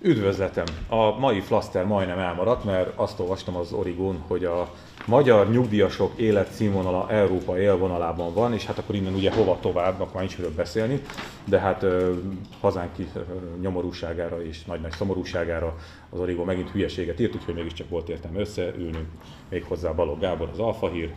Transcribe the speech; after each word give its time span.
Üdvözletem! 0.00 0.64
A 0.88 1.18
mai 1.18 1.40
flaster 1.40 1.84
majdnem 1.84 2.18
elmaradt, 2.18 2.64
mert 2.64 2.92
azt 2.98 3.20
olvastam 3.20 3.56
az 3.56 3.72
Origon, 3.72 4.24
hogy 4.26 4.44
a 4.44 4.72
magyar 5.06 5.50
nyugdíjasok 5.50 6.18
életszínvonala 6.18 7.10
Európa 7.10 7.60
élvonalában 7.60 8.34
van, 8.34 8.54
és 8.54 8.64
hát 8.66 8.78
akkor 8.78 8.94
innen 8.94 9.14
ugye 9.14 9.32
hova 9.32 9.58
tovább, 9.60 10.00
akkor 10.00 10.14
már 10.14 10.22
nincs 10.22 10.36
miről 10.38 10.54
beszélni, 10.54 11.02
de 11.44 11.58
hát 11.58 11.82
uh, 11.82 12.16
hazánk 12.60 12.90
uh, 12.98 13.22
nyomorúságára 13.60 14.44
és 14.44 14.64
nagy-nagy 14.64 14.92
szomorúságára 14.92 15.76
az 16.10 16.18
Origon 16.18 16.44
megint 16.44 16.70
hülyeséget 16.70 17.20
írt, 17.20 17.34
úgyhogy 17.34 17.54
mégiscsak 17.54 17.88
volt 17.88 18.08
értelme 18.08 18.40
összeülnünk, 18.40 19.08
még 19.48 19.64
hozzá 19.64 19.90
Balogh 19.92 20.20
Gábor, 20.20 20.48
az 20.52 20.58
Alfa 20.58 20.88
Hír. 20.88 21.12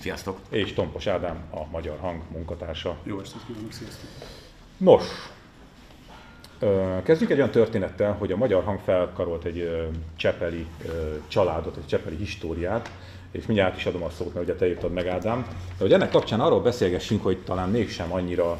Sziasztok! 0.00 0.38
És 0.48 0.72
Tompos 0.72 1.06
Ádám, 1.06 1.44
a 1.50 1.66
Magyar 1.70 1.98
Hang 2.00 2.22
munkatársa. 2.32 2.96
Jó 3.02 3.20
estét 3.20 3.40
kívánok, 3.46 3.72
sziasztok! 3.72 4.08
Nos, 4.76 5.04
Kezdjük 7.02 7.30
egy 7.30 7.36
olyan 7.36 7.50
történettel, 7.50 8.12
hogy 8.12 8.32
a 8.32 8.36
Magyar 8.36 8.64
Hang 8.64 8.80
felkarolt 8.84 9.44
egy 9.44 9.88
csepeli 10.16 10.66
családot, 11.28 11.76
egy 11.76 11.86
csepeli 11.86 12.16
históriát, 12.16 12.90
és 13.30 13.46
mindjárt 13.46 13.76
is 13.76 13.86
adom 13.86 14.02
a 14.02 14.10
szót, 14.10 14.34
mert 14.34 14.46
ugye 14.46 14.54
te 14.54 14.68
írtad 14.68 14.92
meg 14.92 15.06
Ádám. 15.06 15.46
De 15.48 15.84
hogy 15.84 15.92
ennek 15.92 16.10
kapcsán 16.10 16.40
arról 16.40 16.60
beszélgessünk, 16.60 17.22
hogy 17.22 17.38
talán 17.38 17.70
mégsem 17.70 18.12
annyira 18.12 18.58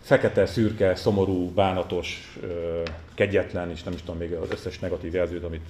fekete, 0.00 0.46
szürke, 0.46 0.94
szomorú, 0.94 1.50
bánatos, 1.50 2.38
kegyetlen, 3.14 3.70
és 3.70 3.82
nem 3.82 3.92
is 3.92 4.00
tudom 4.00 4.16
még 4.16 4.32
az 4.32 4.50
összes 4.50 4.78
negatív 4.78 5.14
jelzőt, 5.14 5.44
amit 5.44 5.64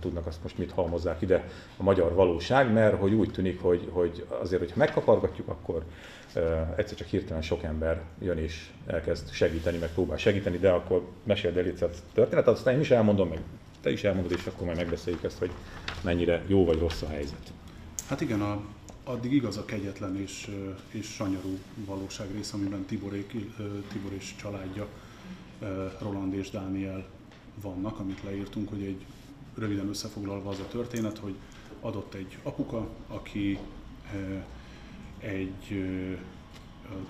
tudnak, 0.00 0.26
azt 0.26 0.42
most 0.42 0.58
mit 0.58 0.72
halmozzák 0.72 1.22
ide 1.22 1.48
a 1.76 1.82
magyar 1.82 2.14
valóság, 2.14 2.72
mert 2.72 2.98
hogy 2.98 3.12
úgy 3.12 3.30
tűnik, 3.30 3.60
hogy, 3.60 3.88
hogy 3.90 4.24
azért, 4.40 4.60
hogyha 4.60 4.78
megkapargatjuk, 4.78 5.48
akkor 5.48 5.82
egyszer 6.76 6.96
csak 6.96 7.06
hirtelen 7.06 7.42
sok 7.42 7.62
ember 7.62 8.02
jön 8.20 8.38
és 8.38 8.70
elkezd 8.86 9.30
segíteni, 9.30 9.78
meg 9.78 9.92
próbál 9.92 10.16
segíteni, 10.16 10.58
de 10.58 10.70
akkor 10.70 11.08
meséld 11.24 11.56
el 11.56 11.72
a 11.80 11.90
történetet, 12.12 12.54
aztán 12.54 12.74
én 12.74 12.80
is 12.80 12.90
elmondom, 12.90 13.28
meg 13.28 13.40
te 13.80 13.90
is 13.90 14.04
elmondod, 14.04 14.32
és 14.32 14.46
akkor 14.46 14.66
majd 14.66 14.76
megbeszéljük 14.76 15.22
ezt, 15.22 15.38
hogy 15.38 15.50
mennyire 16.02 16.42
jó 16.46 16.64
vagy 16.64 16.78
rossz 16.78 17.02
a 17.02 17.08
helyzet. 17.08 17.52
Hát 18.08 18.20
igen, 18.20 18.40
a, 18.40 18.60
addig 19.04 19.32
igaz 19.32 19.56
a 19.56 19.64
kegyetlen 19.64 20.16
és, 20.20 20.50
és 20.90 21.06
sanyarú 21.06 21.58
valóság 21.74 22.26
rész, 22.34 22.52
amiben 22.52 22.84
Tiborék, 22.84 23.32
Tibor 23.92 24.12
és 24.12 24.34
családja, 24.36 24.86
Roland 26.00 26.34
és 26.34 26.50
Dániel 26.50 27.06
vannak, 27.62 27.98
amit 27.98 28.22
leírtunk, 28.24 28.68
hogy 28.68 28.82
egy 28.82 29.04
röviden 29.58 29.88
összefoglalva 29.88 30.50
az 30.50 30.58
a 30.58 30.68
történet, 30.68 31.18
hogy 31.18 31.34
adott 31.80 32.14
egy 32.14 32.38
apuka, 32.42 32.88
aki 33.08 33.58
egy 35.18 35.84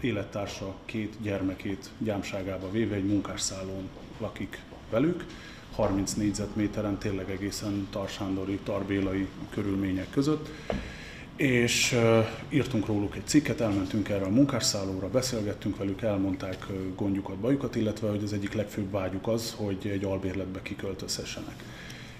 élettársa 0.00 0.74
két 0.84 1.14
gyermekét 1.22 1.90
gyámságába 1.98 2.70
véve 2.70 2.94
egy 2.94 3.06
munkásszállón 3.06 3.88
lakik 4.18 4.60
velük, 4.90 5.24
30 5.74 6.12
négyzetméteren, 6.12 6.98
tényleg 6.98 7.30
egészen 7.30 7.86
tarsándori, 7.90 8.58
tarbélai 8.62 9.28
körülmények 9.50 10.10
között. 10.10 10.48
És 11.36 11.96
írtunk 12.48 12.86
róluk 12.86 13.16
egy 13.16 13.26
cikket, 13.26 13.60
elmentünk 13.60 14.08
erre 14.08 14.24
a 14.24 14.28
munkásszállóra, 14.28 15.08
beszélgettünk 15.08 15.76
velük, 15.76 16.02
elmondták 16.02 16.66
gondjukat, 16.96 17.36
bajukat, 17.36 17.76
illetve 17.76 18.08
hogy 18.08 18.22
az 18.22 18.32
egyik 18.32 18.52
legfőbb 18.52 18.90
vágyuk 18.90 19.28
az, 19.28 19.54
hogy 19.56 19.86
egy 19.92 20.04
albérletbe 20.04 20.62
kiköltözhessenek. 20.62 21.64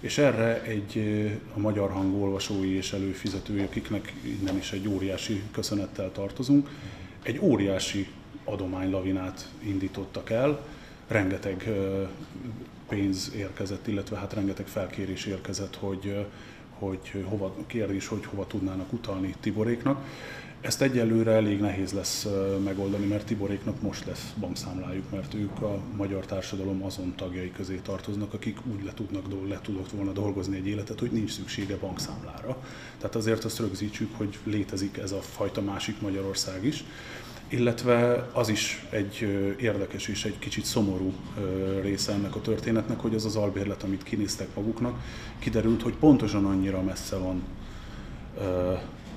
És 0.01 0.19
erre 0.19 0.63
egy 0.63 0.99
a 1.55 1.59
magyar 1.59 1.91
hang 1.91 2.23
olvasói 2.23 2.77
és 2.77 2.93
előfizetői, 2.93 3.61
akiknek 3.61 4.13
innen 4.41 4.57
is 4.57 4.73
egy 4.73 4.89
óriási 4.89 5.43
köszönettel 5.53 6.13
tartozunk, 6.13 6.69
egy 7.23 7.39
óriási 7.41 8.09
adománylavinát 8.45 9.49
indítottak 9.63 10.31
el, 10.31 10.67
rengeteg 11.09 11.69
pénz 12.89 13.33
érkezett, 13.37 13.87
illetve 13.87 14.17
hát 14.17 14.33
rengeteg 14.33 14.67
felkérés 14.67 15.27
érkezett, 15.27 15.77
hogy, 15.77 16.27
hogy 16.79 17.25
hova, 17.25 17.55
kérdés, 17.67 18.07
hogy 18.07 18.27
hova 18.27 18.47
tudnának 18.47 18.93
utalni 18.93 19.35
Tiboréknak. 19.41 20.05
Ezt 20.61 20.83
egyelőre 20.83 21.31
elég 21.31 21.61
nehéz 21.61 21.93
lesz 21.93 22.27
megoldani, 22.65 23.07
mert 23.07 23.27
Tiboréknak 23.27 23.83
most 23.83 24.07
lesz 24.07 24.33
bankszámlájuk, 24.41 25.11
mert 25.11 25.35
ők 25.35 25.63
a 25.63 25.79
magyar 25.97 26.27
társadalom 26.27 26.85
azon 26.85 27.15
tagjai 27.17 27.53
közé 27.53 27.81
tartoznak, 27.83 28.35
akik 28.35 28.59
úgy 28.75 28.85
le, 28.85 28.93
tudnak, 28.95 29.25
le 29.49 29.61
tudott 29.63 29.91
volna 29.91 30.13
dolgozni 30.13 30.57
egy 30.57 30.67
életet, 30.67 31.01
hogy 31.01 31.11
nincs 31.11 31.31
szüksége 31.31 31.77
bankszámlára. 31.77 32.63
Tehát 32.99 33.15
azért 33.17 33.45
azt 33.45 33.59
rögzítsük, 33.59 34.17
hogy 34.17 34.39
létezik 34.45 34.97
ez 34.97 35.13
a 35.13 35.21
fajta 35.21 35.61
másik 35.61 36.01
Magyarország 36.01 36.65
is 36.65 36.85
illetve 37.49 38.29
az 38.33 38.49
is 38.49 38.87
egy 38.91 39.21
érdekes 39.61 40.09
és 40.09 40.25
egy 40.25 40.39
kicsit 40.39 40.65
szomorú 40.65 41.13
része 41.83 42.13
ennek 42.13 42.35
a 42.35 42.41
történetnek, 42.41 43.01
hogy 43.01 43.15
az 43.15 43.25
az 43.25 43.37
albérlet, 43.37 43.83
amit 43.83 44.03
kinéztek 44.03 44.49
maguknak, 44.55 45.01
kiderült, 45.39 45.83
hogy 45.83 45.95
pontosan 45.95 46.45
annyira 46.45 46.83
messze 46.83 47.17
van 47.17 47.43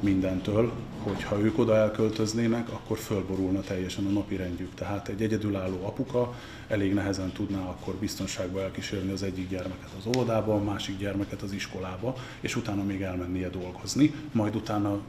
mindentől, 0.03 0.71
hogy 1.03 1.23
ha 1.23 1.39
ők 1.39 1.59
oda 1.59 1.75
elköltöznének, 1.75 2.69
akkor 2.69 2.97
fölborulna 2.97 3.59
teljesen 3.59 4.05
a 4.05 4.09
napi 4.09 4.35
rendjük. 4.35 4.73
Tehát 4.75 5.07
egy 5.07 5.21
egyedülálló 5.21 5.85
apuka 5.85 6.33
elég 6.67 6.93
nehezen 6.93 7.31
tudná 7.31 7.59
akkor 7.59 7.93
biztonságba 7.93 8.61
elkísérni 8.61 9.11
az 9.11 9.23
egyik 9.23 9.49
gyermeket 9.49 9.89
az 9.99 10.17
óvodába, 10.17 10.53
a 10.53 10.63
másik 10.63 10.97
gyermeket 10.97 11.41
az 11.41 11.51
iskolába, 11.51 12.15
és 12.39 12.55
utána 12.55 12.83
még 12.83 13.01
elmennie 13.01 13.49
dolgozni, 13.49 14.13
majd 14.31 14.55
utána 14.55 14.99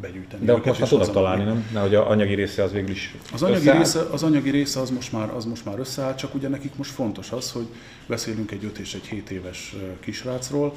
begyűjteni. 0.00 0.44
De 0.44 0.52
akkor 0.52 0.78
most 0.78 0.90
tudnak 0.90 1.12
találni, 1.12 1.44
nem? 1.44 1.68
Mert 1.72 1.86
hogy 1.86 1.94
a 1.94 2.10
anyagi 2.10 2.34
része 2.34 2.62
az 2.62 2.72
végül 2.72 2.90
is 2.90 3.14
az 3.32 3.42
anyagi 3.42 3.70
része, 3.70 4.00
az 4.00 4.22
anyagi 4.22 4.50
része 4.50 4.80
az 4.80 4.90
most, 4.90 5.12
már, 5.12 5.30
az 5.30 5.44
most 5.44 5.64
már 5.64 5.78
összeáll, 5.78 6.14
csak 6.14 6.34
ugye 6.34 6.48
nekik 6.48 6.76
most 6.76 6.90
fontos 6.90 7.32
az, 7.32 7.50
hogy 7.50 7.66
beszélünk 8.06 8.50
egy 8.50 8.64
5 8.64 8.78
és 8.78 8.94
egy 8.94 9.06
7 9.06 9.30
éves 9.30 9.74
kisrácról, 10.00 10.74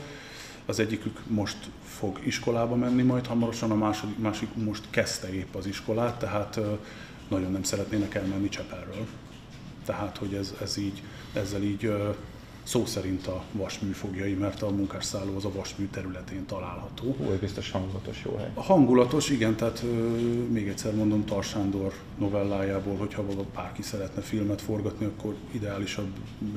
az 0.72 0.80
egyikük 0.80 1.20
most 1.28 1.58
fog 1.84 2.20
iskolába 2.24 2.76
menni 2.76 3.02
majd 3.02 3.28
hamarosan, 3.28 3.72
a 3.72 3.76
második, 3.76 4.18
másik 4.18 4.56
most 4.56 4.84
kezdte 4.90 5.34
épp 5.34 5.56
az 5.56 5.66
iskolát, 5.66 6.20
tehát 6.20 6.60
nagyon 7.28 7.52
nem 7.52 7.64
szeretnének 7.64 8.16
elmenni 8.16 8.50
Csepelről. 8.50 9.08
Tehát, 9.86 10.18
hogy 10.18 10.34
ez, 10.34 10.54
ez 10.62 10.78
így, 10.78 11.04
ezzel 11.34 11.62
így 11.62 11.94
szó 12.64 12.86
szerint 12.86 13.28
a 13.28 13.44
vasműfogjai, 13.52 14.34
mert 14.34 14.62
a 14.62 14.70
munkásszálló 14.70 15.36
az 15.36 15.46
a 15.46 15.52
vasmű 15.56 15.88
területén 15.92 16.46
található. 16.46 17.16
Hú, 17.18 17.38
biztos 17.40 17.72
hangulatos 17.72 18.22
jó 18.26 18.36
hely. 18.36 18.52
Hangulatos, 18.56 19.30
igen, 19.30 19.56
tehát 19.56 19.82
ö, 19.84 19.88
még 20.52 20.68
egyszer 20.68 20.96
mondom, 20.96 21.26
Tarsándor 21.26 21.94
novellájából, 22.18 22.96
hogyha 22.96 23.24
bárki 23.56 23.82
szeretne 23.82 24.22
filmet 24.22 24.62
forgatni, 24.62 25.06
akkor 25.06 25.36
ideálisabb 25.52 26.10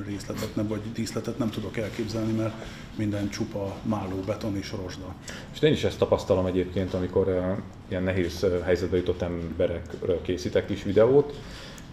részletet 0.05 0.55
nem, 0.55 0.67
vagy 0.67 0.81
díszletet 0.93 1.37
nem 1.37 1.49
tudok 1.49 1.77
elképzelni, 1.77 2.31
mert 2.31 2.53
minden 2.95 3.29
csupa 3.29 3.75
máló, 3.83 4.19
beton 4.25 4.57
és 4.57 4.71
rozsda. 4.83 5.15
És 5.53 5.61
én 5.61 5.71
is 5.71 5.83
ezt 5.83 5.97
tapasztalom 5.97 6.45
egyébként, 6.45 6.93
amikor 6.93 7.27
uh, 7.27 7.57
ilyen 7.89 8.03
nehéz 8.03 8.45
helyzetbe 8.63 8.97
jutott 8.97 9.21
emberekről 9.21 10.21
készítek 10.21 10.69
is 10.69 10.83
videót, 10.83 11.39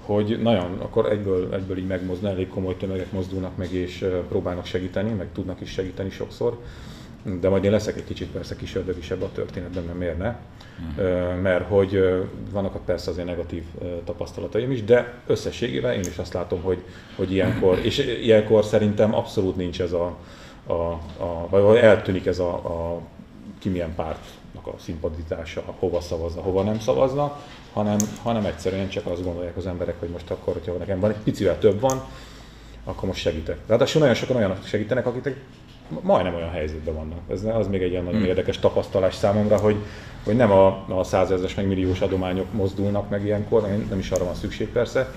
hogy 0.04 0.38
nagyon, 0.42 0.78
akkor 0.78 1.12
egyből, 1.12 1.54
egyből 1.54 1.78
így 1.78 1.86
megmozdul, 1.86 2.28
elég 2.28 2.48
komoly 2.48 2.76
tömegek 2.76 3.12
mozdulnak 3.12 3.56
meg 3.56 3.72
és 3.72 4.06
próbálnak 4.28 4.64
segíteni, 4.64 5.12
meg 5.12 5.28
tudnak 5.32 5.60
is 5.60 5.70
segíteni 5.70 6.10
sokszor. 6.10 6.58
De 7.40 7.48
majd 7.48 7.64
én 7.64 7.70
leszek 7.70 7.96
egy 7.96 8.04
kicsit 8.04 8.28
persze 8.28 8.56
kis 8.56 8.74
ördögisebb 8.74 9.22
a 9.22 9.32
történetben, 9.32 9.84
mert 9.84 9.98
miért 9.98 10.18
ne? 10.18 10.36
Mm. 10.80 11.40
Mert 11.40 11.68
hogy 11.68 12.22
vannak 12.52 12.84
persze 12.84 13.10
azért 13.10 13.26
negatív 13.26 13.62
tapasztalataim 14.04 14.70
is, 14.70 14.84
de 14.84 15.14
összességében 15.26 15.92
én 15.92 16.00
is 16.00 16.18
azt 16.18 16.32
látom, 16.32 16.62
hogy, 16.62 16.82
hogy 17.16 17.32
ilyenkor, 17.32 17.78
és 17.82 17.98
ilyenkor 18.22 18.64
szerintem 18.64 19.14
abszolút 19.14 19.56
nincs 19.56 19.80
ez 19.80 19.92
a, 19.92 20.16
a, 20.66 20.72
a 21.22 21.46
vagy 21.50 21.76
eltűnik 21.76 22.26
ez 22.26 22.38
a, 22.38 22.52
a 22.52 23.00
ki 23.58 23.68
milyen 23.68 23.94
pártnak 23.94 24.41
a 24.54 24.78
szimpatizása, 24.78 25.62
hova 25.78 26.00
szavazna, 26.00 26.40
hova 26.40 26.62
nem 26.62 26.78
szavazna, 26.78 27.40
hanem, 27.72 27.96
hanem 28.22 28.44
egyszerűen 28.44 28.88
csak 28.88 29.06
azt 29.06 29.24
gondolják 29.24 29.56
az 29.56 29.66
emberek, 29.66 30.00
hogy 30.00 30.08
most 30.08 30.30
akkor, 30.30 30.52
hogyha 30.52 30.72
nekem 30.72 31.00
van 31.00 31.10
egy 31.10 31.16
picivel 31.16 31.58
több 31.58 31.80
van, 31.80 32.02
akkor 32.84 33.08
most 33.08 33.20
segítek. 33.20 33.58
Ráadásul 33.66 34.00
nagyon 34.00 34.14
sokan 34.14 34.36
olyanok 34.36 34.64
segítenek, 34.64 35.06
akik 35.06 35.36
majdnem 36.00 36.34
olyan 36.34 36.50
helyzetben 36.50 36.94
vannak. 36.94 37.18
Ez 37.30 37.44
az 37.44 37.68
még 37.68 37.82
egy 37.82 37.90
ilyen 37.90 38.04
nagyon 38.04 38.18
hmm. 38.18 38.28
érdekes 38.28 38.58
tapasztalás 38.58 39.14
számomra, 39.14 39.56
hogy, 39.56 39.76
hogy 40.24 40.36
nem 40.36 40.50
a, 40.50 40.84
a 40.88 41.04
százezres 41.04 41.54
meg 41.54 41.66
milliós 41.66 42.00
adományok 42.00 42.52
mozdulnak 42.52 43.08
meg 43.08 43.24
ilyenkor, 43.24 43.62
nem, 43.62 43.86
nem 43.88 43.98
is 43.98 44.10
arra 44.10 44.24
van 44.24 44.34
szükség 44.34 44.68
persze, 44.68 45.14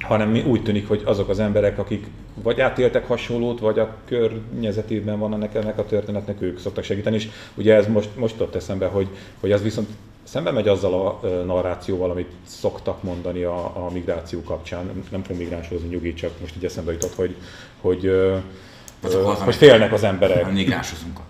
hanem 0.00 0.42
úgy 0.46 0.62
tűnik, 0.62 0.88
hogy 0.88 1.02
azok 1.04 1.28
az 1.28 1.38
emberek, 1.38 1.78
akik 1.78 2.06
vagy 2.42 2.60
átéltek 2.60 3.06
hasonlót, 3.06 3.60
vagy 3.60 3.78
a 3.78 3.94
környezetében 4.04 5.18
van 5.18 5.32
ennek, 5.32 5.54
ennek 5.54 5.78
a 5.78 5.86
történetnek, 5.86 6.42
ők 6.42 6.58
szoktak 6.58 6.84
segíteni, 6.84 7.16
és 7.16 7.28
ugye 7.54 7.74
ez 7.74 7.86
most, 7.86 8.08
most 8.16 8.40
ott 8.40 8.54
eszembe, 8.54 8.86
hogy, 8.86 9.08
hogy 9.40 9.52
az 9.52 9.62
viszont 9.62 9.88
szembe 10.22 10.50
megy 10.50 10.68
azzal 10.68 11.20
a 11.22 11.26
narrációval, 11.44 12.10
amit 12.10 12.30
szoktak 12.46 13.02
mondani 13.02 13.42
a, 13.42 13.86
a 13.86 13.90
migráció 13.92 14.42
kapcsán. 14.42 15.04
Nem 15.10 15.22
fogom 15.22 15.42
migránshozni 15.42 15.88
nyugi, 15.88 16.14
csak 16.14 16.40
most 16.40 16.56
így 16.56 16.64
eszembe 16.64 16.92
jutott, 16.92 17.14
hogy, 17.14 17.34
hogy, 17.80 18.06
az, 19.02 19.40
hogy 19.44 19.54
félnek 19.54 19.92
az 19.92 20.02
emberek. 20.02 20.52
Migránsozunk 20.52 21.18
akkor. 21.18 21.27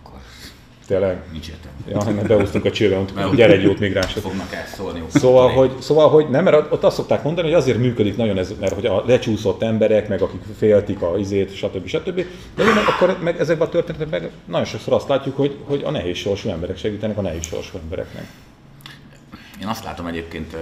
Tényleg? 0.88 1.22
Nincs 1.32 1.48
értelme. 1.48 2.06
Ja, 2.06 2.14
mert 2.14 2.26
beúztunk 2.26 2.64
a 2.64 2.70
csőbe, 2.70 2.94
mondtuk, 2.94 3.34
gyere 3.34 3.52
egy 3.52 3.62
jót 3.62 3.78
migránsok. 3.78 4.22
Fognak 4.22 4.52
elszólni. 4.52 5.02
Szóval 5.08 5.50
hogy, 5.50 5.80
szóval, 5.80 6.08
hogy 6.08 6.28
nem, 6.28 6.44
mert 6.44 6.72
ott 6.72 6.84
azt 6.84 6.96
szokták 6.96 7.22
mondani, 7.22 7.46
hogy 7.46 7.56
azért 7.56 7.78
működik 7.78 8.16
nagyon 8.16 8.38
ez, 8.38 8.54
mert 8.60 8.74
hogy 8.74 8.86
a 8.86 9.02
lecsúszott 9.06 9.62
emberek, 9.62 10.08
meg 10.08 10.22
akik 10.22 10.40
féltik 10.58 11.02
a 11.02 11.18
izét, 11.18 11.56
stb. 11.56 11.86
stb. 11.86 12.24
De 12.54 12.64
meg, 12.64 12.84
akkor 12.86 13.18
meg 13.22 13.40
ezekben 13.40 13.66
a 13.66 13.70
történetekben 13.70 14.30
nagyon 14.44 14.64
sokszor 14.64 14.92
azt 14.92 15.08
látjuk, 15.08 15.36
hogy, 15.36 15.56
hogy 15.64 15.82
a 15.84 15.90
nehéz 15.90 16.16
sorsú 16.16 16.48
emberek 16.48 16.76
segítenek 16.76 17.18
a 17.18 17.22
nehéz 17.22 17.46
sorsú 17.46 17.78
embereknek. 17.78 18.26
Én 19.60 19.66
azt 19.66 19.84
látom 19.84 20.06
egyébként 20.06 20.56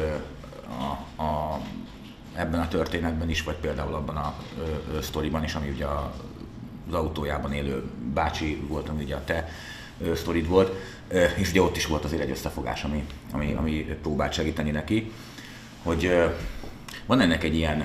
a, 0.79 1.23
a, 1.23 1.61
ebben 2.35 2.61
a 2.61 2.69
történetben 2.69 3.31
is, 3.31 3.43
vagy 3.43 3.57
például 3.61 3.95
abban 3.95 4.17
a 4.17 4.35
ö, 4.59 4.97
ö, 4.97 5.01
sztoriban 5.01 5.45
is, 5.45 5.55
ami 5.55 5.69
ugye 5.69 5.85
a, 5.85 6.13
az 6.89 6.95
autójában 6.95 7.53
élő 7.53 7.83
bácsi 8.15 8.63
volt, 8.69 8.89
ami 8.89 9.03
ugye 9.03 9.15
a 9.15 9.25
te 9.25 9.49
sztorid 10.15 10.49
volt, 10.49 10.73
és 11.37 11.51
ugye 11.51 11.63
ott 11.63 11.77
is 11.77 11.87
volt 11.87 12.05
azért 12.05 12.23
egy 12.23 12.31
összefogás, 12.31 12.85
ami, 12.85 13.07
ami, 13.33 13.55
ami 13.59 13.73
próbált 14.03 14.33
segíteni 14.33 14.71
neki, 14.71 15.13
hogy 15.83 16.11
van 17.07 17.21
ennek 17.21 17.45
egy 17.45 17.57
ilyen 17.57 17.85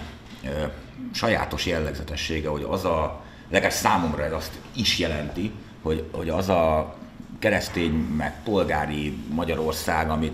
sajátos 1.12 1.66
jellegzetessége, 1.66 2.50
hogy 2.50 2.66
az 2.69 2.86
a, 2.86 3.22
legalábbis 3.50 3.78
számomra 3.78 4.24
ez 4.24 4.34
azt 4.34 4.60
is 4.74 5.00
jelenti, 5.00 5.52
hogy, 5.81 6.04
hogy 6.12 6.30
az 6.30 6.50
a 6.50 6.96
keresztény, 7.40 7.92
meg 7.92 8.44
polgári 8.44 9.18
Magyarország, 9.34 10.10
amit 10.10 10.34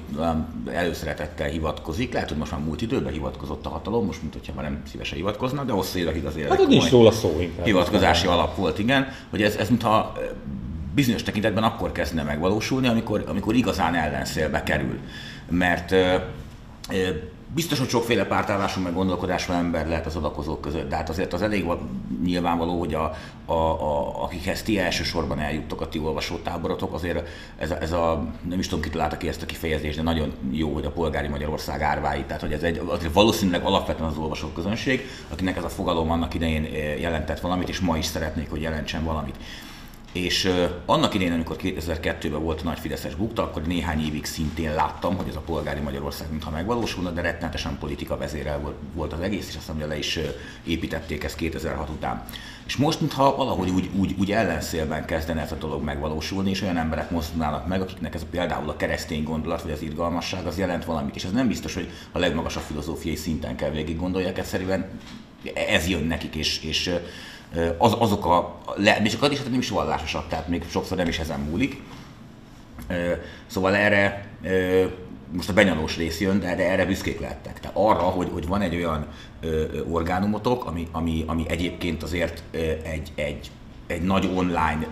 előszeretettel 0.73 1.47
hivatkozik. 1.47 2.13
Lehet, 2.13 2.29
hogy 2.29 2.37
most 2.37 2.51
már 2.51 2.59
múlt 2.61 2.81
időben 2.81 3.13
hivatkozott 3.13 3.65
a 3.65 3.69
hatalom, 3.69 4.05
most 4.05 4.21
mint 4.21 4.33
hogyha 4.33 4.53
már 4.53 4.63
nem 4.63 4.81
szívesen 4.91 5.17
hivatkozna, 5.17 5.63
de 5.63 5.71
hosszú 5.71 5.99
évekig 5.99 6.25
azért 6.25 6.49
hát, 6.49 6.67
nincs 6.67 6.89
róla 6.89 7.11
szó 7.11 7.37
inkább. 7.39 7.65
hivatkozási 7.65 8.27
alap 8.27 8.55
volt, 8.55 8.79
igen, 8.79 9.07
hogy 9.29 9.41
ez, 9.41 9.55
ez 9.55 9.69
mintha 9.69 10.13
bizonyos 10.97 11.23
tekintetben 11.23 11.63
akkor 11.63 11.91
kezdne 11.91 12.23
megvalósulni, 12.23 12.87
amikor, 12.87 13.23
amikor 13.27 13.55
igazán 13.55 13.95
ellenszélbe 13.95 14.63
kerül. 14.63 14.99
Mert 15.49 15.95
Biztos, 17.53 17.79
hogy 17.79 17.89
sokféle 17.89 18.25
pártállású 18.25 18.81
meg 18.81 18.93
gondolkodású 18.93 19.53
ember 19.53 19.87
lehet 19.87 20.05
az 20.05 20.15
adakozók 20.15 20.61
között, 20.61 20.89
de 20.89 20.95
hát 20.95 21.09
azért 21.09 21.33
az 21.33 21.41
elég 21.41 21.65
nyilvánvaló, 22.23 22.79
hogy 22.79 22.93
a, 22.93 23.15
a, 23.45 23.53
a, 23.53 24.23
akikhez 24.23 24.61
ti 24.61 24.79
elsősorban 24.79 25.39
eljuttok 25.39 25.81
a 25.81 25.89
ti 25.89 25.99
olvasótáborotok, 25.99 26.93
azért 26.93 27.27
ez 27.57 27.71
a, 27.71 27.81
ez 27.81 27.91
a 27.91 28.27
nem 28.49 28.59
is 28.59 28.67
tudom, 28.67 28.83
ki 28.83 28.89
találta 28.89 29.17
ki 29.17 29.27
ezt 29.27 29.41
a 29.41 29.45
kifejezést, 29.45 29.97
de 29.97 30.03
nagyon 30.03 30.33
jó, 30.51 30.73
hogy 30.73 30.85
a 30.85 30.91
polgári 30.91 31.27
Magyarország 31.27 31.81
árvái, 31.81 32.23
tehát 32.23 32.41
hogy 32.41 32.53
ez 32.53 32.63
egy 32.63 32.81
azért 32.87 33.13
valószínűleg 33.13 33.63
alapvetően 33.63 34.09
az 34.09 34.17
olvasók 34.17 34.53
közönség, 34.53 35.01
akinek 35.29 35.57
ez 35.57 35.63
a 35.63 35.69
fogalom 35.69 36.11
annak 36.11 36.33
idején 36.33 36.63
jelentett 36.99 37.39
valamit, 37.39 37.69
és 37.69 37.79
ma 37.79 37.97
is 37.97 38.05
szeretnék, 38.05 38.49
hogy 38.49 38.61
jelentsen 38.61 39.03
valamit. 39.03 39.35
És 40.11 40.51
annak 40.85 41.13
idején, 41.13 41.33
amikor 41.33 41.55
2002-ben 41.59 42.43
volt 42.43 42.61
a 42.61 42.63
nagy 42.63 42.79
Fideszes 42.79 43.15
bukta, 43.15 43.43
akkor 43.43 43.61
néhány 43.61 44.05
évig 44.05 44.25
szintén 44.25 44.73
láttam, 44.73 45.15
hogy 45.15 45.27
ez 45.27 45.35
a 45.35 45.39
polgári 45.39 45.79
Magyarország 45.79 46.29
mintha 46.29 46.49
megvalósulna, 46.49 47.09
de 47.09 47.21
rettenetesen 47.21 47.77
politika 47.79 48.17
vezérel 48.17 48.73
volt 48.93 49.13
az 49.13 49.19
egész, 49.19 49.47
és 49.49 49.55
azt 49.55 49.67
mondja, 49.67 49.87
le 49.87 49.97
is 49.97 50.19
építették 50.63 51.23
ezt 51.23 51.35
2006 51.35 51.89
után. 51.89 52.25
És 52.67 52.75
most, 52.75 52.99
mintha 52.99 53.35
valahogy 53.35 53.69
úgy, 53.69 53.89
úgy, 53.95 54.15
úgy 54.19 54.31
ellenszélben 54.31 55.05
kezdene 55.05 55.41
ez 55.41 55.51
a 55.51 55.55
dolog 55.55 55.83
megvalósulni, 55.83 56.49
és 56.49 56.61
olyan 56.61 56.77
emberek 56.77 57.09
mozdulnának 57.09 57.67
meg, 57.67 57.81
akiknek 57.81 58.15
ez 58.15 58.25
például 58.31 58.69
a 58.69 58.75
keresztény 58.75 59.23
gondolat, 59.23 59.61
vagy 59.61 59.71
az 59.71 59.81
irgalmasság, 59.81 60.45
az 60.45 60.57
jelent 60.57 60.85
valamit. 60.85 61.15
És 61.15 61.23
ez 61.23 61.31
nem 61.31 61.47
biztos, 61.47 61.73
hogy 61.73 61.89
a 62.11 62.19
legmagasabb 62.19 62.63
filozófiai 62.63 63.15
szinten 63.15 63.55
kell 63.55 63.69
végig 63.69 63.97
gondolják, 63.97 64.37
egyszerűen 64.37 64.89
ez 65.53 65.87
jön 65.87 66.03
nekik, 66.03 66.35
és, 66.35 66.63
és 66.63 66.91
az, 67.77 67.95
azok 67.99 68.25
a, 68.25 68.57
le, 68.75 69.01
és 69.03 69.15
hát 69.19 69.49
nem 69.49 69.59
is 69.59 69.69
vallásosak, 69.69 70.27
tehát 70.27 70.47
még 70.47 70.63
sokszor 70.69 70.97
nem 70.97 71.07
is 71.07 71.19
ezen 71.19 71.39
múlik. 71.39 71.81
Szóval 73.47 73.75
erre 73.75 74.27
most 75.31 75.49
a 75.49 75.53
benyalós 75.53 75.97
rész 75.97 76.19
jön, 76.19 76.39
de 76.39 76.69
erre, 76.69 76.85
büszkék 76.85 77.19
lehettek. 77.19 77.59
Tehát 77.59 77.77
arra, 77.77 78.01
hogy, 78.01 78.29
hogy 78.31 78.47
van 78.47 78.61
egy 78.61 78.75
olyan 78.75 79.07
orgánumotok, 79.89 80.65
ami, 80.65 80.87
ami, 80.91 81.23
ami 81.27 81.45
egyébként 81.47 82.03
azért 82.03 82.43
egy, 82.83 83.11
egy 83.15 83.51
egy 83.87 84.01
nagy 84.01 84.29
online 84.35 84.87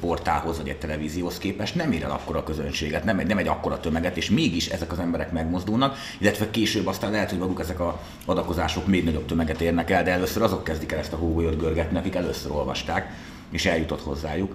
portálhoz 0.00 0.56
vagy 0.56 0.68
egy 0.68 0.78
televízióhoz 0.78 1.38
képest 1.38 1.74
nem 1.74 1.92
ér 1.92 2.02
el 2.02 2.10
akkora 2.10 2.44
közönséget, 2.44 3.04
nem 3.04 3.18
egy, 3.18 3.26
nem 3.26 3.38
egy 3.38 3.48
akkora 3.48 3.80
tömeget, 3.80 4.16
és 4.16 4.30
mégis 4.30 4.68
ezek 4.68 4.92
az 4.92 4.98
emberek 4.98 5.32
megmozdulnak, 5.32 5.96
illetve 6.18 6.50
később 6.50 6.86
aztán 6.86 7.10
lehet, 7.10 7.30
hogy 7.30 7.38
maguk 7.38 7.60
ezek 7.60 7.80
a 7.80 8.00
adakozások 8.24 8.86
még 8.86 9.04
nagyobb 9.04 9.26
tömeget 9.26 9.60
érnek 9.60 9.90
el, 9.90 10.02
de 10.02 10.10
először 10.10 10.42
azok 10.42 10.64
kezdik 10.64 10.92
el 10.92 10.98
ezt 10.98 11.12
a 11.12 11.16
hógolyót 11.16 11.58
görgetni, 11.58 11.98
akik 11.98 12.14
először 12.14 12.50
olvasták, 12.50 13.12
és 13.50 13.66
eljutott 13.66 14.02
hozzájuk. 14.02 14.54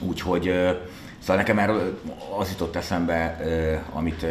Úgyhogy 0.00 0.52
Szóval 1.18 1.36
nekem 1.36 1.58
erről 1.58 2.00
az 2.38 2.50
jutott 2.50 2.76
eszembe, 2.76 3.40
amit 3.92 4.26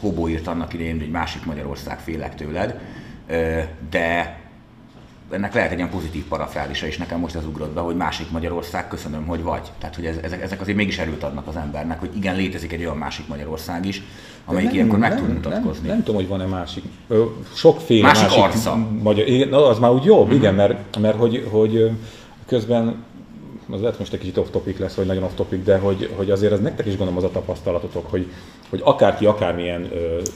Hobó 0.00 0.28
írt 0.28 0.46
annak 0.46 0.74
idején, 0.74 0.98
hogy 0.98 1.10
másik 1.10 1.44
Magyarország 1.44 1.98
félek 1.98 2.34
tőled, 2.34 2.80
de 3.90 4.39
ennek 5.30 5.54
lehet 5.54 5.70
egy 5.70 5.76
ilyen 5.76 5.90
pozitív 5.90 6.24
parafrázisa 6.24 6.86
is 6.86 6.96
nekem 6.96 7.18
most 7.18 7.34
ez 7.34 7.44
ugrott 7.44 7.70
be, 7.70 7.80
hogy 7.80 7.96
másik 7.96 8.30
Magyarország, 8.30 8.88
köszönöm, 8.88 9.26
hogy 9.26 9.42
vagy. 9.42 9.70
Tehát, 9.78 9.94
hogy 9.94 10.06
ez, 10.06 10.16
ezek, 10.22 10.42
ezek 10.42 10.60
azért 10.60 10.76
mégis 10.76 10.98
erőt 10.98 11.22
adnak 11.22 11.46
az 11.46 11.56
embernek, 11.56 12.00
hogy 12.00 12.10
igen, 12.16 12.36
létezik 12.36 12.72
egy 12.72 12.80
olyan 12.80 12.96
másik 12.96 13.28
Magyarország 13.28 13.86
is, 13.86 14.02
amelyik 14.44 14.66
nem, 14.66 14.74
ilyenkor 14.76 14.98
meg 14.98 15.10
nem, 15.10 15.18
tud 15.18 15.32
mutatkozni. 15.32 15.86
Nem, 15.86 15.96
nem, 15.96 16.04
tudom, 16.04 16.20
hogy 16.20 16.28
van-e 16.28 16.46
másik, 16.46 16.84
sokféle 17.54 18.06
másik, 18.06 18.22
másik 18.22 18.42
arca. 18.42 18.76
magyar, 19.02 19.28
igen, 19.28 19.52
az 19.52 19.78
már 19.78 19.90
úgy 19.90 20.04
jobb, 20.04 20.26
mm-hmm. 20.26 20.36
igen, 20.36 20.54
mert, 20.54 20.98
mert 21.00 21.16
hogy, 21.16 21.48
hogy 21.50 21.90
közben 22.46 23.04
az 23.72 23.80
lehet 23.80 23.98
most 23.98 24.12
egy 24.12 24.18
kicsit 24.18 24.36
off-topic 24.36 24.78
lesz, 24.78 24.94
vagy 24.94 25.06
nagyon 25.06 25.22
off-topic, 25.22 25.64
de 25.64 25.78
hogy, 25.78 26.10
hogy 26.16 26.30
azért 26.30 26.52
ez 26.52 26.60
nektek 26.60 26.86
is 26.86 26.96
gondolom 26.96 27.16
az 27.16 27.24
a 27.24 27.30
tapasztalatotok, 27.30 28.10
hogy, 28.10 28.30
hogy 28.70 28.80
akárki, 28.84 29.26
akármilyen, 29.26 29.90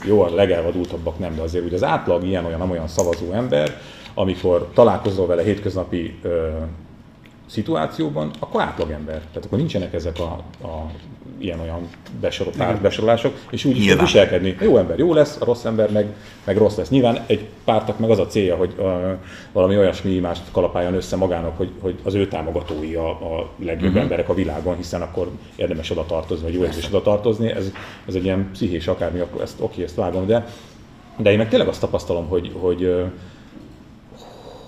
jó, 0.05 0.21
a 0.21 0.35
legelvadultabbak 0.35 1.19
nem, 1.19 1.35
de 1.35 1.41
azért 1.41 1.65
úgy 1.65 1.73
az 1.73 1.83
átlag 1.83 2.23
ilyen 2.23 2.45
olyan, 2.45 2.59
nem 2.59 2.71
olyan 2.71 2.87
szavazó 2.87 3.31
ember, 3.31 3.81
amikor 4.15 4.69
találkozol 4.73 5.27
vele 5.27 5.43
hétköznapi 5.43 6.15
ö, 6.21 6.47
szituációban, 7.45 8.31
akkor 8.39 8.61
átlagember. 8.61 9.19
Tehát 9.19 9.45
akkor 9.45 9.57
nincsenek 9.57 9.93
ezek 9.93 10.19
a, 10.19 10.43
a 10.67 10.91
ilyen-olyan 11.37 11.89
besorol, 12.19 12.53
besorolások, 12.81 13.33
és 13.49 13.65
úgy 13.65 13.77
is 13.77 13.93
viselkedni. 13.93 14.55
A 14.59 14.63
jó 14.63 14.77
ember 14.77 14.97
jó 14.97 15.13
lesz, 15.13 15.41
a 15.41 15.45
rossz 15.45 15.63
ember 15.65 15.91
meg, 15.91 16.13
meg 16.43 16.57
rossz 16.57 16.75
lesz. 16.75 16.89
Nyilván 16.89 17.23
egy 17.25 17.45
pártak 17.63 17.99
meg 17.99 18.09
az 18.09 18.19
a 18.19 18.27
célja, 18.27 18.55
hogy 18.55 18.73
uh, 18.77 18.85
valami 19.51 19.77
olyasmi 19.77 20.11
imást 20.11 20.41
kalapáljon 20.51 20.93
össze 20.93 21.15
magának, 21.15 21.57
hogy, 21.57 21.71
hogy 21.79 21.95
az 22.03 22.13
ő 22.13 22.27
támogatói 22.27 22.95
a, 22.95 23.09
a 23.09 23.49
legjobb 23.59 23.87
uh-huh. 23.87 24.01
emberek 24.01 24.29
a 24.29 24.33
világon, 24.33 24.75
hiszen 24.75 25.01
akkor 25.01 25.29
érdemes 25.55 25.91
oda 25.91 26.05
tartozni, 26.05 26.45
vagy 26.45 26.53
jó 26.53 26.63
érzés 26.63 26.87
oda 26.87 27.01
tartozni. 27.01 27.51
Ez, 27.51 27.71
ez 28.07 28.15
egy 28.15 28.23
ilyen 28.23 28.49
pszichés 28.51 28.87
akármi, 28.87 29.19
akkor 29.19 29.41
ezt, 29.41 29.61
oké, 29.61 29.83
ezt 29.83 29.95
vágom, 29.95 30.25
de, 30.25 30.47
de 31.17 31.31
én 31.31 31.37
meg 31.37 31.49
tényleg 31.49 31.67
azt 31.67 31.79
tapasztalom, 31.79 32.27
hogy, 32.27 32.51
hogy 32.59 32.95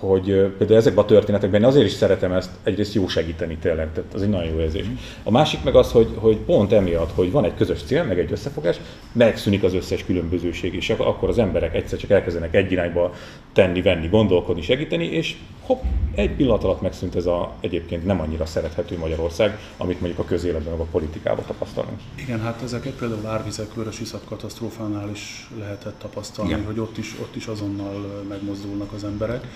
hogy 0.00 0.24
például 0.58 0.78
ezekben 0.78 1.04
a 1.04 1.06
történetekben 1.06 1.60
én 1.60 1.66
azért 1.66 1.86
is 1.86 1.92
szeretem 1.92 2.32
ezt 2.32 2.50
egyrészt 2.62 2.94
jó 2.94 3.08
segíteni 3.08 3.56
tényleg, 3.56 3.92
tehát 3.92 4.14
az 4.14 4.22
egy 4.22 4.28
nagyon 4.28 4.52
jó 4.52 4.60
érzés. 4.60 4.84
A 5.22 5.30
másik 5.30 5.62
meg 5.62 5.74
az, 5.74 5.92
hogy, 5.92 6.08
hogy 6.14 6.36
pont 6.36 6.72
emiatt, 6.72 7.12
hogy 7.14 7.30
van 7.32 7.44
egy 7.44 7.54
közös 7.56 7.82
cél, 7.82 8.04
meg 8.04 8.18
egy 8.18 8.32
összefogás, 8.32 8.80
megszűnik 9.12 9.62
az 9.62 9.74
összes 9.74 10.04
különbözőség, 10.04 10.74
és 10.74 10.90
akkor 10.90 11.28
az 11.28 11.38
emberek 11.38 11.74
egyszer 11.74 11.98
csak 11.98 12.10
elkezdenek 12.10 12.54
egy 12.54 12.72
irányba 12.72 13.14
tenni, 13.52 13.82
venni, 13.82 14.08
gondolkodni, 14.08 14.62
segíteni, 14.62 15.04
és 15.04 15.36
hopp, 15.68 15.82
egy 16.14 16.30
pillanat 16.30 16.64
alatt 16.64 16.80
megszűnt 16.80 17.14
ez 17.14 17.26
a 17.26 17.52
egyébként 17.60 18.04
nem 18.04 18.20
annyira 18.20 18.46
szerethető 18.46 18.98
Magyarország, 18.98 19.58
amit 19.76 20.00
mondjuk 20.00 20.20
a 20.20 20.24
közéletben, 20.24 20.72
meg 20.72 20.80
a 20.80 20.86
politikában 20.90 21.44
tapasztalunk. 21.46 22.00
Igen, 22.14 22.40
hát 22.40 22.62
ezeket 22.62 22.92
például 22.92 23.26
árvizek, 23.26 23.74
vörös 23.74 24.00
iszap 24.00 24.24
katasztrófánál 24.28 25.10
is 25.10 25.48
lehetett 25.58 25.98
tapasztalni, 25.98 26.50
Igen. 26.50 26.64
hogy 26.64 26.78
ott 26.78 26.98
is, 26.98 27.14
ott 27.20 27.36
is 27.36 27.46
azonnal 27.46 28.24
megmozdulnak 28.28 28.92
az 28.92 29.04
emberek 29.04 29.46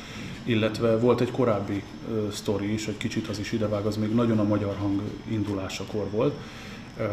illetve 0.45 0.99
volt 0.99 1.21
egy 1.21 1.31
korábbi 1.31 1.83
uh, 2.11 2.31
sztori 2.31 2.73
is, 2.73 2.87
egy 2.87 2.97
kicsit 2.97 3.29
az 3.29 3.39
is 3.39 3.53
idevág, 3.53 3.85
az 3.85 3.97
még 3.97 4.15
nagyon 4.15 4.39
a 4.39 4.45
magyar 4.45 4.77
hang 4.77 5.01
indulásakor 5.31 6.11
volt. 6.11 6.35
Uh, 6.99 7.07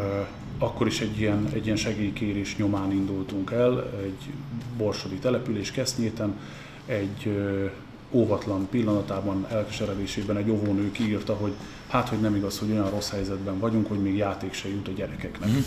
akkor 0.58 0.86
is 0.86 1.00
egy 1.00 1.20
ilyen, 1.20 1.48
egy 1.52 1.64
ilyen 1.64 1.76
segélykérés 1.76 2.56
nyomán 2.56 2.92
indultunk 2.92 3.50
el, 3.50 3.90
egy 4.02 4.32
borsodi 4.76 5.14
település 5.14 5.70
Kesznyéten, 5.70 6.38
egy 6.86 7.26
uh, 7.26 7.70
óvatlan 8.10 8.68
pillanatában, 8.70 9.46
elkeseredésében 9.50 10.36
egy 10.36 10.50
óvónő 10.50 10.90
kiírta, 10.90 11.34
hogy 11.34 11.52
hát, 11.88 12.08
hogy 12.08 12.20
nem 12.20 12.36
igaz, 12.36 12.58
hogy 12.58 12.70
olyan 12.70 12.90
rossz 12.90 13.10
helyzetben 13.10 13.58
vagyunk, 13.58 13.88
hogy 13.88 13.98
még 13.98 14.16
játék 14.16 14.52
se 14.52 14.68
jut 14.68 14.88
a 14.88 14.92
gyerekeknek. 14.92 15.48
Mm-hmm 15.48 15.60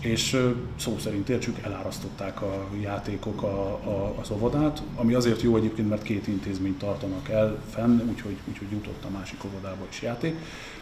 és 0.00 0.36
szó 0.76 0.98
szerint 0.98 1.28
értsük, 1.28 1.58
elárasztották 1.62 2.42
a 2.42 2.66
játékok 2.80 3.42
a, 3.42 3.62
a, 3.72 4.14
az 4.20 4.30
óvodát, 4.30 4.82
ami 4.96 5.14
azért 5.14 5.42
jó 5.42 5.56
egyébként, 5.56 5.88
mert 5.88 6.02
két 6.02 6.26
intézményt 6.26 6.78
tartanak 6.78 7.28
el 7.28 7.62
fenn, 7.70 8.00
úgyhogy, 8.08 8.36
úgyhogy 8.48 8.70
jutott 8.70 9.04
a 9.04 9.10
másik 9.10 9.44
óvodába 9.44 9.86
is 9.90 10.02
játék. 10.02 10.34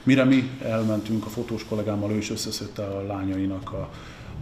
Mire 0.02 0.24
mi 0.24 0.50
elmentünk 0.62 1.24
a 1.24 1.28
fotós 1.28 1.64
kollégámmal, 1.64 2.10
ő 2.10 2.16
is 2.16 2.30
összeszedte 2.30 2.82
a 2.82 3.02
lányainak 3.06 3.72
a, 3.72 3.88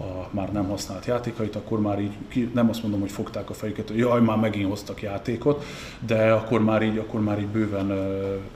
a 0.02 0.28
már 0.31 0.52
nem 0.52 0.69
használt 0.69 1.07
játékait, 1.07 1.57
akkor 1.57 1.81
már 1.81 2.00
így, 2.00 2.50
nem 2.52 2.69
azt 2.69 2.83
mondom, 2.83 3.00
hogy 3.00 3.11
fogták 3.11 3.50
a 3.50 3.54
fejüket, 3.54 3.88
hogy 3.88 3.99
jaj, 3.99 4.21
már 4.21 4.37
megint 4.37 4.69
hoztak 4.69 5.02
játékot, 5.02 5.64
de 6.07 6.33
akkor 6.33 6.62
már 6.62 6.83
így, 6.83 6.99
akkor 6.99 7.21
már 7.21 7.40
így 7.40 7.47
bőven 7.47 7.90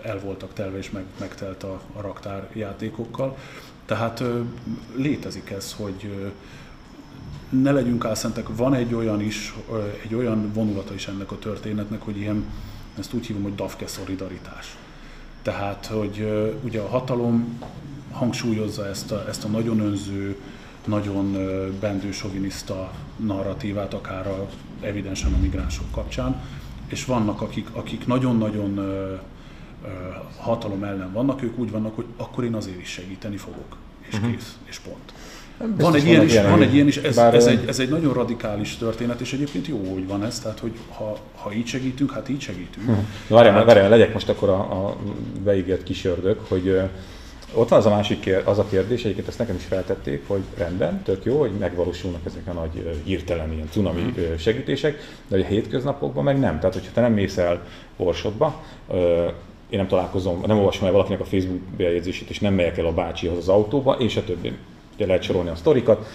el 0.02 0.20
voltak 0.24 0.52
telve 0.52 0.78
és 0.78 0.90
meg, 0.90 1.04
megtelt 1.20 1.62
a, 1.62 1.80
a 1.96 2.00
raktár 2.00 2.48
játékokkal. 2.52 3.36
Tehát 3.88 4.22
létezik 4.96 5.50
ez, 5.50 5.72
hogy 5.72 6.32
ne 7.48 7.70
legyünk 7.70 8.04
álszentek, 8.04 8.56
van 8.56 8.74
egy 8.74 8.94
olyan 8.94 9.20
is, 9.20 9.54
egy 10.04 10.14
olyan 10.14 10.52
vonulata 10.52 10.94
is 10.94 11.06
ennek 11.06 11.32
a 11.32 11.38
történetnek, 11.38 12.02
hogy 12.02 12.16
ilyen, 12.16 12.44
ezt 12.98 13.12
úgy 13.12 13.26
hívom, 13.26 13.42
hogy 13.42 13.54
dafke 13.54 13.86
szolidaritás. 13.86 14.76
Tehát, 15.42 15.86
hogy 15.86 16.28
ugye 16.64 16.80
a 16.80 16.88
hatalom 16.88 17.58
hangsúlyozza 18.12 18.86
ezt 18.86 19.12
a, 19.12 19.24
ezt 19.28 19.44
a 19.44 19.48
nagyon 19.48 19.80
önző, 19.80 20.36
nagyon 20.86 21.32
bendő 21.80 22.12
soviniszta 22.12 22.92
narratívát, 23.16 23.94
akár 23.94 24.26
a, 24.26 24.48
evidensen 24.80 25.32
a 25.32 25.38
migránsok 25.40 25.90
kapcsán, 25.90 26.40
és 26.86 27.04
vannak, 27.04 27.40
akik, 27.40 27.68
akik 27.72 28.06
nagyon-nagyon 28.06 28.78
hatalom 30.36 30.84
ellen 30.84 31.12
vannak, 31.12 31.42
ők 31.42 31.58
úgy 31.58 31.70
vannak, 31.70 31.94
hogy 31.94 32.04
akkor 32.16 32.44
én 32.44 32.54
azért 32.54 32.80
is 32.80 32.88
segíteni 32.88 33.36
fogok, 33.36 33.76
és 34.08 34.14
uh-huh. 34.14 34.30
kész, 34.30 34.56
és 34.64 34.78
pont. 34.78 35.12
van 35.80 35.94
egy, 35.94 36.06
ilyen 36.06 36.24
is, 36.24 36.32
ilyen, 36.32 36.50
van 36.50 36.62
egy 36.62 36.74
ilyen 36.74 36.86
is, 36.86 36.96
ez, 36.96 37.16
bár, 37.16 37.34
ez, 37.34 37.46
egy, 37.46 37.64
ez 37.68 37.78
egy 37.78 37.88
nagyon 37.88 38.12
radikális 38.12 38.76
történet, 38.76 39.20
és 39.20 39.32
egyébként 39.32 39.66
jó, 39.66 39.92
hogy 39.92 40.06
van 40.06 40.24
ez, 40.24 40.40
tehát 40.40 40.58
hogy 40.58 40.72
ha, 40.88 41.16
ha 41.34 41.52
így 41.52 41.66
segítünk, 41.66 42.12
hát 42.12 42.28
így 42.28 42.40
segítünk. 42.40 42.86
Hm. 42.86 42.92
Várjál, 43.34 43.54
hát, 43.54 43.64
várjál, 43.64 43.88
legyek 43.88 44.12
most 44.12 44.28
akkor 44.28 44.48
a, 44.48 44.86
a 44.86 44.96
beígért 45.44 45.82
kisördök, 45.82 46.40
hogy 46.48 46.80
ott 47.54 47.68
van 47.68 47.78
az 47.78 47.86
a 47.86 47.90
másik 47.90 48.20
kér, 48.20 48.42
az 48.44 48.58
a 48.58 48.66
kérdés, 48.70 49.02
egyébként 49.04 49.28
ezt 49.28 49.38
nekem 49.38 49.56
is 49.56 49.64
feltették, 49.64 50.22
hogy 50.26 50.42
rendben, 50.56 51.02
tök 51.02 51.24
jó, 51.24 51.38
hogy 51.38 51.50
megvalósulnak 51.58 52.20
ezek 52.26 52.46
a 52.46 52.52
nagy 52.52 53.00
hirtelen 53.04 53.52
ilyen 53.52 53.68
cunami 53.70 54.00
mm. 54.00 54.36
segítések, 54.36 54.96
de 55.28 55.36
hogy 55.36 55.44
a 55.44 55.48
hétköznapokban 55.48 56.24
meg 56.24 56.38
nem. 56.38 56.58
Tehát, 56.58 56.74
hogyha 56.74 56.92
te 56.92 57.00
nem 57.00 57.12
mész 57.12 57.36
el 57.36 57.66
Borsodba, 57.96 58.62
én 59.70 59.78
nem 59.78 59.86
találkozom, 59.86 60.42
nem 60.46 60.58
olvasom 60.58 60.86
el 60.86 60.92
valakinek 60.92 61.20
a 61.20 61.24
Facebook 61.24 61.60
bejegyzését, 61.76 62.30
és 62.30 62.40
nem 62.40 62.54
megyek 62.54 62.78
el 62.78 62.86
a 62.86 62.92
bácsihoz 62.92 63.38
az 63.38 63.48
autóba, 63.48 63.92
és 63.92 64.16
a 64.16 64.24
többi. 64.24 64.52
Ugye 64.94 65.06
lehet 65.06 65.22
sorolni 65.22 65.50
a 65.50 65.54
sztorikat, 65.54 66.06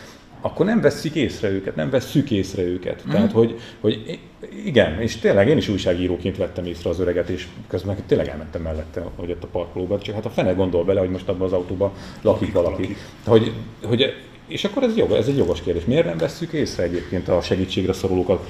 akkor 0.41 0.65
nem 0.65 0.81
veszik 0.81 1.15
észre 1.15 1.50
őket, 1.50 1.75
nem 1.75 1.89
vesszük 1.89 2.31
észre 2.31 2.62
őket. 2.62 3.03
Mm. 3.07 3.12
Tehát, 3.12 3.31
hogy, 3.31 3.60
hogy 3.79 4.19
igen, 4.65 5.01
és 5.01 5.17
tényleg 5.17 5.48
én 5.48 5.57
is 5.57 5.69
újságíróként 5.69 6.38
vettem 6.38 6.65
észre 6.65 6.89
az 6.89 7.00
öreget, 7.00 7.29
és 7.29 7.48
közben 7.67 7.95
tényleg 8.05 8.27
elmentem 8.27 8.62
mellette, 8.62 9.03
hogy 9.15 9.31
ott 9.31 9.43
a 9.43 9.48
parkolóban, 9.48 10.00
csak 10.00 10.15
hát 10.15 10.25
a 10.25 10.29
fene 10.29 10.51
gondol 10.51 10.83
bele, 10.83 11.00
hogy 11.00 11.10
most 11.10 11.29
abban 11.29 11.48
az 11.48 11.53
autóban 11.53 11.91
lakik 12.22 12.53
valaki. 12.53 12.95
Hogy, 13.25 13.53
hogy 13.83 14.13
és 14.48 14.63
akkor 14.63 14.83
ez, 14.83 14.98
jog, 14.98 15.12
ez 15.12 15.27
egy 15.27 15.38
jogos 15.38 15.62
kérdés. 15.62 15.86
Miért 15.86 16.05
nem 16.05 16.17
vesszük 16.17 16.53
észre 16.53 16.83
egyébként 16.83 17.27
a 17.27 17.41
segítségre 17.41 17.93
szorulókat, 17.93 18.50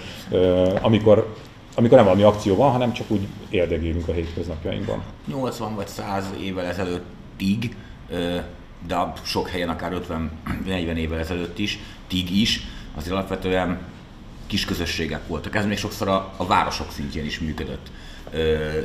amikor, 0.82 1.36
amikor 1.76 1.96
nem 1.98 2.06
valami 2.06 2.24
akció 2.24 2.56
van, 2.56 2.72
hanem 2.72 2.94
csak 2.94 3.12
úgy 3.12 3.28
érdegélünk 3.50 4.08
a 4.08 4.12
hétköznapjainkban? 4.12 5.04
80 5.28 5.76
vagy 5.76 5.88
100 5.88 6.26
évvel 6.42 6.66
ezelőttig 6.66 7.76
de 8.88 9.14
sok 9.24 9.50
helyen 9.50 9.70
akár 9.70 10.02
50-40 10.68 10.96
évvel 10.96 11.20
ezelőtt 11.20 11.60
is, 11.60 11.80
TIG 12.08 12.38
is, 12.40 12.62
azért 12.96 13.14
alapvetően 13.14 13.80
kis 14.48 14.66
közösségek 14.66 15.28
voltak. 15.28 15.56
Ez 15.56 15.66
még 15.66 15.78
sokszor 15.78 16.08
a, 16.08 16.34
a 16.38 16.46
városok 16.46 16.92
szintjén 16.92 17.26
is 17.26 17.40
működött. 17.40 17.92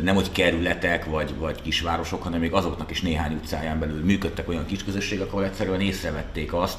Nem 0.02 0.14
hogy 0.14 0.32
kerületek 0.32 1.04
vagy, 1.04 1.34
vagy 1.38 1.62
kisvárosok, 1.62 2.22
hanem 2.22 2.40
még 2.40 2.52
azoknak 2.52 2.90
is 2.90 3.00
néhány 3.00 3.32
utcáján 3.32 3.78
belül 3.78 4.04
működtek 4.04 4.48
olyan 4.48 4.66
kis 4.66 4.84
közösségek, 4.84 5.32
ahol 5.32 5.44
egyszerűen 5.44 5.80
észrevették 5.80 6.54
azt, 6.54 6.78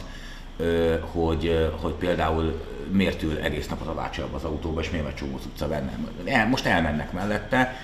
hogy, 1.11 1.71
hogy 1.81 1.93
például 1.93 2.61
miért 2.91 3.23
ül 3.23 3.37
egész 3.37 3.67
napot 3.67 3.87
a 3.87 3.93
bácsi 3.93 4.21
az 4.31 4.43
autóba, 4.43 4.81
és 4.81 4.89
miért 4.89 5.05
vagy 5.05 5.15
csomó 5.15 5.39
utca 5.45 5.67
benne. 5.67 5.97
Most 6.49 6.65
elmennek 6.65 7.11
mellette. 7.11 7.75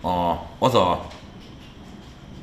A, 0.00 0.32
az 0.58 0.74
a 0.74 1.06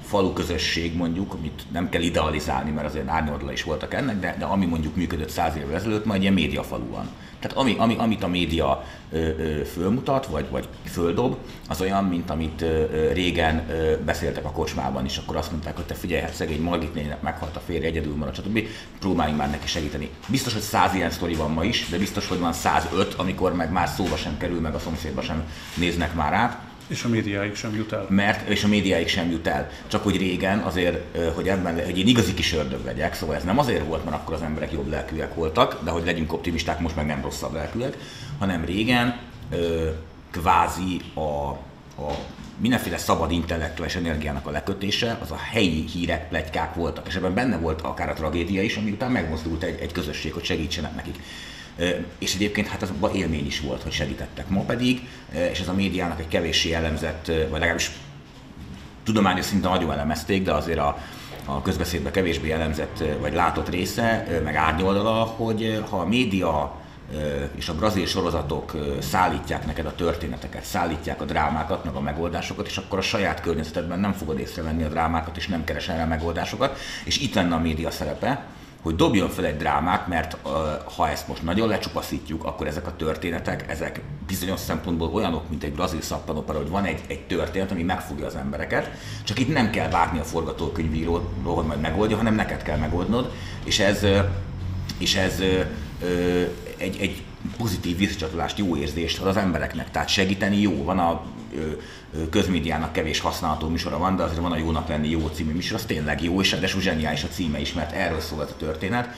falu 0.04 0.34
közösség 0.34 0.96
mondjuk, 0.96 1.34
amit 1.34 1.64
nem 1.72 1.90
kell 1.90 2.02
idealizálni, 2.02 2.72
mert 2.72 2.88
azért 2.88 3.10
árnyoldala 3.10 3.52
is 3.52 3.64
voltak 3.64 3.94
ennek, 3.94 4.20
de, 4.20 4.36
de 4.40 4.46
ami 4.46 4.66
mondjuk 4.66 4.96
működött 4.96 5.30
száz 5.30 5.56
évvel 5.56 5.76
ezelőtt, 5.76 6.06
majd 6.06 6.22
ilyen 6.22 6.34
médiafalu 6.34 6.90
van. 6.90 7.10
Tehát 7.42 7.58
ami, 7.58 7.76
ami, 7.78 7.96
amit 7.98 8.24
a 8.24 8.28
média 8.28 8.86
ö, 9.12 9.18
ö, 9.18 9.64
fölmutat, 9.64 10.26
vagy, 10.26 10.50
vagy 10.50 10.68
földob, 10.86 11.38
az 11.70 11.82
olyan, 11.82 12.04
mint 12.04 12.30
amit 12.30 12.62
ö, 12.62 13.12
régen 13.14 13.70
ö, 13.70 13.96
beszéltek 14.06 14.46
a 14.46 14.52
kocsmában 14.52 15.06
is, 15.06 15.18
akkor 15.18 15.36
azt 15.36 15.52
mondták, 15.52 15.76
hogy 15.76 15.86
te 15.86 15.94
figyelj, 15.94 16.22
hát 16.22 16.34
szegény 16.34 16.62
Margit 16.62 16.96
lénynek 16.96 17.22
meghalt 17.22 17.56
a 17.56 17.62
férje, 17.66 17.88
egyedül 17.88 18.16
marad, 18.16 18.36
stb. 18.36 18.68
Próbáljunk 19.00 19.40
már 19.40 19.50
neki 19.50 19.68
segíteni. 19.68 20.10
Biztos, 20.28 20.54
hogy 20.54 20.62
száz 20.62 20.94
ilyen 20.94 21.10
sztori 21.10 21.36
van 21.36 21.52
ma 21.52 21.64
is, 21.64 21.88
de 21.90 21.98
biztos, 21.98 22.28
hogy 22.28 22.40
van 22.40 22.54
105, 22.54 23.14
amikor 23.14 23.56
meg 23.56 23.72
már 23.72 23.88
szóba 23.88 24.16
sem 24.16 24.38
kerül, 24.38 24.60
meg 24.60 24.74
a 24.74 24.80
szomszédba 24.80 25.22
sem 25.22 25.44
néznek 25.76 26.14
már 26.14 26.34
át 26.34 26.71
és 26.92 27.04
a 27.04 27.10
médiáig 27.10 27.56
sem 27.56 27.76
jut 27.76 27.92
el. 27.92 28.06
Mert, 28.10 28.50
és 28.50 28.64
a 28.64 28.68
médiáig 28.68 29.08
sem 29.08 29.32
jut 29.32 29.48
el. 29.48 29.70
Csak 29.88 30.04
hogy 30.04 30.18
régen 30.18 30.60
azért, 30.60 31.18
hogy 31.36 31.48
ebben, 31.48 31.86
hogy 31.86 31.98
én 31.98 32.08
igazi 32.08 32.34
kis 32.34 32.54
ördög 32.54 32.86
legyek, 32.86 33.14
szóval 33.14 33.36
ez 33.36 33.44
nem 33.44 33.60
azért 33.60 33.86
volt, 33.86 34.04
mert 34.04 34.16
akkor 34.16 34.34
az 34.34 34.42
emberek 34.42 34.72
jobb 34.72 34.90
lelkűek 34.90 35.36
voltak, 35.36 35.84
de 35.84 35.92
hogy 35.92 36.06
legyünk 36.06 36.34
optimisták, 36.34 36.80
most 36.80 36.96
meg 36.96 37.06
nem 37.06 37.22
rosszabb 37.22 37.54
lelkűek, 37.54 37.98
hanem 38.40 38.66
régen 38.66 39.20
kvázi 40.32 41.02
a, 41.14 41.50
a 42.02 42.16
mindenféle 42.58 42.98
szabad 42.98 43.32
intellektuális 43.32 43.96
energiának 43.96 44.48
a 44.48 44.52
lekötése, 44.52 45.18
az 45.22 45.32
a 45.32 45.38
helyi 45.52 45.86
hírek, 45.88 46.28
plegykák 46.28 46.76
voltak, 46.76 47.08
és 47.08 47.16
ebben 47.16 47.34
benne 47.34 47.58
volt 47.58 47.82
akár 47.82 48.10
a 48.10 48.14
tragédia 48.14 48.62
is, 48.62 48.76
ami 48.76 48.92
után 48.92 49.12
megmozdult 49.12 49.64
egy, 49.64 49.80
egy 49.80 49.92
közösség, 49.92 50.34
hogy 50.34 50.44
segítsenek 50.44 50.96
nekik. 50.96 51.16
És 52.18 52.36
egyébként 52.36 52.68
hát 52.68 52.82
az 52.82 52.92
élmény 53.14 53.46
is 53.46 53.60
volt, 53.60 53.84
hogy 53.84 53.92
segítettek. 53.92 54.50
Ma 54.50 54.62
pedig, 54.62 55.08
és 55.52 55.60
ez 55.60 55.68
a 55.68 55.74
médiának 55.74 56.20
egy 56.20 56.28
kevéssé 56.28 56.70
jellemzett, 56.70 57.26
vagy 57.26 57.52
legalábbis 57.52 57.92
tudományos 59.04 59.46
szinten 59.46 59.72
nagyon 59.72 59.92
elemezték, 59.92 60.44
de 60.44 60.54
azért 60.54 60.80
a, 60.80 60.98
a 61.46 61.62
közbeszédben 61.62 62.12
kevésbé 62.12 62.48
jellemzett 62.48 63.04
vagy 63.20 63.34
látott 63.34 63.70
része, 63.70 64.28
meg 64.44 64.56
árnyoldala, 64.56 65.24
hogy 65.24 65.84
ha 65.90 65.98
a 65.98 66.06
média 66.06 66.80
és 67.56 67.70
a 67.70 67.76
brazil 67.76 68.06
sorozatok 68.06 68.76
szállítják 69.00 69.66
neked 69.66 69.86
a 69.86 69.96
történeteket, 69.96 70.64
szállítják 70.64 71.22
a 71.22 71.26
drámákat, 71.26 71.84
meg 71.84 71.96
a 71.96 72.02
megoldásokat, 72.02 72.68
és 72.68 72.78
akkor 72.78 72.98
a 73.00 73.02
saját 73.02 73.42
környezetedben 73.42 74.00
nem 74.00 74.14
fogod 74.14 74.40
észrevenni 74.40 74.84
a 74.84 74.90
drámákat, 74.90 75.38
és 75.38 75.48
nem 75.48 75.64
keresel 75.64 75.98
rá 75.98 76.06
megoldásokat, 76.06 76.80
és 77.06 77.20
itt 77.20 77.34
lenne 77.34 77.56
a 77.56 77.60
média 77.60 77.92
szerepe, 77.92 78.46
hogy 78.82 78.96
dobjon 78.96 79.30
fel 79.30 79.46
egy 79.46 79.58
drámát, 79.58 80.08
mert 80.08 80.38
ha 80.96 81.10
ezt 81.10 81.28
most 81.28 81.44
nagyon 81.44 81.68
lecsupaszítjuk, 81.68 82.44
akkor 82.44 82.68
ezek 82.68 82.88
a 82.88 82.96
történetek, 82.96 83.66
ezek 83.70 84.02
bizonyos 84.28 84.60
szempontból 84.60 85.10
olyanok, 85.14 85.50
mint 85.50 85.64
egy 85.64 85.74
brazil 85.74 86.02
szappanopera, 86.02 86.58
hogy 86.58 86.70
van 86.70 86.84
egy, 86.84 87.02
egy 87.08 87.22
történet, 87.22 87.72
ami 87.72 87.84
megfogja 87.84 88.26
az 88.26 88.36
embereket, 88.36 88.92
csak 89.24 89.40
itt 89.40 89.54
nem 89.54 89.70
kell 89.70 89.90
várni 89.90 90.20
a 90.20 90.24
forgatókönyvíróról, 90.24 91.30
hogy 91.44 91.66
majd 91.66 91.82
megoldja, 91.82 92.18
hanem 92.18 92.36
neked 92.36 92.64
kell 92.64 92.78
megoldnod, 92.78 93.32
és 93.64 93.80
ez, 93.80 94.06
és 94.98 95.16
ez 95.16 95.40
egy, 96.78 96.98
egy 97.00 97.24
pozitív 97.58 97.98
visszacsatolást, 97.98 98.58
jó 98.58 98.76
érzést 98.76 99.20
ad 99.20 99.28
az 99.28 99.38
embereknek. 99.38 99.92
Tehát 99.92 100.08
segíteni 100.08 100.62
jó. 100.62 100.84
Van 100.84 101.00
a 101.00 101.22
közmédiának 102.30 102.92
kevés 102.92 103.20
használható 103.20 103.68
műsora 103.68 103.98
van, 103.98 104.16
de 104.16 104.24
azért 104.24 104.40
van 104.40 104.52
a 104.52 104.58
Jónak 104.58 104.88
lenni 104.88 105.10
jó 105.10 105.28
című 105.34 105.54
műsor, 105.54 105.76
az 105.76 105.86
tényleg 105.86 106.24
jó, 106.24 106.42
és 106.42 106.52
ráadásul 106.52 106.82
zseniális 106.82 107.24
a 107.24 107.28
címe 107.28 107.60
is, 107.60 107.74
mert 107.74 107.92
erről 107.92 108.20
szól 108.20 108.44
ez 108.44 108.50
a 108.50 108.58
történet. 108.58 109.10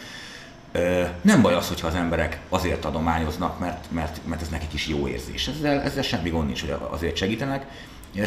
Nem 1.21 1.41
baj 1.41 1.53
az, 1.53 1.67
hogyha 1.67 1.87
az 1.87 1.95
emberek 1.95 2.39
azért 2.49 2.85
adományoznak, 2.85 3.59
mert, 3.59 3.85
mert, 3.91 4.19
mert 4.25 4.41
ez 4.41 4.49
nekik 4.49 4.73
is 4.73 4.87
jó 4.87 5.07
érzés. 5.07 5.47
Ezzel, 5.47 5.81
ezzel 5.81 6.03
semmi 6.03 6.29
gond 6.29 6.45
nincs, 6.45 6.61
hogy 6.61 6.75
azért 6.89 7.15
segítenek. 7.15 7.65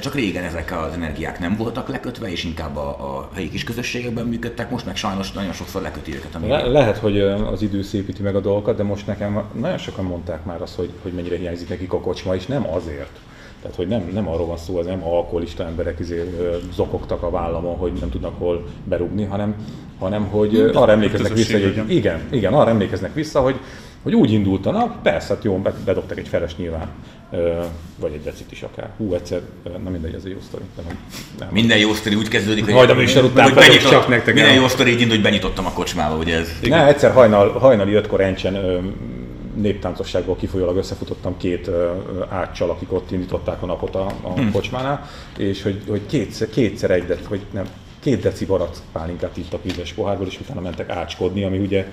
Csak 0.00 0.14
régen 0.14 0.44
ezek 0.44 0.72
az 0.72 0.92
energiák 0.92 1.38
nem 1.38 1.56
voltak 1.56 1.88
lekötve, 1.88 2.30
és 2.30 2.44
inkább 2.44 2.76
a, 2.76 2.88
a 2.88 3.28
helyi 3.34 3.50
kis 3.50 3.64
közösségekben 3.64 4.26
működtek, 4.26 4.70
most 4.70 4.86
meg 4.86 4.96
sajnos 4.96 5.32
nagyon 5.32 5.52
sokszor 5.52 5.82
leköti 5.82 6.14
őket 6.14 6.34
a 6.34 6.46
Le- 6.46 6.66
Lehet, 6.66 6.98
hogy 6.98 7.20
az 7.20 7.62
idő 7.62 7.82
szépíti 7.82 8.22
meg 8.22 8.36
a 8.36 8.40
dolgokat, 8.40 8.76
de 8.76 8.82
most 8.82 9.06
nekem 9.06 9.42
nagyon 9.52 9.78
sokan 9.78 10.04
mondták 10.04 10.44
már 10.44 10.62
azt, 10.62 10.74
hogy, 10.74 10.90
hogy 11.02 11.12
mennyire 11.12 11.36
hiányzik 11.36 11.68
nekik 11.68 11.92
a 11.92 12.00
kocsma, 12.00 12.34
és 12.34 12.46
nem 12.46 12.68
azért, 12.68 13.18
tehát, 13.66 13.80
hogy 13.80 13.88
nem, 13.88 14.10
nem 14.12 14.28
arról 14.28 14.46
van 14.46 14.56
szó, 14.56 14.74
hogy 14.74 14.84
nem 14.84 15.04
alkoholista 15.04 15.64
emberek 15.64 15.98
izé, 15.98 16.22
zokogtak 16.74 17.22
a 17.22 17.30
vállamon, 17.30 17.76
hogy 17.76 17.92
nem 18.00 18.10
tudnak 18.10 18.38
hol 18.38 18.64
berúgni, 18.84 19.24
hanem, 19.24 19.54
hanem 19.98 20.26
hogy 20.26 20.50
De 20.50 20.78
arra 20.78 20.92
emlékeznek 20.92 21.32
vissza, 21.32 21.52
hogy 21.52 21.84
igen, 21.86 22.20
igen, 22.30 22.52
arra 22.52 22.70
emlékeznek 22.70 23.14
vissza, 23.14 23.40
hogy, 23.40 23.56
hogy 24.02 24.14
úgy 24.14 24.32
indult 24.32 24.66
a 24.66 24.70
nap, 24.70 25.02
persze, 25.02 25.34
hát 25.34 25.44
jó, 25.44 25.62
bedobtak 25.84 26.18
egy 26.18 26.28
feles 26.28 26.56
nyilván, 26.56 26.88
vagy 28.00 28.12
egy 28.12 28.22
decit 28.22 28.52
is 28.52 28.62
akár. 28.62 28.90
Hú, 28.96 29.14
egyszer, 29.14 29.40
nem 29.84 29.92
mindegy, 29.92 30.14
ez 30.14 30.22
egy 30.24 30.30
jó 30.30 30.38
sztori. 30.46 30.64
Nem, 30.76 30.98
nem. 31.38 31.48
Minden 31.52 31.78
jó 31.78 31.92
sztori 31.92 32.14
úgy 32.14 32.28
kezdődik, 32.28 32.64
hogy, 32.64 32.74
Majd 32.74 32.90
a 32.90 32.94
műsor 32.94 33.24
után 33.24 33.44
hogy 33.44 33.54
benyitott, 33.54 33.90
csak 33.90 34.08
nektek. 34.08 34.34
Minden 34.34 34.54
jó 34.54 34.68
sztori 34.68 34.90
így 34.90 35.00
indul, 35.00 35.14
hogy 35.14 35.24
benyitottam 35.24 35.66
a 35.66 35.72
kocsmába, 35.72 36.16
ugye 36.16 36.38
ez. 36.38 36.48
Ne, 36.62 36.86
egyszer 36.86 37.12
hajnal, 37.12 37.50
hajnali 37.50 37.92
ötkor 37.92 38.20
Encsen 38.20 38.54
néptáncosságból 39.56 40.36
kifolyólag 40.36 40.76
összefutottam 40.76 41.36
két 41.36 41.70
átcsal, 42.28 42.70
akik 42.70 42.92
ott 42.92 43.10
indították 43.10 43.62
a 43.62 43.66
napot 43.66 43.94
a, 43.94 44.06
a 44.20 44.32
hmm. 44.32 44.52
kocsmánál, 44.52 45.08
és 45.36 45.62
hogy, 45.62 45.82
hogy 45.88 46.06
kétszer, 46.06 46.48
kétszer 46.50 46.90
egyet, 46.90 47.24
hogy 47.24 47.40
nem, 47.50 47.66
két 48.00 48.20
deci 48.20 48.44
barack 48.44 48.76
pálinkát 48.92 49.36
ittak 49.36 49.62
vízes 49.62 49.92
pohárból, 49.92 50.26
és 50.26 50.40
utána 50.40 50.60
mentek 50.60 50.90
ácskodni, 50.90 51.44
ami 51.44 51.58
ugye, 51.58 51.86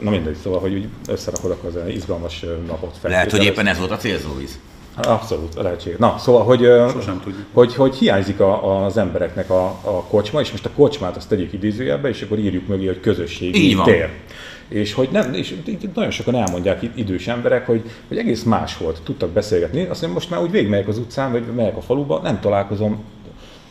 na 0.00 0.10
mindegy, 0.10 0.36
szóval, 0.42 0.60
hogy 0.60 0.72
úgy 0.72 0.88
összerakod, 1.08 1.56
az 1.64 1.78
izgalmas 1.88 2.44
napot 2.66 2.96
fel. 3.00 3.10
Lehet, 3.10 3.30
hogy 3.30 3.44
éppen 3.44 3.66
ez 3.66 3.78
volt 3.78 3.90
a 3.90 3.96
célzóvíz. 3.96 4.58
Abszolút, 4.96 5.54
lehetséges. 5.54 5.98
Na, 5.98 6.18
szóval, 6.18 6.44
hogy, 6.44 6.60
Sosem 6.92 7.20
tudjuk. 7.24 7.46
hogy, 7.52 7.74
hogy 7.74 7.94
hiányzik 7.94 8.40
a, 8.40 8.84
az 8.84 8.96
embereknek 8.96 9.50
a, 9.50 9.64
a 9.66 10.04
kocsma, 10.08 10.40
és 10.40 10.50
most 10.50 10.66
a 10.66 10.70
kocsmát 10.76 11.16
azt 11.16 11.28
tegyük 11.28 11.52
idézőjelbe, 11.52 12.08
és 12.08 12.22
akkor 12.22 12.38
írjuk 12.38 12.66
mögé, 12.66 12.86
hogy 12.86 13.00
közösségi 13.00 13.68
Így 13.68 13.76
van. 13.76 13.84
tér. 13.84 14.10
És 14.74 14.92
hogy 14.92 15.08
nem, 15.12 15.34
és 15.34 15.54
nagyon 15.94 16.10
sokan 16.10 16.34
elmondják 16.34 16.82
itt 16.82 16.96
idős 16.96 17.28
emberek, 17.28 17.66
hogy, 17.66 17.82
hogy 18.08 18.16
egész 18.16 18.42
más 18.42 18.76
volt, 18.76 19.00
tudtak 19.04 19.30
beszélgetni. 19.30 19.80
Azt 19.80 19.88
mondja, 20.00 20.08
most 20.18 20.30
már 20.30 20.40
úgy 20.40 20.50
végigmegyek 20.50 20.88
az 20.88 20.98
utcán, 20.98 21.32
vagy 21.32 21.42
megyek 21.56 21.76
a 21.76 21.80
faluba, 21.80 22.20
nem 22.22 22.40
találkozom, 22.40 23.02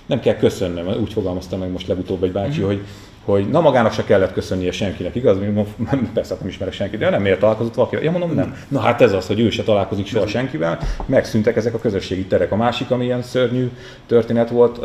nem 0.06 0.20
kell 0.20 0.36
köszönnöm, 0.36 0.88
úgy 1.02 1.14
fogalmazta 1.14 1.58
meg 1.58 1.72
most 1.72 1.88
legutóbb 1.88 2.24
egy 2.24 2.32
bácsi, 2.32 2.60
Mhm. 2.60 2.68
hogy, 2.68 2.82
hogy 3.26 3.50
na 3.50 3.62
magának 3.62 3.94
se 3.94 4.04
kellett 4.04 4.34
köszönnie 4.34 4.72
senkinek, 4.72 5.16
igaz? 5.16 5.38
Mondom, 5.40 5.66
Persze, 6.14 6.36
nem 6.40 6.48
ismerek 6.48 6.74
senkit, 6.74 7.00
de 7.00 7.10
nem 7.10 7.22
miért 7.22 7.40
találkozott 7.40 7.76
valakivel? 7.76 8.04
Ja, 8.04 8.12
mondom, 8.12 8.32
nem. 8.34 8.56
Na 8.68 8.80
hát 8.80 9.02
ez 9.02 9.14
az, 9.14 9.28
hogy 9.28 9.40
ő 9.40 9.50
se 9.50 9.64
találkozik 9.64 10.06
soha 10.08 10.28
senkivel, 10.28 10.80
megszűntek 11.06 11.56
ezek 11.56 11.74
a 11.74 11.80
közösségi 11.80 12.26
terek. 12.26 12.52
A 12.52 12.56
másik, 12.56 12.92
ami 12.92 13.06
ilyen 13.06 13.22
szörnyű 13.22 13.70
történet 14.08 14.50
volt, 14.50 14.78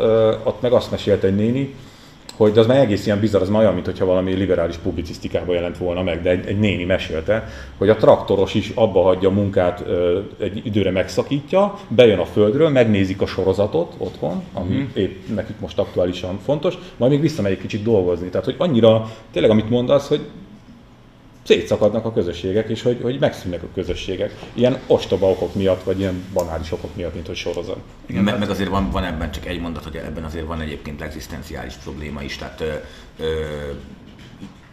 ott 0.43 0.61
meg 0.61 0.71
azt 0.71 0.91
mesélte 0.91 1.27
egy 1.27 1.35
néni, 1.35 1.73
hogy 2.39 2.51
de 2.51 2.59
az 2.59 2.67
már 2.67 2.77
egész 2.77 3.05
ilyen 3.05 3.19
bizarr, 3.19 3.41
az 3.41 3.49
már 3.49 3.61
olyan, 3.61 3.73
mintha 3.73 4.05
valami 4.05 4.33
liberális 4.33 4.77
publicisztikában 4.77 5.55
jelent 5.55 5.77
volna 5.77 6.03
meg, 6.03 6.21
de 6.21 6.29
egy, 6.29 6.47
egy 6.47 6.59
néni 6.59 6.83
mesélte, 6.83 7.47
hogy 7.77 7.89
a 7.89 7.95
traktoros 7.95 8.53
is 8.53 8.71
abba 8.75 9.01
hagyja 9.01 9.29
a 9.29 9.31
munkát, 9.31 9.83
egy 10.39 10.61
időre 10.65 10.91
megszakítja, 10.91 11.79
bejön 11.87 12.19
a 12.19 12.25
földről, 12.25 12.69
megnézik 12.69 13.21
a 13.21 13.25
sorozatot 13.25 13.93
otthon, 13.97 14.43
ami 14.53 14.75
mm. 14.75 14.83
épp 14.93 15.27
nekik 15.35 15.59
most 15.59 15.79
aktuálisan 15.79 16.39
fontos, 16.43 16.77
majd 16.97 17.11
még 17.11 17.21
visszamegy 17.21 17.51
egy 17.51 17.61
kicsit 17.61 17.83
dolgozni. 17.83 18.29
Tehát, 18.29 18.45
hogy 18.45 18.55
annyira, 18.57 19.11
tényleg 19.31 19.51
amit 19.51 19.69
mondasz, 19.69 20.07
hogy 20.07 20.21
szétszakadnak 21.49 22.05
a 22.05 22.13
közösségek, 22.13 22.69
és 22.69 22.81
hogy, 22.81 22.99
hogy 23.01 23.19
megszűnnek 23.19 23.63
a 23.63 23.67
közösségek. 23.73 24.35
Ilyen 24.53 24.79
ostoba 24.87 25.29
okok 25.29 25.55
miatt, 25.55 25.83
vagy 25.83 25.99
ilyen 25.99 26.23
banális 26.33 26.71
okok 26.71 26.95
miatt, 26.95 27.13
mint 27.13 27.27
hogy 27.27 27.35
sorozat. 27.35 27.77
Igen, 28.05 28.23
meg, 28.23 28.39
meg 28.39 28.49
azért 28.49 28.69
van, 28.69 28.89
van 28.89 29.03
ebben 29.03 29.31
csak 29.31 29.45
egy 29.45 29.59
mondat, 29.59 29.83
hogy 29.83 29.95
ebben 29.95 30.23
azért 30.23 30.45
van 30.45 30.61
egyébként 30.61 31.01
egzisztenciális 31.01 31.73
probléma 31.73 32.21
is. 32.21 32.37
Tehát 32.37 32.61
ö, 32.61 32.73
ö, 33.19 33.43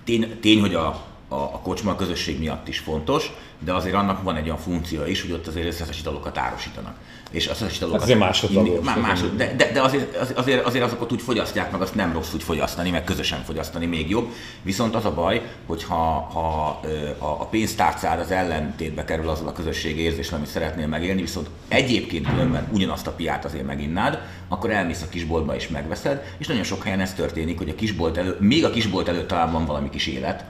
tény, 0.05 0.39
tény, 0.41 0.61
hogy 0.61 0.75
a, 0.75 0.87
a, 1.29 1.35
a 1.35 1.61
kocsma 1.63 1.91
a 1.91 1.97
közösség 1.97 2.39
miatt 2.39 2.69
is 2.69 2.79
fontos, 2.79 3.33
de 3.59 3.73
azért 3.75 3.95
annak 3.95 4.23
van 4.23 4.37
egy 4.37 4.45
olyan 4.45 4.59
funkció 4.59 5.05
is, 5.07 5.23
hogy 5.23 5.33
ott 5.33 5.47
azért 5.47 5.67
összeszes 5.67 5.99
italokat 5.99 6.39
árusítanak. 6.39 6.95
És 7.31 7.49
az 7.49 7.63
összes 7.63 7.77
italokat... 7.77 8.01
Hát 8.01 8.09
azért 8.11 8.25
másodlagos. 8.25 8.85
Má, 8.85 8.97
másod, 8.97 9.37
de, 9.37 9.55
de, 9.57 9.73
de 9.73 9.81
azért, 9.83 10.17
az- 10.17 10.33
azért, 10.37 10.65
azért 10.67 10.85
azokat 10.85 11.13
úgy 11.13 11.23
fogyasztják, 11.23 11.71
meg 11.71 11.81
azt 11.81 11.95
nem 11.95 12.13
rossz 12.13 12.33
úgy 12.35 12.43
fogyasztani, 12.43 12.91
meg 12.91 13.05
közösen 13.05 13.43
fogyasztani 13.45 13.87
még 13.87 14.11
jobb. 14.11 14.33
Viszont 14.63 14.95
az 14.95 15.05
a 15.05 15.15
baj, 15.15 15.43
hogy 15.67 15.85
ha, 15.85 16.29
ha 16.33 16.81
a 17.19 17.47
pénztárcád 17.47 18.21
az 18.21 18.31
ellentétbe 18.31 19.05
kerül 19.05 19.29
azzal 19.29 19.49
a 19.49 19.53
közösségi 19.53 20.01
érzéssel, 20.01 20.37
amit 20.37 20.49
szeretnél 20.49 20.87
megélni, 20.87 21.21
viszont 21.21 21.51
egyébként 21.69 22.29
különben 22.29 22.69
ugyanazt 22.73 23.07
a 23.07 23.11
piát 23.13 23.45
azért 23.45 23.67
meginnád, 23.67 24.19
akkor 24.49 24.71
elmész 24.71 25.03
a 25.03 25.09
kisboltba 25.09 25.55
és 25.55 25.69
megveszed, 25.69 26.25
és 26.39 26.47
nagyon 26.47 26.65
sok 26.65 26.83
helyen 26.83 27.01
ez 27.01 27.15
történik, 27.15 27.59
hogy 27.59 27.69
a 27.69 27.75
kisbolt 27.75 28.17
előtt, 28.17 28.41
még 28.41 28.65
a 28.65 28.71
kisbolt 28.71 29.09
előtt 29.09 29.29
talán 29.29 29.53
van 29.53 29.65
valami 29.65 29.91
kis 29.91 30.07
élet, 30.07 30.45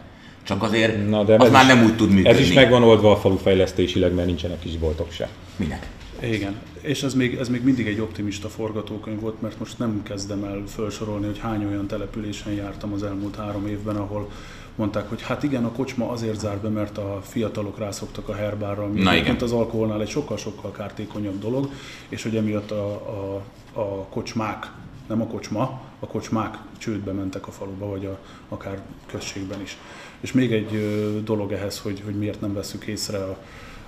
csak 0.47 0.63
azért 0.63 1.09
Na, 1.09 1.25
de 1.25 1.35
az 1.39 1.51
már 1.51 1.63
is- 1.63 1.75
nem 1.75 1.85
úgy 1.85 1.97
tud 1.97 2.09
működni. 2.09 2.29
Ez 2.29 2.41
is 2.41 2.53
megvan 2.53 2.83
oldva 2.83 3.11
a 3.11 3.17
falu 3.17 3.37
fejlesztésileg, 3.37 4.15
mert 4.15 4.27
nincsenek 4.27 4.59
kis 4.59 4.77
boltok 4.79 5.11
se. 5.13 5.29
Minek? 5.57 5.91
Igen, 6.23 6.55
és 6.81 7.03
ez 7.03 7.15
még, 7.15 7.35
ez 7.35 7.49
még 7.49 7.65
mindig 7.65 7.87
egy 7.87 8.01
optimista 8.01 8.49
forgatókönyv 8.49 9.21
volt, 9.21 9.41
mert 9.43 9.59
most 9.59 9.79
nem 9.79 10.01
kezdem 10.03 10.45
el 10.45 10.63
felsorolni, 10.67 11.27
hogy 11.27 11.39
hány 11.39 11.65
olyan 11.65 11.87
településen 11.87 12.53
jártam 12.53 12.93
az 12.93 13.03
elmúlt 13.03 13.37
három 13.37 13.67
évben, 13.67 13.97
ahol 13.97 14.31
mondták, 14.75 15.09
hogy 15.09 15.23
hát 15.23 15.43
igen, 15.43 15.65
a 15.65 15.73
kocsma 15.73 16.09
azért 16.11 16.39
zár 16.41 16.57
be, 16.59 16.69
mert 16.69 16.99
a 16.99 17.21
fiatalok 17.23 17.79
rászoktak 17.79 18.29
a 18.29 18.35
herbárra, 18.35 18.83
ami 18.83 19.09
egyébként 19.09 19.43
az 19.43 19.53
alkoholnál 19.53 20.01
egy 20.01 20.09
sokkal-sokkal 20.09 20.71
kártékonyabb 20.71 21.39
dolog, 21.41 21.71
és 22.09 22.23
hogy 22.23 22.37
emiatt 22.37 22.71
a, 22.71 22.87
a, 22.93 23.43
a 23.81 24.07
kocsmák, 24.11 24.71
nem 25.07 25.21
a 25.21 25.27
kocsma, 25.27 25.81
a 26.01 26.07
kocsmák 26.07 26.59
csődbe 26.79 27.13
mentek 27.13 27.47
a 27.47 27.51
faluba, 27.51 27.89
vagy 27.89 28.07
a, 28.07 28.19
akár 28.49 28.83
községben 29.07 29.61
is. 29.61 29.77
És 30.21 30.33
még 30.33 30.53
egy 30.53 31.23
dolog 31.25 31.53
ehhez, 31.53 31.79
hogy, 31.79 32.03
hogy 32.05 32.15
miért 32.15 32.41
nem 32.41 32.53
veszük 32.53 32.87
észre 32.87 33.19
a, 33.25 33.39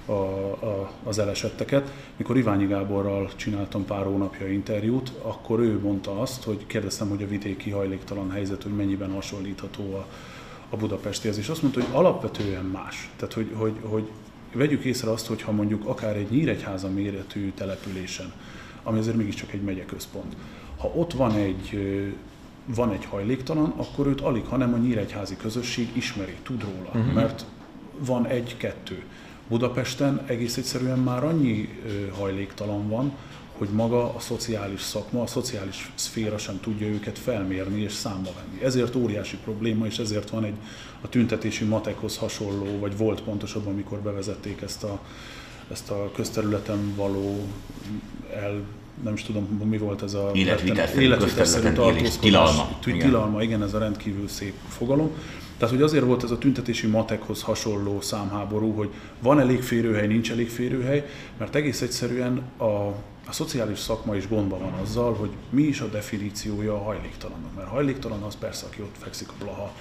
a, 0.08 0.52
a, 0.52 0.90
az 1.04 1.18
elesetteket. 1.18 1.92
Mikor 2.16 2.36
Iványi 2.36 2.66
Gáborral 2.66 3.30
csináltam 3.36 3.84
pár 3.84 4.04
hónapja 4.04 4.48
interjút, 4.48 5.12
akkor 5.22 5.60
ő 5.60 5.80
mondta 5.80 6.20
azt, 6.20 6.42
hogy 6.42 6.66
kérdeztem, 6.66 7.08
hogy 7.08 7.22
a 7.22 7.28
vidéki 7.28 7.70
hajléktalan 7.70 8.30
helyzet, 8.30 8.62
hogy 8.62 8.72
mennyiben 8.72 9.12
hasonlítható 9.12 9.94
a, 9.94 10.06
a 10.70 10.76
budapestihez, 10.76 11.38
és 11.38 11.48
azt 11.48 11.62
mondta, 11.62 11.80
hogy 11.80 11.90
alapvetően 11.92 12.64
más. 12.64 13.10
Tehát, 13.16 13.34
hogy, 13.34 13.50
hogy, 13.54 13.76
hogy 13.82 14.08
vegyük 14.52 14.84
észre 14.84 15.10
azt, 15.10 15.26
hogy 15.26 15.42
ha 15.42 15.52
mondjuk 15.52 15.86
akár 15.86 16.16
egy 16.16 16.30
Nyíregyháza 16.30 16.88
méretű 16.88 17.52
településen, 17.52 18.32
ami 18.82 18.98
azért 18.98 19.16
mégiscsak 19.16 19.52
egy 19.52 19.62
megyeközpont, 19.62 20.36
ha 20.78 20.88
ott 20.94 21.12
van 21.12 21.32
egy 21.32 21.78
van 22.74 22.92
egy 22.92 23.04
hajléktalan, 23.04 23.72
akkor 23.76 24.06
őt 24.06 24.20
alig, 24.20 24.44
hanem 24.44 24.74
a 24.74 24.76
nyíregyházi 24.76 25.36
közösség 25.36 25.88
ismeri, 25.92 26.34
tud 26.42 26.62
róla, 26.62 26.88
uh-huh. 26.94 27.12
mert 27.12 27.44
van 27.98 28.26
egy-kettő. 28.26 29.02
Budapesten 29.48 30.22
egész 30.26 30.56
egyszerűen 30.56 30.98
már 30.98 31.24
annyi 31.24 31.68
hajléktalan 32.18 32.88
van, 32.88 33.12
hogy 33.58 33.68
maga 33.68 34.14
a 34.14 34.20
szociális 34.20 34.80
szakma, 34.80 35.22
a 35.22 35.26
szociális 35.26 35.90
szféra 35.94 36.38
sem 36.38 36.60
tudja 36.60 36.86
őket 36.86 37.18
felmérni 37.18 37.80
és 37.80 37.92
számba 37.92 38.30
venni. 38.34 38.64
Ezért 38.64 38.94
óriási 38.94 39.36
probléma, 39.36 39.86
és 39.86 39.98
ezért 39.98 40.30
van 40.30 40.44
egy 40.44 40.56
a 41.00 41.08
tüntetési 41.08 41.64
matekhoz 41.64 42.16
hasonló, 42.16 42.78
vagy 42.78 42.96
volt 42.96 43.22
pontosabban, 43.22 43.72
amikor 43.72 43.98
bevezették 43.98 44.60
ezt 44.60 44.84
a, 44.84 45.00
ezt 45.70 45.90
a 45.90 46.10
közterületen 46.14 46.94
való 46.96 47.46
el, 48.34 48.62
nem 49.04 49.14
is 49.14 49.22
tudom, 49.22 49.44
mi 49.68 49.78
volt 49.78 50.02
ez 50.02 50.14
a 50.14 50.30
Életvitelszerű 50.34 51.08
tartózkodás. 51.72 52.18
tilalma. 52.18 52.78
Igen. 52.86 52.98
Tilalma, 52.98 53.42
igen, 53.42 53.62
ez 53.62 53.74
a 53.74 53.78
rendkívül 53.78 54.28
szép 54.28 54.54
fogalom. 54.68 55.10
Tehát, 55.58 55.74
hogy 55.74 55.82
azért 55.82 56.04
volt 56.04 56.22
ez 56.22 56.30
a 56.30 56.38
tüntetési 56.38 56.86
matekhoz 56.86 57.42
hasonló 57.42 58.00
számháború, 58.00 58.72
hogy 58.72 58.88
van 59.22 59.40
elég 59.40 59.62
férőhely, 59.62 60.06
nincs 60.06 60.30
elég 60.30 60.48
férőhely, 60.48 61.06
mert 61.38 61.54
egész 61.54 61.80
egyszerűen 61.82 62.42
a, 62.56 62.64
a 62.64 63.32
szociális 63.32 63.78
szakma 63.78 64.16
is 64.16 64.28
gondban 64.28 64.58
van 64.60 64.72
azzal, 64.82 65.14
hogy 65.14 65.30
mi 65.50 65.62
is 65.62 65.80
a 65.80 65.88
definíciója 65.88 66.74
a 66.74 66.82
hajléktalannak. 66.82 67.54
Mert 67.56 67.68
hajléktalan 67.68 68.22
az 68.22 68.36
persze, 68.36 68.66
aki 68.66 68.80
ott 68.80 68.94
fekszik 68.98 69.28
a 69.28 69.44
blaha, 69.44 69.72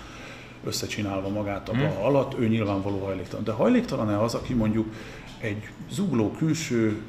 összecsinálva 0.66 1.30
magát 1.30 1.70
a 1.70 1.72
blaha 1.72 2.06
alatt, 2.06 2.40
ő 2.40 2.48
nyilvánvaló 2.48 3.00
hajléktalan. 3.06 3.44
De 3.44 3.52
hajléktalan-e 3.52 4.22
az, 4.22 4.34
aki 4.34 4.54
mondjuk 4.54 4.88
egy 5.40 5.70
zugló 5.92 6.32
külső 6.32 7.02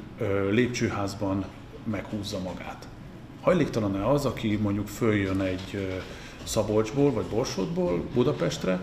lépcsőházban 0.51 1.45
meghúzza 1.89 2.39
magát? 2.39 2.87
Hajléktalan-e 3.41 4.09
az, 4.09 4.25
aki 4.25 4.55
mondjuk 4.55 4.87
följön 4.87 5.41
egy 5.41 5.99
Szabolcsból 6.43 7.11
vagy 7.11 7.25
Borsodból 7.25 8.03
Budapestre, 8.13 8.79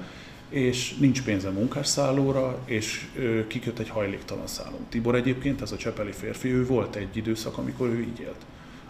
és 0.49 0.97
nincs 0.97 1.23
pénze 1.23 1.51
munkásszállóra, 1.51 2.59
és 2.65 3.09
kiköt 3.47 3.79
egy 3.79 3.89
hajléktalan 3.89 4.47
szállón. 4.47 4.87
Tibor 4.89 5.15
egyébként, 5.15 5.63
ez 5.63 5.73
a 5.73 5.77
csepeli 5.77 6.13
férfi, 6.13 6.49
ő 6.53 6.67
volt 6.67 6.97
egy 6.97 7.17
időszak, 7.17 7.59
amikor 7.59 7.89
ő 7.89 8.01
így 8.01 8.21
élt. 8.21 8.47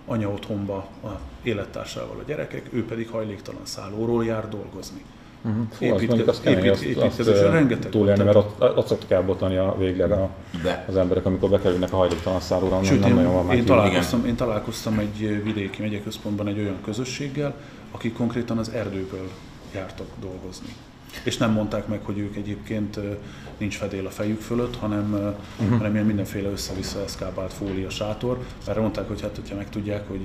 Anya 0.07 0.31
otthonba 0.31 0.77
a 1.03 1.21
élettársával 1.43 2.19
a 2.19 2.23
gyerekek, 2.27 2.69
ő 2.73 2.85
pedig 2.85 3.09
hajléktalan 3.09 3.67
szállóról 3.67 4.25
jár 4.25 4.49
dolgozni. 4.49 5.05
Fú, 5.73 5.93
az 5.95 6.03
mondjuk 6.03 6.29
az 6.29 6.41
kemény, 6.41 6.69
azt, 6.69 6.81
azt, 6.81 6.85
építkezésen 6.85 7.51
rengeteg 7.51 7.91
túlélni, 7.91 8.23
mert 8.23 8.37
ott, 8.37 8.77
ott 8.77 8.87
szoktak 8.87 9.11
elbotlani 9.11 9.57
a 9.57 9.77
végleg 9.79 10.11
a, 10.11 10.31
De. 10.63 10.85
az 10.89 10.97
emberek, 10.97 11.27
amikor 11.27 11.51
bekerülnek 11.51 11.93
a 11.93 11.97
hajléktalan 11.97 12.41
szállóra, 12.41 12.83
Sőt, 12.83 13.01
nem 13.01 13.09
én, 13.09 13.15
nagyon 13.15 13.33
van 13.33 13.45
már 13.45 13.57
én, 13.57 13.65
találkoztam, 13.65 14.27
én 14.27 14.37
találkoztam 14.37 14.99
egy 14.99 15.43
vidéki 15.45 15.83
megyeközpontban 15.83 16.49
egy 16.49 16.59
olyan 16.59 16.79
közösséggel, 16.85 17.55
akik 17.91 18.15
konkrétan 18.15 18.59
az 18.59 18.69
erdőből 18.69 19.31
jártak 19.75 20.07
dolgozni. 20.21 20.75
És 21.23 21.37
nem 21.37 21.53
mondták 21.53 21.87
meg, 21.87 22.01
hogy 22.03 22.19
ők 22.19 22.37
egyébként 22.37 22.99
nincs 23.59 23.77
fedél 23.77 24.07
a 24.07 24.11
fejük 24.11 24.41
fölött, 24.41 24.77
hanem, 24.77 25.35
uh-huh. 25.59 25.77
hanem 25.77 25.95
ilyen 25.95 26.07
mindenféle 26.07 26.49
össze-vissza 26.49 27.03
eszkábált 27.03 27.53
fólia 27.53 27.91
sátor. 27.91 28.39
Erre 28.67 28.81
mondták, 28.81 29.09
hogy 29.09 29.21
hát, 29.21 29.37
hogyha 29.37 29.57
megtudják, 29.57 30.09
hogy 30.09 30.21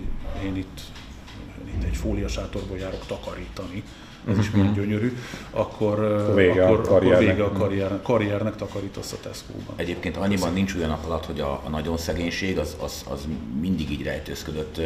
én 0.45 0.55
itt, 0.55 0.81
itt 2.01 2.07
egy 2.07 2.09
fólia 2.09 2.27
sátorból 2.27 2.77
járok 2.77 3.05
takarítani, 3.05 3.83
ez 4.29 4.37
is 4.37 4.51
milyen 4.51 4.73
gyönyörű, 4.73 5.17
akkor, 5.51 6.33
vége 6.35 6.63
a 6.63 6.65
akkor, 6.65 6.79
akkor 6.79 6.87
karriernek. 6.87 7.29
vége 7.29 7.43
a 7.43 7.51
karriernek, 7.51 8.01
karriernek 8.01 8.55
takarítasz 8.55 9.11
a 9.11 9.17
Tesco-ban. 9.21 9.75
Egyébként 9.75 10.17
annyiban 10.17 10.53
nincs 10.53 10.75
olyan 10.75 10.89
nap 10.89 11.05
alatt, 11.05 11.25
hogy 11.25 11.39
a, 11.39 11.61
a 11.65 11.69
nagyon 11.69 11.97
szegénység 11.97 12.57
az, 12.57 12.75
az, 12.79 13.05
az 13.09 13.27
mindig 13.59 13.91
így 13.91 14.03
rejtőzködött. 14.03 14.81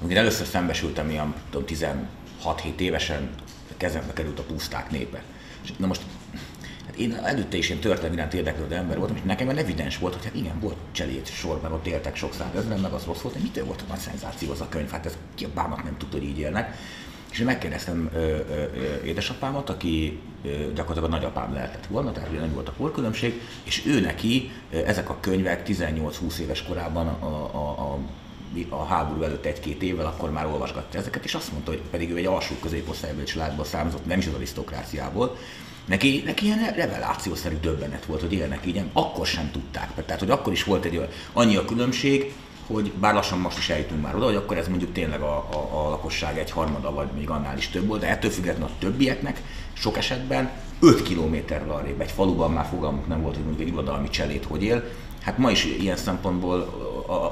Amikor 0.00 0.16
először 0.16 0.46
szembesültem 0.46 1.10
ilyen 1.10 1.34
tudom, 1.50 1.66
16-7 2.44 2.78
évesen, 2.78 3.30
kezembe 3.76 4.12
került 4.12 4.38
a 4.38 4.42
puszták 4.42 4.90
népe. 4.90 5.22
Na 5.76 5.86
most 5.86 6.02
Hát 6.92 7.00
én 7.00 7.14
előtte 7.14 7.56
is 7.56 7.70
én 7.70 7.78
történelmi 7.78 8.14
iránt 8.14 8.34
érdeklődő 8.34 8.74
ember 8.74 8.98
voltam, 8.98 9.16
és 9.16 9.22
nekem 9.22 9.48
evidens 9.48 9.98
volt, 9.98 10.14
hogy 10.14 10.24
hát 10.24 10.34
igen, 10.34 10.60
volt 10.60 10.76
cselét 10.90 11.26
sor, 11.26 11.60
meg 11.62 11.72
ott 11.72 11.86
éltek 11.86 12.16
sok 12.16 12.34
százezren, 12.34 12.80
meg 12.80 12.92
az 12.92 13.04
rossz 13.04 13.20
volt, 13.20 13.34
de 13.34 13.40
mitől 13.42 13.64
volt 13.64 13.80
a 13.80 13.84
nagy 13.88 13.98
szenzáció 13.98 14.50
az 14.50 14.60
a 14.60 14.68
könyv? 14.68 14.90
Hát 14.90 15.06
ez 15.06 15.16
ki 15.34 15.44
a 15.44 15.48
bának 15.54 15.84
nem 15.84 15.96
tudta, 15.96 16.16
hogy 16.16 16.26
így 16.26 16.38
élnek. 16.38 16.76
És 17.30 17.38
én 17.38 17.46
megkérdeztem 17.46 18.10
ö, 18.14 18.18
ö, 18.18 18.34
ö, 18.54 19.04
édesapámat, 19.04 19.70
aki 19.70 20.18
ö, 20.44 20.48
gyakorlatilag 20.48 21.04
a 21.04 21.16
nagyapám 21.16 21.52
lehetett 21.52 21.86
volna, 21.86 22.12
tehát 22.12 22.30
ugye 22.30 22.40
nem 22.40 22.54
volt 22.54 22.68
a 22.68 22.72
korkülönbség, 22.72 23.40
és 23.62 23.86
ő 23.86 24.00
neki 24.00 24.50
ö, 24.70 24.76
ezek 24.76 25.10
a 25.10 25.16
könyvek 25.20 25.68
18-20 25.68 26.36
éves 26.36 26.62
korában 26.62 27.06
a, 27.06 27.26
a, 27.54 27.92
a 27.92 27.98
a 28.68 28.84
háború 28.84 29.22
előtt 29.22 29.44
egy-két 29.44 29.82
évvel, 29.82 30.06
akkor 30.06 30.30
már 30.30 30.46
olvasgatta 30.46 30.98
ezeket, 30.98 31.24
és 31.24 31.34
azt 31.34 31.52
mondta, 31.52 31.70
hogy 31.70 31.80
pedig 31.90 32.10
ő 32.10 32.16
egy 32.16 32.26
alsó 32.26 32.54
középosztálybeli 32.60 33.24
családból 33.24 33.64
származott, 33.64 34.06
nem 34.06 34.18
is 34.18 34.26
az 34.26 34.34
arisztokráciából, 34.34 35.36
Neki, 35.84 36.22
neki 36.26 36.44
ilyen 36.44 36.72
revelációszerű 36.76 37.56
döbbenet 37.60 38.04
volt, 38.04 38.20
hogy 38.20 38.32
élnek 38.32 38.66
így, 38.66 38.82
akkor 38.92 39.26
sem 39.26 39.50
tudták. 39.50 40.04
Tehát, 40.04 40.20
hogy 40.20 40.30
akkor 40.30 40.52
is 40.52 40.64
volt 40.64 40.84
egy 40.84 41.08
annyi 41.32 41.56
a 41.56 41.64
különbség, 41.64 42.32
hogy 42.66 42.92
bár 42.92 43.14
lassan 43.14 43.38
most 43.38 43.58
is 43.58 43.68
eljutunk 43.68 44.02
már 44.02 44.16
oda, 44.16 44.24
hogy 44.24 44.34
akkor 44.34 44.56
ez 44.56 44.68
mondjuk 44.68 44.92
tényleg 44.92 45.20
a, 45.20 45.36
a, 45.36 45.86
a 45.86 45.88
lakosság 45.88 46.38
egy 46.38 46.50
harmada, 46.50 46.92
vagy 46.92 47.08
még 47.16 47.30
annál 47.30 47.56
is 47.56 47.68
több 47.68 47.86
volt, 47.86 48.00
de 48.00 48.08
ettől 48.08 48.30
függetlenül 48.30 48.68
a 48.68 48.78
többieknek 48.78 49.42
sok 49.72 49.96
esetben 49.96 50.50
5 50.80 51.02
kilométerrel 51.02 51.70
arrébb, 51.70 52.00
egy 52.00 52.10
faluban 52.10 52.50
már 52.50 52.66
fogalmuk 52.66 53.08
nem 53.08 53.22
volt, 53.22 53.34
hogy 53.34 53.44
mondjuk 53.44 53.68
egy 53.68 53.74
irodalmi 53.74 54.08
cselét 54.08 54.44
hogy 54.44 54.62
él. 54.62 54.82
Hát 55.22 55.38
ma 55.38 55.50
is 55.50 55.64
ilyen 55.64 55.96
szempontból 55.96 56.58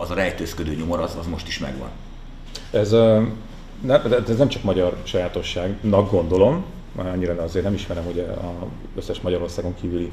az 0.01 0.11
a 0.11 0.15
rejtőzködő 0.15 0.75
nyomor, 0.75 1.01
az, 1.01 1.17
az 1.19 1.27
most 1.27 1.47
is 1.47 1.59
megvan. 1.59 1.89
Ez, 2.71 2.93
ez 4.29 4.37
nem 4.37 4.49
csak 4.49 4.63
magyar 4.63 4.97
sajátosságnak 5.03 6.11
gondolom, 6.11 6.65
annyira 6.97 7.43
azért 7.43 7.65
nem 7.65 7.75
ismerem 7.75 8.07
ugye 8.07 8.23
az 8.23 8.97
összes 8.97 9.21
Magyarországon 9.21 9.75
kívüli 9.81 10.11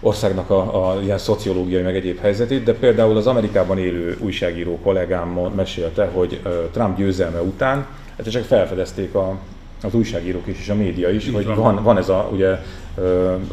országnak 0.00 0.50
a, 0.50 0.88
a 0.88 1.02
ilyen 1.02 1.18
szociológiai 1.18 1.82
meg 1.82 1.96
egyéb 1.96 2.18
helyzetét, 2.18 2.62
de 2.62 2.74
például 2.74 3.16
az 3.16 3.26
Amerikában 3.26 3.78
élő 3.78 4.16
újságíró 4.20 4.78
kollégám 4.78 5.28
mesélte, 5.28 6.04
hogy 6.04 6.40
Trump 6.72 6.96
győzelme 6.96 7.40
után 7.40 7.86
hát 8.16 8.30
csak 8.30 8.44
felfedezték 8.44 9.14
a, 9.14 9.38
az 9.82 9.94
újságírók 9.94 10.46
is, 10.46 10.58
és 10.60 10.68
a 10.68 10.74
média 10.74 11.10
is, 11.10 11.26
Így 11.26 11.34
hogy 11.34 11.46
van. 11.46 11.56
van, 11.56 11.82
van 11.82 11.98
ez 11.98 12.08
a 12.08 12.28
ugye 12.32 12.58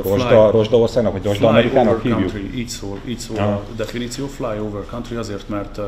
rozsda, 0.04 0.52
rozsda 0.52 0.78
országnak, 0.78 1.12
vagy 1.12 1.24
rozsda 1.24 1.48
Amerikának 1.48 2.02
hívjuk. 2.02 2.32
Country, 2.32 2.60
így 2.60 2.68
szól, 2.68 3.00
így 3.06 3.20
szól 3.20 3.38
a 3.38 3.64
definíció, 3.76 4.28
flyover 4.28 4.86
country 4.90 5.16
azért, 5.16 5.50
mert 5.50 5.80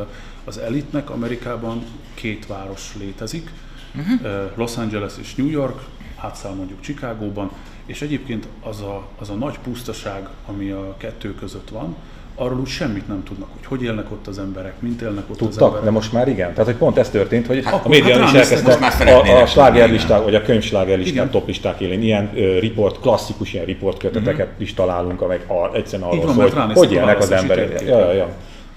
az 0.46 0.58
elitnek 0.58 1.10
Amerikában 1.10 1.84
két 2.14 2.48
város 2.48 2.94
létezik, 3.00 3.50
uh-huh. 3.96 4.50
Los 4.56 4.78
Angeles 4.78 5.14
és 5.22 5.36
New 5.36 5.50
York, 5.50 5.80
átszáll 6.24 6.54
mondjuk 6.54 6.82
Chicagóban, 6.82 7.52
és 7.86 8.02
egyébként 8.02 8.48
az 8.64 8.82
a, 8.82 9.04
az 9.20 9.30
a 9.30 9.34
nagy 9.34 9.60
pusztaság, 9.64 10.28
ami 10.46 10.70
a 10.70 10.96
kettő 10.98 11.36
között 11.36 11.70
van, 11.70 11.96
arról 12.36 12.60
úgy 12.60 12.68
semmit 12.68 13.08
nem 13.08 13.24
tudnak, 13.24 13.48
hogy 13.54 13.66
hogy 13.66 13.84
élnek 13.84 14.12
ott 14.12 14.28
az 14.28 14.40
emberek, 14.40 14.74
mint 14.80 15.02
élnek 15.02 15.24
ott 15.30 15.38
Tudtak, 15.38 15.56
az 15.56 15.62
emberek. 15.62 15.84
de 15.84 15.92
most 15.92 16.14
már 16.14 16.28
igen. 16.28 16.50
Tehát, 16.52 16.66
hogy 16.66 16.76
pont 16.76 16.98
ez 16.98 17.10
történt, 17.10 17.48
hogy 17.48 17.66
hát, 17.66 17.86
a 17.86 17.90
média 17.90 18.20
hát 18.20 18.34
is 18.34 18.40
elkezdte 18.40 19.12
a, 19.12 19.42
a 19.42 19.46
slágerlisták, 19.46 20.24
vagy 20.24 20.36
a 20.36 20.42
könyvslágerlisták, 20.42 21.30
top 21.30 21.48
listák 21.48 21.80
élén 21.80 22.02
ilyen 22.02 22.32
uh, 22.34 22.60
report, 22.60 23.00
klasszikus 23.00 23.54
ilyen 23.54 23.66
report 23.66 23.98
köteteket 23.98 24.48
uh-huh. 24.48 24.62
is 24.62 24.74
találunk, 24.74 25.22
amelyek 25.22 25.50
a, 25.50 25.76
egyszerűen 25.76 26.10
arról 26.10 26.34
szól, 26.34 26.50
hogy 26.50 26.74
hogy 26.74 26.92
élnek 26.92 27.20
az 27.20 27.32
emberek. 27.32 27.82
Ja, 27.82 28.00
ja, 28.00 28.12
ja. 28.12 28.28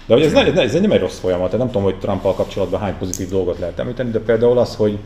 De 0.05 0.13
hogy 0.13 0.23
ez, 0.23 0.31
ne, 0.31 0.45
ez, 0.45 0.75
ez 0.75 0.81
nem 0.81 0.91
egy 0.91 0.99
rossz 0.99 1.19
folyamat, 1.19 1.57
nem 1.57 1.67
tudom, 1.67 1.83
hogy 1.83 1.95
Trumpal 1.95 2.33
kapcsolatban 2.33 2.79
hány 2.79 2.97
pozitív 2.99 3.29
dolgot 3.29 3.59
lehet 3.59 3.79
említeni, 3.79 4.11
de 4.11 4.19
például 4.19 4.57
az, 4.57 4.75
hogy 4.75 4.97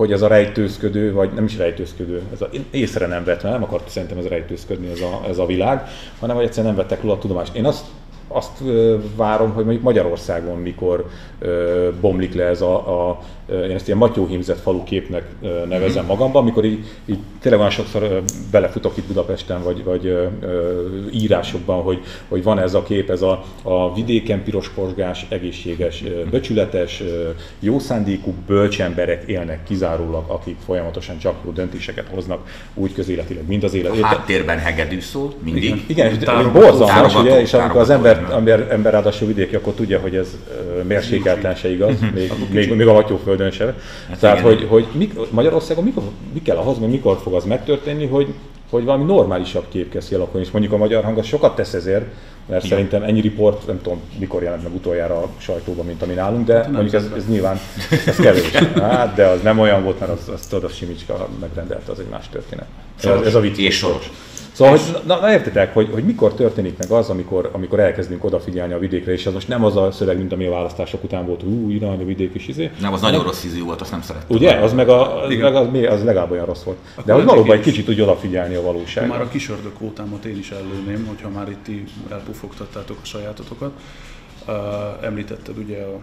hogy 0.00 0.12
ez 0.12 0.22
a 0.22 0.26
rejtőzködő, 0.26 1.12
vagy 1.12 1.32
nem 1.32 1.44
is 1.44 1.56
rejtőzködő, 1.56 2.22
ez 2.32 2.40
a, 2.40 2.48
észre 2.70 3.06
nem 3.06 3.24
vett, 3.24 3.42
mert 3.42 3.54
nem 3.54 3.62
akart 3.62 3.88
szerintem 3.88 4.18
ez 4.18 4.26
rejtőzködni 4.26 4.90
ez 4.90 5.00
a, 5.00 5.28
ez 5.28 5.38
a 5.38 5.46
világ, 5.46 5.86
hanem 6.18 6.36
hogy 6.36 6.44
egyszerűen 6.44 6.74
nem 6.74 6.82
vettek 6.82 7.02
róla 7.02 7.14
a 7.14 7.18
tudomást. 7.18 7.54
Én 7.54 7.64
azt 7.64 7.84
azt 8.32 8.62
várom, 9.16 9.52
hogy 9.52 9.64
mondjuk 9.64 9.84
Magyarországon 9.84 10.58
mikor 10.58 11.06
bomlik 12.00 12.34
le 12.34 12.44
ez 12.44 12.60
a, 12.60 13.08
a 13.08 13.20
én 13.50 13.70
ezt 13.70 13.86
ilyen 13.86 13.98
matyóhímzett 13.98 14.60
falu 14.60 14.84
képnek 14.84 15.24
nevezem 15.68 16.04
mhm. 16.04 16.12
magamban, 16.12 16.42
amikor 16.42 16.64
így, 16.64 16.84
így 17.06 17.18
tényleg 17.40 17.60
olyan 17.60 17.72
sokszor 17.72 18.22
belefutok 18.50 18.96
itt 18.96 19.06
Budapesten, 19.06 19.62
vagy, 19.62 19.84
vagy 19.84 20.30
írásokban, 21.12 21.82
hogy, 21.82 22.00
hogy 22.28 22.42
van 22.42 22.58
ez 22.58 22.74
a 22.74 22.82
kép, 22.82 23.10
ez 23.10 23.22
a, 23.22 23.44
a 23.62 23.94
vidéken 23.94 24.42
piros 24.42 24.68
posgás, 24.68 25.26
egészséges, 25.28 26.04
becsületes, 26.30 27.02
jó 27.60 27.78
szándékú 27.78 28.34
bölcsemberek 28.46 29.22
élnek 29.26 29.64
kizárólag, 29.64 30.24
akik 30.26 30.56
folyamatosan 30.64 31.18
csak 31.18 31.34
jó 31.44 31.50
döntéseket 31.50 32.06
hoznak, 32.14 32.68
úgy 32.74 32.92
közéletileg, 32.92 33.46
mind 33.46 33.64
az 33.64 33.74
élet. 33.74 33.92
A 33.92 34.06
háttérben 34.06 34.58
hegedű 34.58 35.00
szó, 35.00 35.32
mindig. 35.44 35.64
Igen, 35.64 35.78
igen 35.88 36.10
és 36.10 36.46
borzalmas, 36.52 37.14
ugye, 37.14 37.40
és 37.40 37.52
amikor 37.52 37.80
az 37.80 37.90
ember, 37.90 38.26
ember, 38.32 38.66
ember 38.70 38.92
ráadásul 38.92 39.26
vidéki, 39.26 39.54
akkor 39.54 39.72
tudja, 39.72 39.98
hogy 39.98 40.16
ez 40.16 40.36
mérsékelten 40.82 41.54
se 41.54 41.70
igaz, 41.70 41.94
még, 42.14 42.32
még, 42.50 42.74
még 42.76 42.86
a 42.86 42.92
Matyóföld 42.92 43.39
földön 43.40 43.74
se. 43.74 43.80
Hát 44.08 44.18
Tehát, 44.18 44.38
igen. 44.38 44.48
hogy, 44.48 44.66
hogy 44.68 44.86
mik, 44.92 45.30
Magyarországon 45.30 45.84
mikor, 45.84 46.02
mi 46.32 46.42
kell 46.42 46.56
ahhoz, 46.56 46.78
hogy 46.78 46.88
mikor 46.88 47.18
fog 47.22 47.34
az 47.34 47.44
megtörténni, 47.44 48.06
hogy, 48.06 48.34
hogy 48.70 48.84
valami 48.84 49.04
normálisabb 49.04 49.64
kép 49.68 49.90
kezd 49.90 50.08
kialakulni, 50.08 50.46
és 50.46 50.52
mondjuk 50.52 50.72
a 50.72 50.76
magyar 50.76 51.04
hang 51.04 51.18
az 51.18 51.26
sokat 51.26 51.54
tesz 51.54 51.72
ezért, 51.72 52.04
mert 52.46 52.64
Igen. 52.64 52.76
szerintem 52.76 53.02
ennyi 53.02 53.20
riport, 53.20 53.66
nem 53.66 53.80
tudom, 53.82 54.00
mikor 54.18 54.42
jelent 54.42 54.62
meg 54.62 54.74
utoljára 54.74 55.16
a 55.16 55.28
sajtóban, 55.36 55.86
mint 55.86 56.02
ami 56.02 56.14
nálunk, 56.14 56.46
de 56.46 56.54
hát 56.54 56.70
mondjuk 56.70 56.94
ez, 56.94 57.06
ez 57.16 57.28
nyilván 57.28 57.58
ez 58.06 58.16
kevés. 58.16 58.50
Hát, 58.74 59.14
de 59.14 59.26
az 59.26 59.40
nem 59.42 59.58
olyan 59.58 59.82
volt, 59.82 60.00
mert 60.00 60.12
az, 60.12 60.28
az 60.34 60.46
tudod, 60.46 60.64
a 60.64 60.68
Simicska 60.68 61.28
megrendelte, 61.40 61.92
az 61.92 61.98
egy 61.98 62.08
más 62.10 62.28
történet. 62.28 62.66
Ez, 63.02 63.26
ez 63.26 63.34
a 63.34 63.40
vicc. 63.40 63.58
És 63.58 63.76
soros. 63.76 64.10
Szóval, 64.52 64.76
hogy, 64.76 64.96
na, 65.06 65.20
na 65.20 65.32
értitek, 65.32 65.74
hogy, 65.74 65.88
hogy 65.92 66.04
mikor 66.04 66.34
történik 66.34 66.78
meg 66.78 66.90
az, 66.90 67.08
amikor, 67.08 67.50
amikor 67.52 67.80
elkezdünk 67.80 68.24
odafigyelni 68.24 68.72
a 68.72 68.78
vidékre, 68.78 69.12
és 69.12 69.26
az 69.26 69.32
most 69.32 69.48
nem 69.48 69.64
az 69.64 69.76
a 69.76 69.90
szöveg, 69.90 70.16
mint 70.16 70.32
ami 70.32 70.46
a 70.46 70.50
választások 70.50 71.04
után 71.04 71.26
volt, 71.26 71.42
ú, 71.42 71.70
irány 71.70 72.00
a 72.00 72.04
vidék 72.04 72.34
is 72.34 72.48
izé. 72.48 72.70
Nem, 72.80 72.92
az 72.92 73.00
nagyon 73.00 73.24
rossz 73.24 73.44
ízű 73.44 73.62
volt, 73.62 73.80
azt 73.80 73.90
nem 73.90 74.02
szerettem. 74.02 74.36
Ugye? 74.36 74.54
Az 74.54 74.72
meg, 74.72 74.88
a, 74.88 75.22
az, 75.22 75.34
meg 75.34 75.54
az, 75.54 75.68
az 75.88 76.04
legalább 76.04 76.30
olyan 76.30 76.46
rossz 76.46 76.62
volt. 76.62 76.78
Akkor 76.92 77.04
De 77.04 77.12
hogy 77.12 77.24
valóban 77.24 77.56
egy 77.56 77.62
kicsit 77.62 77.88
úgy 77.88 78.00
odafigyelni 78.00 78.54
a 78.54 78.62
valóságra. 78.62 79.08
Már 79.08 79.20
a 79.20 79.28
kisördök 79.28 79.80
ótámat 79.80 80.24
én 80.24 80.38
is 80.38 80.50
ellőném, 80.50 81.06
hogyha 81.06 81.28
már 81.28 81.48
itt 81.48 81.90
elpufogtattátok 82.10 82.96
a 83.02 83.04
sajátotokat. 83.04 83.72
Uh, 84.46 84.54
említetted 85.06 85.58
ugye 85.58 85.82
a 85.82 85.98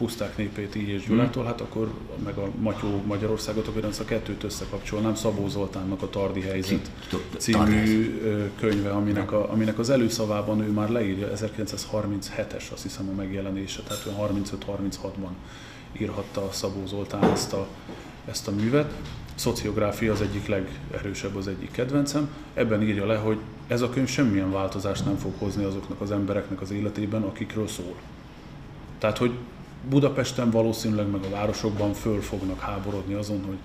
puszták 0.00 0.36
népét 0.36 0.74
így 0.74 0.88
és 0.88 1.06
Gyulától, 1.06 1.44
hát 1.44 1.60
akkor 1.60 1.90
meg 2.24 2.36
a 2.36 2.48
Matyó 2.60 3.02
Magyarországot, 3.06 3.66
akkor 3.66 3.84
a 4.00 4.04
kettőt 4.04 4.44
összekapcsolnám, 4.44 5.14
Szabó 5.14 5.48
Zoltánnak 5.48 6.02
a 6.02 6.10
Tardi 6.10 6.40
helyzet 6.40 6.90
című 7.36 8.20
könyve, 8.58 8.90
aminek, 8.90 9.32
a, 9.32 9.50
aminek 9.52 9.78
az 9.78 9.90
előszavában 9.90 10.60
ő 10.60 10.70
már 10.70 10.88
leírja, 10.88 11.28
1937-es 11.36 12.72
azt 12.72 12.82
hiszem 12.82 13.08
a 13.08 13.16
megjelenése, 13.16 13.82
tehát 13.82 14.32
35-36-ban 14.66 15.30
írhatta 16.00 16.48
Szabó 16.52 16.86
Zoltán 16.86 17.30
ezt 17.30 17.52
a, 17.52 17.66
ezt 18.24 18.48
a 18.48 18.50
művet. 18.50 18.92
Szociográfia 19.34 20.12
az 20.12 20.20
egyik 20.20 20.46
legerősebb, 20.46 21.36
az 21.36 21.48
egyik 21.48 21.70
kedvencem. 21.70 22.28
Ebben 22.54 22.82
írja 22.82 23.06
le, 23.06 23.16
hogy 23.16 23.38
ez 23.66 23.80
a 23.80 23.90
könyv 23.90 24.08
semmilyen 24.08 24.52
változást 24.52 25.04
nem 25.04 25.16
fog 25.16 25.32
hozni 25.38 25.64
azoknak 25.64 26.00
az 26.00 26.10
embereknek 26.10 26.60
az 26.60 26.70
életében, 26.70 27.22
akikről 27.22 27.68
szól. 27.68 27.94
Tehát, 28.98 29.18
hogy 29.18 29.32
Budapesten 29.88 30.50
valószínűleg 30.50 31.10
meg 31.10 31.24
a 31.24 31.30
városokban 31.30 31.92
föl 31.92 32.20
fognak 32.20 32.60
háborodni 32.60 33.14
azon, 33.14 33.44
hogy 33.46 33.58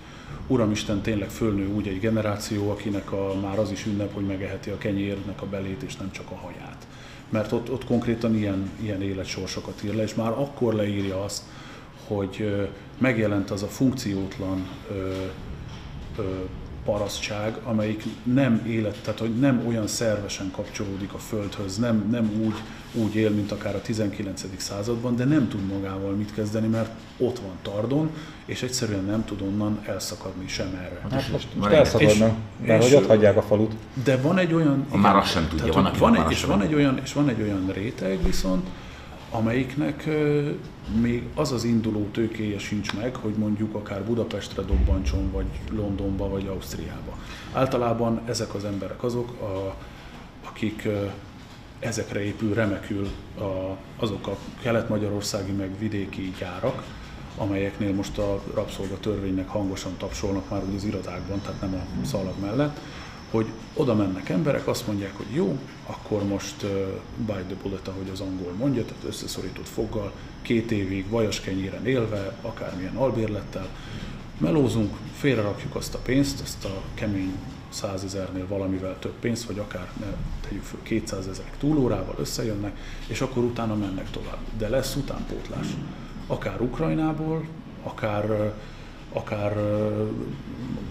Uramisten 0.46 1.00
tényleg 1.00 1.30
fölnő 1.30 1.68
úgy 1.74 1.88
egy 1.88 2.00
generáció, 2.00 2.70
akinek 2.70 3.12
a, 3.12 3.34
már 3.42 3.58
az 3.58 3.70
is 3.70 3.86
ünnep, 3.86 4.14
hogy 4.14 4.26
megeheti 4.26 4.70
a 4.70 4.78
kenyérnek 4.78 5.42
a 5.42 5.46
belét, 5.46 5.82
és 5.82 5.96
nem 5.96 6.10
csak 6.10 6.30
a 6.30 6.34
haját. 6.34 6.86
Mert 7.28 7.52
ott, 7.52 7.72
ott 7.72 7.84
konkrétan 7.84 8.36
ilyen, 8.36 8.70
ilyen 8.82 9.02
életsorsokat 9.02 9.82
ír 9.84 9.94
le, 9.94 10.02
és 10.02 10.14
már 10.14 10.30
akkor 10.30 10.74
leírja 10.74 11.24
azt, 11.24 11.42
hogy 12.06 12.66
megjelent 12.98 13.50
az 13.50 13.62
a 13.62 13.66
funkciótlan 13.66 14.68
ö, 14.90 15.24
ö, 16.18 16.22
parasztság, 16.86 17.56
amelyik 17.64 18.04
nem 18.22 18.64
élet, 18.66 18.96
tehát 19.02 19.18
hogy 19.20 19.38
nem 19.38 19.62
olyan 19.66 19.86
szervesen 19.86 20.50
kapcsolódik 20.50 21.12
a 21.12 21.18
Földhöz, 21.18 21.78
nem, 21.78 22.08
nem 22.10 22.30
úgy, 22.44 22.54
úgy 22.92 23.14
él, 23.14 23.30
mint 23.30 23.52
akár 23.52 23.74
a 23.74 23.80
19. 23.80 24.44
században, 24.56 25.16
de 25.16 25.24
nem 25.24 25.48
tud 25.48 25.66
magával 25.66 26.12
mit 26.12 26.34
kezdeni, 26.34 26.66
mert 26.66 26.90
ott 27.18 27.38
van 27.38 27.52
Tardon, 27.62 28.10
és 28.44 28.62
egyszerűen 28.62 29.04
nem 29.04 29.24
tud 29.24 29.40
onnan 29.40 29.80
elszakadni 29.86 30.48
sem 30.48 30.66
erre. 30.74 31.00
Hát 31.02 31.30
most, 31.32 31.48
most 31.54 31.72
elszakadna, 31.72 32.34
mert 32.66 32.82
hogy 32.82 32.94
ott 32.94 33.06
hagyják 33.06 33.36
a 33.36 33.42
falut. 33.42 33.72
De 34.04 34.16
van 34.16 34.38
egy 34.38 34.54
olyan... 34.54 34.84
Igen, 34.88 35.00
már 35.00 35.16
azt 35.16 35.30
sem 35.30 35.48
tudja, 35.48 35.72
tehát, 35.72 35.98
van, 35.98 36.12
van 36.12 36.24
egy, 36.24 36.30
és, 36.30 36.44
van 36.44 36.62
egy 36.62 36.74
olyan, 36.74 37.00
és 37.02 37.12
van 37.12 37.28
egy 37.28 37.42
olyan 37.42 37.70
réteg 37.72 38.22
viszont, 38.24 38.66
amelyiknek 39.36 40.08
még 41.00 41.22
az 41.34 41.52
az 41.52 41.64
induló 41.64 42.08
tőkéje 42.12 42.58
sincs 42.58 42.94
meg, 42.94 43.16
hogy 43.16 43.34
mondjuk 43.34 43.74
akár 43.74 44.04
Budapestre 44.04 44.62
dobbancson, 44.62 45.30
vagy 45.32 45.46
Londonba, 45.70 46.28
vagy 46.28 46.46
Ausztriába. 46.46 47.18
Általában 47.52 48.20
ezek 48.24 48.54
az 48.54 48.64
emberek 48.64 49.02
azok, 49.02 49.30
a, 49.40 49.76
akik 50.48 50.88
ezekre 51.78 52.24
épül 52.24 52.54
remekül 52.54 53.08
a, 53.38 53.76
azok 53.98 54.26
a 54.26 54.36
kelet-magyarországi 54.62 55.52
meg 55.52 55.78
vidéki 55.78 56.34
gyárak, 56.38 56.82
amelyeknél 57.36 57.92
most 57.92 58.18
a 58.18 58.42
rabszolga 58.54 58.98
törvénynek 59.00 59.48
hangosan 59.48 59.92
tapsolnak 59.96 60.50
már 60.50 60.62
az 60.76 60.84
irodákban, 60.84 61.40
tehát 61.40 61.60
nem 61.60 61.74
a 61.74 62.06
szalag 62.06 62.34
mellett, 62.40 62.80
hogy 63.36 63.46
oda 63.74 63.94
mennek 63.94 64.28
emberek, 64.28 64.66
azt 64.66 64.86
mondják, 64.86 65.16
hogy 65.16 65.26
jó, 65.30 65.58
akkor 65.86 66.24
most 66.24 66.62
uh, 66.62 66.70
buy 67.26 67.42
the 67.46 67.56
bullet, 67.62 67.88
ahogy 67.88 68.08
az 68.12 68.20
angol 68.20 68.52
mondja, 68.52 68.84
tehát 68.84 69.04
összeszorított 69.04 69.68
foggal, 69.68 70.12
két 70.42 70.70
évig 70.70 71.08
vajas 71.08 71.40
kenyéren 71.40 71.86
élve, 71.86 72.36
akármilyen 72.42 72.96
albérlettel, 72.96 73.68
melózunk, 74.38 74.96
félrerakjuk 75.16 75.74
azt 75.74 75.94
a 75.94 75.98
pénzt, 75.98 76.40
azt 76.40 76.64
a 76.64 76.82
kemény 76.94 77.32
százezernél 77.68 78.46
valamivel 78.46 78.98
több 78.98 79.14
pénzt, 79.20 79.44
vagy 79.44 79.58
akár 79.58 79.90
ne, 80.00 80.06
tegyük 80.48 80.62
föl 80.62 80.82
200 80.82 81.26
ezer 81.26 81.50
túlórával 81.58 82.14
összejönnek, 82.18 82.78
és 83.06 83.20
akkor 83.20 83.44
utána 83.44 83.74
mennek 83.74 84.10
tovább. 84.10 84.38
De 84.58 84.68
lesz 84.68 84.96
utánpótlás. 84.96 85.66
Akár 86.26 86.60
Ukrajnából, 86.60 87.46
akár 87.82 88.52
akár 89.16 89.56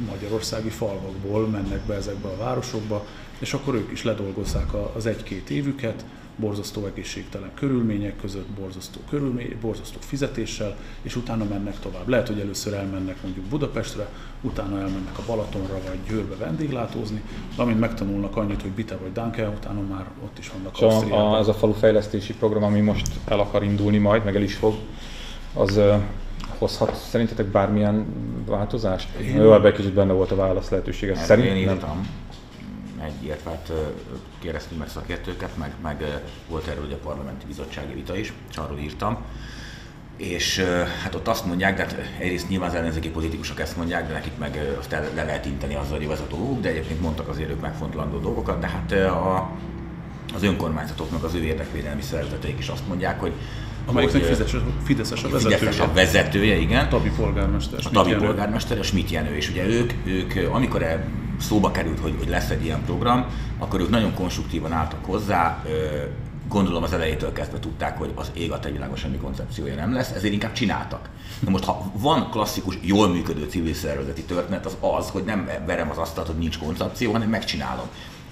magyarországi 0.09 0.69
falvakból 0.69 1.47
mennek 1.47 1.81
be 1.81 1.93
ezekbe 1.93 2.27
a 2.27 2.38
városokba, 2.38 3.05
és 3.39 3.53
akkor 3.53 3.75
ők 3.75 3.91
is 3.91 4.03
ledolgozzák 4.03 4.73
az 4.95 5.05
egy-két 5.05 5.49
évüket, 5.49 6.05
borzasztó 6.35 6.85
egészségtelen 6.85 7.51
körülmények 7.53 8.15
között, 8.21 8.47
borzasztó, 8.47 8.99
körülmény, 9.09 9.57
borzasztó 9.61 9.97
fizetéssel, 9.99 10.75
és 11.01 11.15
utána 11.15 11.43
mennek 11.43 11.79
tovább. 11.79 12.07
Lehet, 12.07 12.27
hogy 12.27 12.39
először 12.39 12.73
elmennek 12.73 13.21
mondjuk 13.23 13.45
Budapestre, 13.45 14.07
utána 14.41 14.79
elmennek 14.79 15.17
a 15.17 15.21
Balatonra 15.27 15.79
vagy 15.88 15.99
Győrbe 16.09 16.35
vendéglátózni, 16.35 17.21
de 17.55 17.61
amint 17.61 17.79
megtanulnak 17.79 18.38
annyit, 18.38 18.61
hogy 18.61 18.71
Bite 18.71 18.95
vagy 18.95 19.11
Danke, 19.11 19.47
utána 19.47 19.81
már 19.81 20.05
ott 20.23 20.38
is 20.39 20.51
vannak 20.51 20.75
szóval 20.75 21.33
a, 21.33 21.38
ez 21.38 21.47
a 21.47 21.53
falu 21.53 21.73
fejlesztési 21.73 22.33
program, 22.33 22.63
ami 22.63 22.79
most 22.79 23.07
el 23.25 23.39
akar 23.39 23.63
indulni 23.63 23.97
majd, 23.97 24.23
meg 24.23 24.35
el 24.35 24.43
is 24.43 24.55
fog, 24.55 24.75
az 25.53 25.81
hozhat 26.57 26.95
szerintetek 26.95 27.45
bármilyen 27.45 28.05
változást? 28.45 29.17
Én... 29.19 29.35
Jó, 29.35 29.53
ebben 29.53 29.73
kicsit 29.73 29.93
benne 29.93 30.13
volt 30.13 30.31
a 30.31 30.35
válasz 30.35 30.69
lehetősége. 30.69 31.15
Szerint 31.15 31.47
én 31.47 31.55
írtam 31.55 32.07
egy 33.05 33.37
hát 33.45 33.71
kérdeztünk 34.39 34.79
meg 34.79 34.89
szakértőket, 34.89 35.57
meg, 35.57 35.71
meg 35.83 36.21
volt 36.49 36.67
erről 36.67 36.85
ugye 36.85 36.95
a 36.95 36.99
parlamenti 37.03 37.45
bizottsági 37.45 37.93
vita 37.93 38.17
is, 38.17 38.33
és 38.49 38.57
arról 38.57 38.77
írtam. 38.77 39.17
És 40.17 40.63
hát 41.03 41.15
ott 41.15 41.27
azt 41.27 41.45
mondják, 41.45 41.75
de 41.75 41.81
hát 41.81 41.95
egyrészt 42.19 42.49
nyilván 42.49 42.69
az 42.69 42.75
ellenzéki 42.75 43.09
politikusok 43.09 43.59
ezt 43.59 43.77
mondják, 43.77 44.07
de 44.07 44.13
nekik 44.13 44.37
meg 44.37 44.75
azt 44.79 44.91
le 44.91 45.23
lehet 45.23 45.45
inteni 45.45 45.75
azzal, 45.75 45.97
hogy 45.97 46.07
vezető 46.07 46.35
dolgok, 46.35 46.59
de 46.59 46.69
egyébként 46.69 47.01
mondtak 47.01 47.27
azért 47.27 47.49
ők 47.49 47.61
megfontolandó 47.61 48.17
dolgokat, 48.19 48.59
de 48.59 48.67
hát 48.67 48.91
a, 48.91 49.49
az 50.35 50.43
önkormányzatoknak 50.43 51.23
az 51.23 51.33
ő 51.33 51.43
érdekvédelmi 51.43 52.01
szervezeteik 52.01 52.59
is 52.59 52.67
azt 52.67 52.87
mondják, 52.87 53.19
hogy 53.19 53.33
Amelyiknek 53.86 54.24
Fideszes, 54.24 54.56
Fideszes 54.84 55.24
a 55.24 55.30
vezetője. 55.30 55.58
Fideszes 55.58 55.80
a 55.80 55.91
vezetője, 55.93 56.58
igen. 56.58 56.86
A 56.86 56.88
tabi 56.88 57.10
polgármester. 57.10 57.80
A 57.84 57.89
tabi 57.89 58.13
polgármester, 58.13 58.80
a 58.80 58.84
Schmidt 58.84 59.10
Jenő. 59.10 59.36
És 59.36 59.50
ugye 59.50 59.65
ők, 59.65 59.93
ők 60.06 60.54
amikor 60.54 60.82
e 60.82 61.08
szóba 61.39 61.71
került, 61.71 62.00
hogy, 62.00 62.15
hogy 62.17 62.30
lesz 62.30 62.50
egy 62.50 62.63
ilyen 62.63 62.84
program, 62.86 63.26
akkor 63.60 63.80
ők 63.80 63.89
nagyon 63.89 64.13
konstruktívan 64.13 64.71
álltak 64.71 65.06
hozzá, 65.06 65.63
gondolom 66.48 66.84
az 66.84 66.93
elejétől 66.93 67.32
kezdve 67.32 67.60
tudták, 67.60 67.98
hogy 67.98 68.12
az 68.15 68.32
ég 68.34 68.52
a 68.52 68.60
tegyvilágos 68.60 69.00
semmi 69.00 69.17
koncepciója 69.17 69.76
nem 69.76 69.93
lesz, 69.93 70.12
ezért 70.12 70.34
inkább 70.34 70.54
csináltak. 70.54 71.10
Na 71.39 71.50
most, 71.50 71.63
ha 71.63 71.91
van 71.93 72.30
klasszikus, 72.32 72.78
jól 72.82 73.08
működő 73.08 73.45
civil 73.50 73.74
szervezeti 73.74 74.24
történet, 74.24 74.65
az 74.65 74.78
az, 74.80 75.10
hogy 75.10 75.24
nem 75.24 75.50
verem 75.65 75.89
az 75.89 75.98
asztalt, 75.98 76.28
hogy 76.28 76.38
nincs 76.38 76.58
koncepció, 76.58 77.12
hanem 77.12 77.30
megcsinálom. 77.30 77.86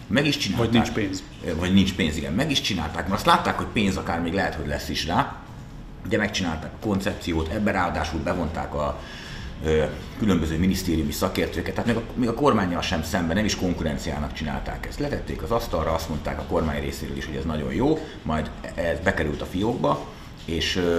Meg 0.08 0.26
is 0.26 0.38
csinálták. 0.38 0.66
Vagy 0.66 0.82
nincs 0.82 0.92
pénz. 0.92 1.24
Vagy 1.60 1.74
nincs 1.74 1.94
pénz, 1.94 2.18
igen. 2.18 2.34
Meg 2.34 2.52
is 2.52 2.62
csinálták, 2.62 3.04
mert 3.04 3.13
azt 3.13 3.26
látták, 3.26 3.58
hogy 3.58 3.68
pénz 3.74 3.98
akár 3.98 4.22
még 4.22 4.34
lehet, 4.34 4.56
hogy 4.56 4.68
lesz 4.68 4.89
is 4.89 5.06
rá, 5.06 5.42
Ugye 6.06 6.18
megcsinálták 6.18 6.72
a 6.74 6.86
koncepciót, 6.86 7.48
ebben 7.48 7.74
ráadásul 7.74 8.20
bevonták 8.20 8.74
a 8.74 9.00
különböző 10.20 10.58
minisztériumi 10.58 11.12
szakértőket, 11.12 11.76
tehát 11.76 11.94
még 11.94 11.96
a, 11.96 12.04
még 12.16 12.30
a 12.30 12.34
kormányjal 12.34 12.82
sem 12.82 13.04
szemben, 13.04 13.36
nem 13.36 13.46
is 13.46 13.56
konkurenciának 13.56 14.34
csinálták 14.34 14.86
ezt. 14.86 15.00
Letették 15.00 15.42
az 15.42 15.52
asztalra, 15.52 15.94
azt 15.94 16.10
mondták 16.10 16.39
a 16.39 16.44
kormány 16.44 16.82
részéről 16.82 17.18
is, 17.18 17.26
hogy 17.26 17.36
ez 17.36 17.46
nagyon 17.46 17.74
jó, 17.74 18.00
majd 18.22 18.52
ez 18.76 19.00
bekerült 19.00 19.42
a 19.42 19.46
fiókba, 19.46 20.08
és 20.46 20.76
ö, 20.76 20.98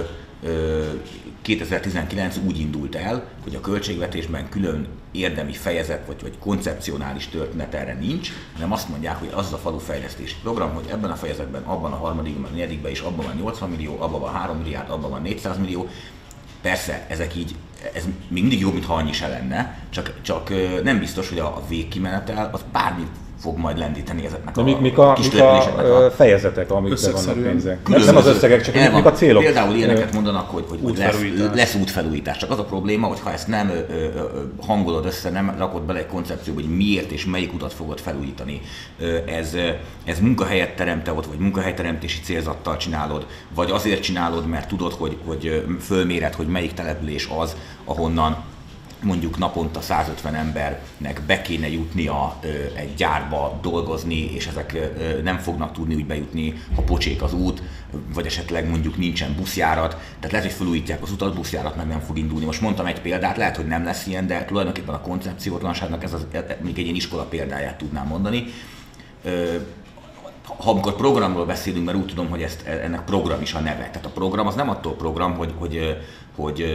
2019 1.41 2.37
úgy 2.45 2.59
indult 2.59 2.95
el, 2.95 3.27
hogy 3.43 3.55
a 3.55 3.61
költségvetésben 3.61 4.49
külön 4.49 4.87
érdemi 5.11 5.53
fejezet 5.53 6.05
vagy, 6.05 6.21
vagy 6.21 6.37
koncepcionális 6.39 7.27
történet 7.27 7.73
erre 7.73 7.93
nincs, 7.93 8.31
hanem 8.53 8.71
azt 8.71 8.89
mondják, 8.89 9.19
hogy 9.19 9.29
az 9.33 9.53
a 9.53 9.57
falufejlesztési 9.57 10.35
program, 10.41 10.73
hogy 10.73 10.85
ebben 10.91 11.11
a 11.11 11.15
fejezetben, 11.15 11.63
abban 11.63 11.91
a 11.91 11.95
harmadikban, 11.95 12.51
a 12.51 12.53
negyedikben 12.53 12.91
is 12.91 12.99
abban 12.99 13.25
van 13.25 13.35
80 13.35 13.69
millió, 13.69 14.01
abban 14.01 14.19
van 14.19 14.33
3 14.33 14.57
milliárd, 14.57 14.89
abban 14.89 15.09
van 15.09 15.21
400 15.21 15.57
millió. 15.57 15.87
Persze, 16.61 17.05
ezek 17.09 17.35
így, 17.35 17.55
ez 17.93 18.03
mindig 18.27 18.59
jobb, 18.59 18.73
mintha 18.73 18.93
annyi 18.93 19.11
se 19.11 19.27
lenne, 19.27 19.87
csak, 19.89 20.13
csak 20.21 20.49
nem 20.83 20.99
biztos, 20.99 21.29
hogy 21.29 21.39
a 21.39 21.63
végkimenetel 21.67 22.49
az 22.51 22.65
bármit 22.71 23.09
fog 23.45 23.57
majd 23.57 23.77
lendíteni 23.77 24.25
ezeknek 24.25 24.55
De 24.55 24.61
mik, 24.61 24.79
mik 24.79 24.97
a, 24.97 25.13
kis 25.13 25.31
mik 25.31 25.41
a, 25.41 26.05
a 26.05 26.11
fejezetek, 26.11 26.71
amikre 26.71 27.11
vannak 27.11 27.43
pénzek? 27.43 27.87
Nem, 27.87 28.01
nem 28.01 28.15
az 28.15 28.27
összegek, 28.27 28.61
csak 28.61 28.75
mik, 28.75 28.91
mik 28.91 29.05
a 29.05 29.11
célok? 29.11 29.43
Például 29.43 29.75
ilyeneket 29.75 30.13
mondanak, 30.13 30.49
hogy, 30.49 30.65
hogy, 30.69 30.79
hogy 30.83 30.97
lesz, 30.97 31.17
lesz 31.53 31.75
útfelújítás. 31.75 32.37
Csak 32.37 32.51
az 32.51 32.59
a 32.59 32.63
probléma, 32.63 33.07
hogy 33.07 33.19
ha 33.19 33.31
ezt 33.31 33.47
nem 33.47 33.69
ö, 33.69 33.93
ö, 33.93 34.23
hangolod 34.65 35.05
össze, 35.05 35.29
nem 35.29 35.55
rakod 35.57 35.81
bele 35.81 35.99
egy 35.99 36.07
koncepcióba, 36.07 36.61
hogy 36.61 36.75
miért 36.75 37.11
és 37.11 37.25
melyik 37.25 37.53
utat 37.53 37.73
fogod 37.73 37.99
felújítani, 37.99 38.61
ez, 39.25 39.55
ez 40.05 40.19
munkahelyet 40.19 40.75
teremte 40.75 41.13
ott, 41.13 41.25
vagy 41.25 41.37
munkahelyteremtési 41.37 42.19
célzattal 42.21 42.77
csinálod, 42.77 43.25
vagy 43.55 43.71
azért 43.71 44.01
csinálod, 44.01 44.47
mert 44.47 44.67
tudod, 44.67 44.93
hogy, 44.93 45.17
hogy 45.25 45.65
fölméred, 45.81 46.33
hogy 46.33 46.47
melyik 46.47 46.73
település 46.73 47.29
az, 47.39 47.55
ahonnan 47.83 48.43
mondjuk 49.05 49.37
naponta 49.37 49.81
150 49.81 50.35
embernek 50.35 51.21
be 51.27 51.41
kéne 51.41 51.69
jutnia 51.69 52.39
egy 52.75 52.93
gyárba 52.93 53.59
dolgozni, 53.61 54.33
és 54.33 54.47
ezek 54.47 54.77
nem 55.23 55.37
fognak 55.37 55.73
tudni 55.73 55.95
úgy 55.95 56.05
bejutni, 56.05 56.53
ha 56.75 56.81
pocsék 56.81 57.21
az 57.21 57.33
út, 57.33 57.61
vagy 58.13 58.25
esetleg 58.25 58.69
mondjuk 58.69 58.97
nincsen 58.97 59.35
buszjárat, 59.35 59.89
tehát 59.89 60.31
lehet, 60.31 60.47
hogy 60.47 60.55
felújítják 60.55 61.01
az 61.01 61.11
utat, 61.11 61.35
buszjárat 61.35 61.75
meg 61.75 61.87
nem 61.87 61.99
fog 61.99 62.17
indulni. 62.17 62.45
Most 62.45 62.61
mondtam 62.61 62.85
egy 62.85 63.01
példát, 63.01 63.37
lehet, 63.37 63.55
hogy 63.55 63.67
nem 63.67 63.83
lesz 63.83 64.07
ilyen, 64.07 64.27
de 64.27 64.45
tulajdonképpen 64.45 64.95
a 64.95 65.01
koncepciótlanságnak 65.01 66.03
ez 66.03 66.13
az, 66.13 66.25
e, 66.31 66.57
még 66.61 66.77
egy 66.77 66.83
ilyen 66.83 66.95
iskola 66.95 67.23
példáját 67.23 67.77
tudnám 67.77 68.07
mondani 68.07 68.45
ha 70.57 70.69
amikor 70.69 70.95
programról 70.95 71.45
beszélünk, 71.45 71.85
mert 71.85 71.97
úgy 71.97 72.05
tudom, 72.05 72.29
hogy 72.29 72.41
ezt, 72.41 72.67
ennek 72.67 73.03
program 73.03 73.41
is 73.41 73.53
a 73.53 73.59
neve. 73.59 73.89
Tehát 73.89 74.05
a 74.05 74.09
program 74.09 74.47
az 74.47 74.55
nem 74.55 74.69
attól 74.69 74.93
program, 74.93 75.35
hogy, 75.37 75.53
hogy, 75.57 75.97
hogy 76.35 76.65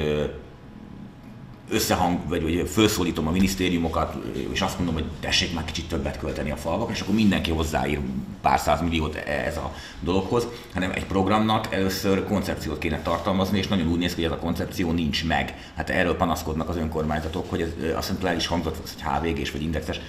összehang, 1.70 2.18
vagy, 2.28 2.42
vagy 2.42 2.68
felszólítom 2.68 3.26
a 3.26 3.30
minisztériumokat, 3.30 4.14
és 4.52 4.60
azt 4.60 4.76
mondom, 4.76 4.94
hogy 4.94 5.04
tessék 5.20 5.54
már 5.54 5.64
kicsit 5.64 5.88
többet 5.88 6.18
költeni 6.18 6.50
a 6.50 6.56
falvak, 6.56 6.90
és 6.90 7.00
akkor 7.00 7.14
mindenki 7.14 7.50
hozzáír 7.50 7.98
pár 8.42 8.58
száz 8.58 8.80
milliót 8.80 9.14
ez 9.14 9.56
a 9.56 9.74
dologhoz, 10.00 10.46
hanem 10.74 10.90
egy 10.94 11.04
programnak 11.04 11.74
először 11.74 12.24
koncepciót 12.24 12.78
kéne 12.78 13.02
tartalmazni, 13.02 13.58
és 13.58 13.68
nagyon 13.68 13.88
úgy 13.88 13.98
néz 13.98 14.14
ki, 14.14 14.22
hogy 14.22 14.32
ez 14.32 14.38
a 14.38 14.42
koncepció 14.42 14.92
nincs 14.92 15.24
meg. 15.24 15.72
Hát 15.74 15.90
erről 15.90 16.16
panaszkodnak 16.16 16.68
az 16.68 16.76
önkormányzatok, 16.76 17.50
hogy 17.50 17.60
ez, 17.60 17.68
azt 17.94 18.06
hiszem 18.06 18.18
talán 18.18 18.36
is 18.36 18.46
hangzott, 18.46 18.76
hogy 18.76 19.02
HVG-s 19.02 19.50
vagy 19.50 19.62
indexes 19.62 20.00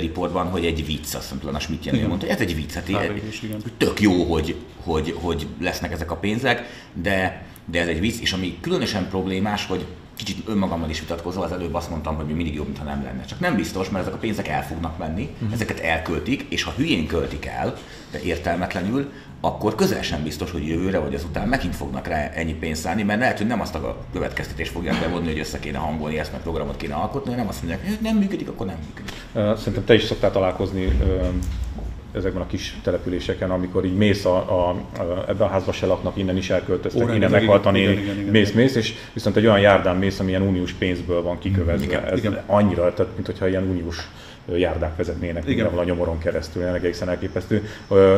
riportban, 0.00 0.46
hogy 0.46 0.64
egy 0.64 0.86
vicc, 0.86 1.14
azt 1.14 1.22
hiszem 1.22 1.38
talán 1.38 1.54
a 1.54 1.60
Schmidt 1.60 1.84
Jenő 1.84 2.06
mondta, 2.06 2.26
hogy 2.26 2.34
ez 2.34 2.40
egy 2.40 2.54
vicc, 2.54 2.72
hát 2.72 2.90
tök 3.76 4.00
jó, 4.00 4.24
hogy, 4.24 4.56
hogy, 4.84 5.16
hogy 5.20 5.46
lesznek 5.60 5.92
ezek 5.92 6.10
a 6.10 6.16
pénzek, 6.16 6.88
de, 6.94 7.44
de 7.64 7.80
ez 7.80 7.88
egy 7.88 8.00
vicc, 8.00 8.20
és 8.20 8.32
ami 8.32 8.58
különösen 8.60 9.08
problémás, 9.08 9.66
hogy 9.66 9.86
kicsit 10.24 10.48
önmagammal 10.48 10.90
is 10.90 11.00
vitatkozva, 11.00 11.44
az 11.44 11.52
előbb 11.52 11.74
azt 11.74 11.90
mondtam, 11.90 12.16
hogy 12.16 12.26
mi 12.26 12.32
mindig 12.32 12.54
jobb, 12.54 12.66
mintha 12.66 12.84
nem 12.84 13.02
lenne. 13.02 13.24
Csak 13.24 13.40
nem 13.40 13.56
biztos, 13.56 13.90
mert 13.90 14.02
ezek 14.04 14.14
a 14.14 14.20
pénzek 14.20 14.48
el 14.48 14.66
fognak 14.66 14.98
menni, 14.98 15.28
uh-huh. 15.34 15.52
ezeket 15.52 15.80
elköltik, 15.80 16.46
és 16.48 16.62
ha 16.62 16.72
hülyén 16.76 17.06
költik 17.06 17.46
el, 17.46 17.76
de 18.10 18.22
értelmetlenül, 18.22 19.12
akkor 19.40 19.74
közel 19.74 20.02
sem 20.02 20.22
biztos, 20.22 20.50
hogy 20.50 20.66
jövőre 20.66 20.98
vagy 20.98 21.14
azután 21.14 21.48
megint 21.48 21.76
fognak 21.76 22.06
rá 22.06 22.30
ennyi 22.34 22.54
pénzt 22.54 22.80
szállni, 22.80 23.02
mert 23.02 23.20
lehet, 23.20 23.38
hogy 23.38 23.46
nem 23.46 23.60
azt 23.60 23.74
a 23.74 24.04
következtetést 24.12 24.72
fogják 24.72 25.00
bevonni, 25.00 25.26
hogy 25.26 25.38
össze 25.38 25.58
kéne 25.58 25.78
hangolni 25.78 26.18
ezt, 26.18 26.30
mert 26.30 26.42
programot 26.42 26.76
kéne 26.76 26.94
alkotni, 26.94 27.30
hanem 27.30 27.48
azt 27.48 27.62
mondják, 27.62 27.86
hogy 27.86 27.98
nem 28.02 28.16
működik, 28.16 28.48
akkor 28.48 28.66
nem 28.66 28.76
működik. 28.86 29.14
Szerintem 29.58 29.84
te 29.84 29.94
is 29.94 30.02
szoktál 30.02 30.30
találkozni 30.30 30.98
ezekben 32.12 32.42
a 32.42 32.46
kis 32.46 32.76
településeken, 32.82 33.50
amikor 33.50 33.84
így 33.84 33.96
mész 33.96 34.24
a, 34.24 34.36
a, 34.36 34.68
a, 34.68 35.24
ebben 35.28 35.46
a 35.46 35.50
házba 35.50 35.72
se 35.72 35.86
laknak, 35.86 36.16
innen 36.16 36.36
is 36.36 36.50
elköltöztek, 36.50 37.08
Ó, 37.08 37.12
innen 37.12 37.30
meghalt 37.30 37.66
a 37.66 37.70
néni, 37.70 38.24
mész, 38.30 38.52
mész, 38.52 38.74
és 38.74 38.94
viszont 39.12 39.36
egy 39.36 39.46
olyan 39.46 39.60
járdán 39.60 39.96
mész, 39.96 40.18
ami 40.18 40.28
ilyen 40.28 40.42
uniós 40.42 40.72
pénzből 40.72 41.22
van 41.22 41.38
kikövezve. 41.38 41.84
Igen, 41.84 42.04
Ez 42.04 42.18
igen. 42.18 42.42
annyira, 42.46 42.94
tehát, 42.94 43.12
mint 43.14 43.26
hogyha 43.26 43.48
ilyen 43.48 43.62
uniós 43.62 44.08
járdák 44.54 44.96
vezetnének 44.96 45.48
igen. 45.48 45.66
a 45.66 45.84
nyomoron 45.84 46.18
keresztül, 46.18 46.62
ennek 46.62 46.82
egészen 46.82 47.08
elképesztő. 47.08 47.68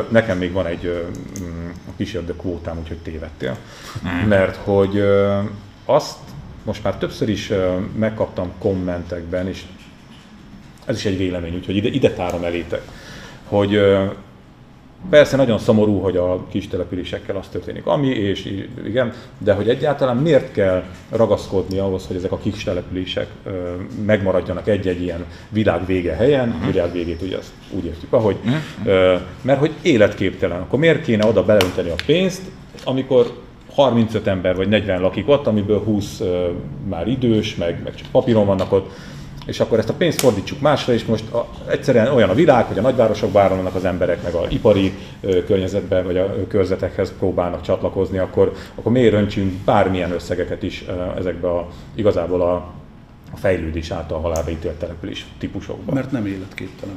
Nekem 0.09 0.37
még 0.37 0.51
van 0.51 0.65
egy 0.65 1.05
mm, 1.41 1.69
kísérlő 1.97 2.35
kvótám, 2.35 2.77
úgyhogy 2.77 2.97
tévedtél. 2.97 3.57
Mm. 4.07 4.27
Mert 4.27 4.55
hogy 4.55 5.03
azt 5.85 6.17
most 6.63 6.83
már 6.83 6.97
többször 6.97 7.29
is 7.29 7.51
megkaptam 7.95 8.51
kommentekben, 8.57 9.47
és 9.47 9.63
ez 10.85 10.95
is 10.95 11.05
egy 11.05 11.17
vélemény, 11.17 11.55
úgyhogy 11.55 11.75
ide, 11.75 11.87
ide 11.87 12.11
tárom 12.11 12.43
elétek 12.43 12.81
hogy 13.47 13.79
Persze 15.09 15.37
nagyon 15.37 15.57
szomorú, 15.57 15.99
hogy 15.99 16.17
a 16.17 16.45
kis 16.49 16.67
településekkel 16.67 17.35
az 17.35 17.47
történik, 17.47 17.85
ami, 17.85 18.07
és 18.07 18.65
igen, 18.85 19.13
de 19.37 19.53
hogy 19.53 19.69
egyáltalán 19.69 20.17
miért 20.17 20.51
kell 20.51 20.83
ragaszkodni 21.09 21.77
ahhoz, 21.77 22.07
hogy 22.07 22.15
ezek 22.15 22.31
a 22.31 22.37
kis 22.37 22.63
települések 22.63 23.27
megmaradjanak 24.05 24.67
egy-egy 24.67 25.01
ilyen 25.01 25.25
világ 25.49 25.85
vége 25.85 26.13
helyen, 26.13 26.49
uh-huh. 26.49 26.71
világ 26.71 26.91
végét 26.91 27.21
ugye 27.21 27.37
azt 27.37 27.51
úgy 27.69 27.85
értjük, 27.85 28.13
ahogy, 28.13 28.35
uh-huh. 28.45 29.21
mert 29.41 29.59
hogy 29.59 29.71
életképtelen. 29.81 30.61
Akkor 30.61 30.79
miért 30.79 31.03
kéne 31.03 31.25
oda 31.25 31.45
beleönteni 31.45 31.89
a 31.89 31.95
pénzt, 32.05 32.41
amikor 32.83 33.43
35 33.73 34.27
ember 34.27 34.55
vagy 34.55 34.67
40 34.67 35.01
lakik 35.01 35.29
ott, 35.29 35.47
amiből 35.47 35.79
20 35.79 36.21
már 36.89 37.07
idős, 37.07 37.55
meg, 37.55 37.81
meg 37.83 37.95
csak 37.95 38.07
papíron 38.11 38.45
vannak 38.45 38.71
ott, 38.71 38.91
és 39.45 39.59
akkor 39.59 39.79
ezt 39.79 39.89
a 39.89 39.93
pénzt 39.93 40.19
fordítsuk 40.19 40.59
másra, 40.59 40.93
és 40.93 41.05
most 41.05 41.31
a, 41.33 41.47
egyszerűen 41.67 42.07
olyan 42.07 42.29
a 42.29 42.33
világ, 42.33 42.65
hogy 42.65 42.77
a 42.77 42.81
nagyvárosokba 42.81 43.41
áramlanak 43.41 43.75
az 43.75 43.85
emberek, 43.85 44.23
meg 44.23 44.33
a 44.33 44.45
ipari 44.49 44.93
ö, 45.21 45.43
környezetben, 45.43 46.05
vagy 46.05 46.17
a 46.17 46.47
körzetekhez 46.47 47.13
próbálnak 47.19 47.61
csatlakozni, 47.61 48.17
akkor, 48.17 48.53
akkor 48.75 48.91
miért 48.91 49.13
öntsünk 49.13 49.51
bármilyen 49.51 50.11
összegeket 50.11 50.63
is 50.63 50.85
ö, 50.87 51.17
ezekbe 51.17 51.49
a, 51.49 51.67
igazából 51.95 52.41
a, 52.41 52.53
a 53.33 53.37
fejlődés 53.37 53.91
által 53.91 54.19
halálra 54.19 54.51
ítélt 54.51 54.75
település 54.75 55.25
típusokba? 55.37 55.93
Mert 55.93 56.11
nem 56.11 56.25
életképtelen. 56.25 56.95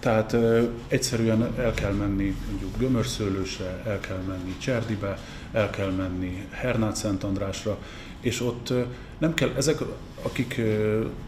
Tehát 0.00 0.32
ö, 0.32 0.62
egyszerűen 0.88 1.54
el 1.58 1.72
kell 1.72 1.92
menni 1.92 2.36
mondjuk 2.48 2.70
Gömörszőlősre, 2.78 3.82
el 3.86 4.00
kell 4.00 4.20
menni 4.28 4.54
Cserdibe, 4.58 5.18
el 5.52 5.70
kell 5.70 5.90
menni 5.90 6.46
Hernát 6.50 6.96
Szent 6.96 7.24
Andrásra, 7.24 7.78
és 8.20 8.40
ott 8.40 8.72
nem 9.18 9.34
kell, 9.34 9.50
ezek, 9.56 9.78
akik, 10.22 10.60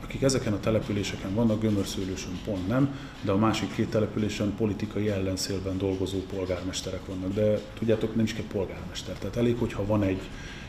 akik 0.02 0.22
ezeken 0.22 0.52
a 0.52 0.60
településeken 0.60 1.34
vannak, 1.34 1.60
Gömörszőlősön 1.60 2.38
pont 2.44 2.68
nem, 2.68 2.98
de 3.22 3.32
a 3.32 3.36
másik 3.36 3.74
két 3.74 3.90
településen 3.90 4.54
politikai 4.56 5.08
ellenszélben 5.08 5.78
dolgozó 5.78 6.18
polgármesterek 6.18 7.06
vannak. 7.06 7.34
De 7.34 7.58
tudjátok, 7.78 8.14
nem 8.14 8.24
is 8.24 8.34
kell 8.34 8.44
polgármester. 8.52 9.18
Tehát 9.18 9.36
elég, 9.36 9.56
hogyha 9.58 9.86
van 9.86 10.02
egy, 10.02 10.20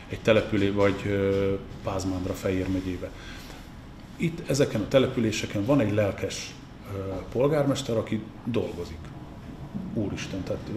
egy 0.08 0.20
település, 0.20 0.72
vagy 0.74 0.94
Pázmándra, 1.82 2.32
Fejér 2.32 2.68
megyébe. 2.68 3.10
Itt 4.16 4.48
ezeken 4.48 4.80
a 4.80 4.88
településeken 4.88 5.64
van 5.64 5.80
egy 5.80 5.92
lelkes 5.92 6.54
polgármester, 7.32 7.96
aki 7.96 8.22
dolgozik. 8.44 8.98
Úristen, 9.94 10.42
tehát 10.42 10.70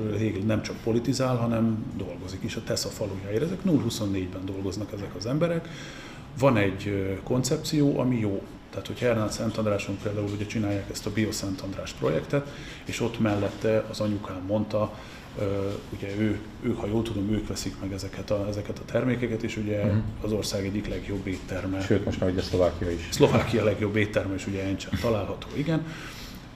nem 0.46 0.62
csak 0.62 0.76
politizál, 0.84 1.36
hanem 1.36 1.86
dolgozik 1.98 2.44
is 2.44 2.56
a 2.56 2.64
TESZA 2.64 2.90
falujáért. 2.90 3.42
Ezek 3.42 3.60
0-24-ben 3.66 4.46
dolgoznak 4.46 4.92
ezek 4.92 5.16
az 5.16 5.26
emberek, 5.26 5.68
van 6.40 6.58
egy 6.58 7.18
koncepció, 7.24 8.00
ami 8.00 8.20
jó. 8.20 8.44
Tehát, 8.70 8.88
hogy 8.88 9.00
Hernát 9.00 9.32
Szent 9.32 9.58
Andráson 9.58 9.98
például 10.04 10.30
ugye 10.36 10.46
csinálják 10.46 10.90
ezt 10.92 11.06
a 11.06 11.12
Bio 11.12 11.32
Szent 11.32 11.62
András 11.62 11.92
projektet, 11.92 12.48
és 12.86 13.02
ott 13.02 13.20
mellette 13.20 13.86
az 13.90 14.00
anyukám 14.00 14.44
mondta, 14.48 14.94
ugye 15.94 16.08
ő, 16.18 16.40
ők, 16.62 16.78
ha 16.78 16.88
jól 16.88 17.02
tudom, 17.02 17.32
ők 17.32 17.48
veszik 17.48 17.76
meg 17.82 17.94
ezeket 17.94 18.32
a, 18.32 18.46
ezeket 18.48 18.80
a 18.80 18.86
termékeket, 18.86 19.44
és 19.44 19.58
ugye 19.58 19.84
uh-huh. 19.84 20.02
az 20.22 20.32
ország 20.32 20.66
egyik 20.66 20.88
legjobb 20.88 21.28
étterme. 21.28 21.82
Sőt, 21.82 22.06
most 22.06 22.20
már 22.20 22.30
ugye 22.30 22.42
Szlovákia 22.42 22.92
is. 22.92 23.08
Szlovákia 23.10 23.64
legjobb 23.64 23.96
étterme, 23.96 24.34
és 24.34 24.48
ugye 24.48 24.64
Encsen 24.64 25.00
található, 25.02 25.48
igen. 25.54 25.86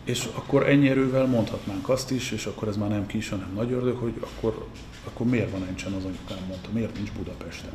És 0.04 0.28
akkor 0.34 0.70
ennyi 0.70 0.90
erővel 0.90 1.26
mondhatnánk 1.26 1.90
azt 1.90 2.12
is, 2.12 2.32
és 2.32 2.46
akkor 2.46 2.68
ez 2.68 2.78
már 2.78 2.90
nem 2.90 3.06
kis, 3.06 3.30
hanem 3.30 3.52
nagy 3.56 3.72
ördög, 3.72 3.98
hogy 3.98 4.14
akkor, 4.20 4.66
akkor 5.04 5.28
miért 5.28 5.52
van 5.52 5.66
Encsen 5.68 5.94
az 5.94 6.04
anyukám 6.04 6.48
mondta, 6.48 6.70
miért 6.74 6.96
nincs 6.96 7.12
Budapesten. 7.12 7.72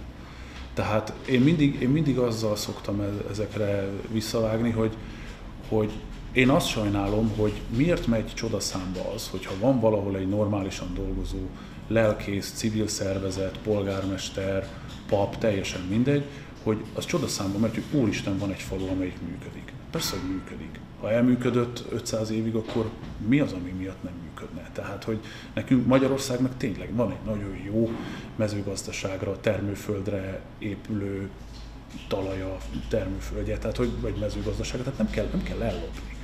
Tehát 0.79 1.13
én 1.29 1.41
mindig, 1.41 1.81
én 1.81 1.89
mindig 1.89 2.19
azzal 2.19 2.57
szoktam 2.57 3.03
ezekre 3.31 3.89
visszavágni, 4.13 4.71
hogy, 4.71 4.97
hogy 5.69 5.93
én 6.33 6.49
azt 6.49 6.67
sajnálom, 6.67 7.33
hogy 7.37 7.61
miért 7.77 8.07
megy 8.07 8.35
csodaszámba 8.35 9.13
az, 9.15 9.29
hogyha 9.29 9.53
van 9.61 9.81
valahol 9.81 10.17
egy 10.17 10.29
normálisan 10.29 10.95
dolgozó 10.95 11.39
lelkész, 11.89 12.53
civil 12.55 12.89
szervezet, 12.89 13.59
polgármester, 13.59 14.69
pap, 15.09 15.39
teljesen 15.39 15.81
mindegy, 15.81 16.25
hogy 16.63 16.85
az 16.95 17.07
csodaszámba 17.07 17.59
megy, 17.59 17.75
hogy 17.75 18.01
úristen 18.01 18.39
van 18.39 18.51
egy 18.51 18.63
falu, 18.63 18.89
amelyik 18.89 19.21
működik. 19.29 19.73
Persze, 19.91 20.17
hogy 20.17 20.31
működik. 20.31 20.81
Ha 21.01 21.11
elműködött 21.11 21.85
500 21.91 22.31
évig, 22.31 22.55
akkor 22.55 22.91
mi 23.29 23.41
az, 23.41 23.53
ami 23.53 23.71
miatt 23.79 24.03
nem 24.03 24.13
működne? 24.23 24.71
Tehát, 24.73 25.05
hogy 25.05 25.19
nekünk 25.55 25.87
Magyarországnak 25.87 26.57
tényleg 26.57 26.95
van 26.95 27.11
egy 27.11 27.25
nagyon 27.27 27.57
jó 27.73 27.91
mezőgazdaságra, 28.39 29.41
termőföldre 29.41 30.41
épülő 30.59 31.31
talaja, 32.09 32.57
termőföldje, 32.89 33.59
tehát 33.59 33.77
hogy, 33.77 34.01
vagy 34.01 34.17
mezőgazdaságra, 34.21 34.83
tehát 34.83 34.99
nem 34.99 35.11
kell, 35.11 35.29
nem 35.33 35.43
kell 35.43 35.63
ellopni. 35.63 36.17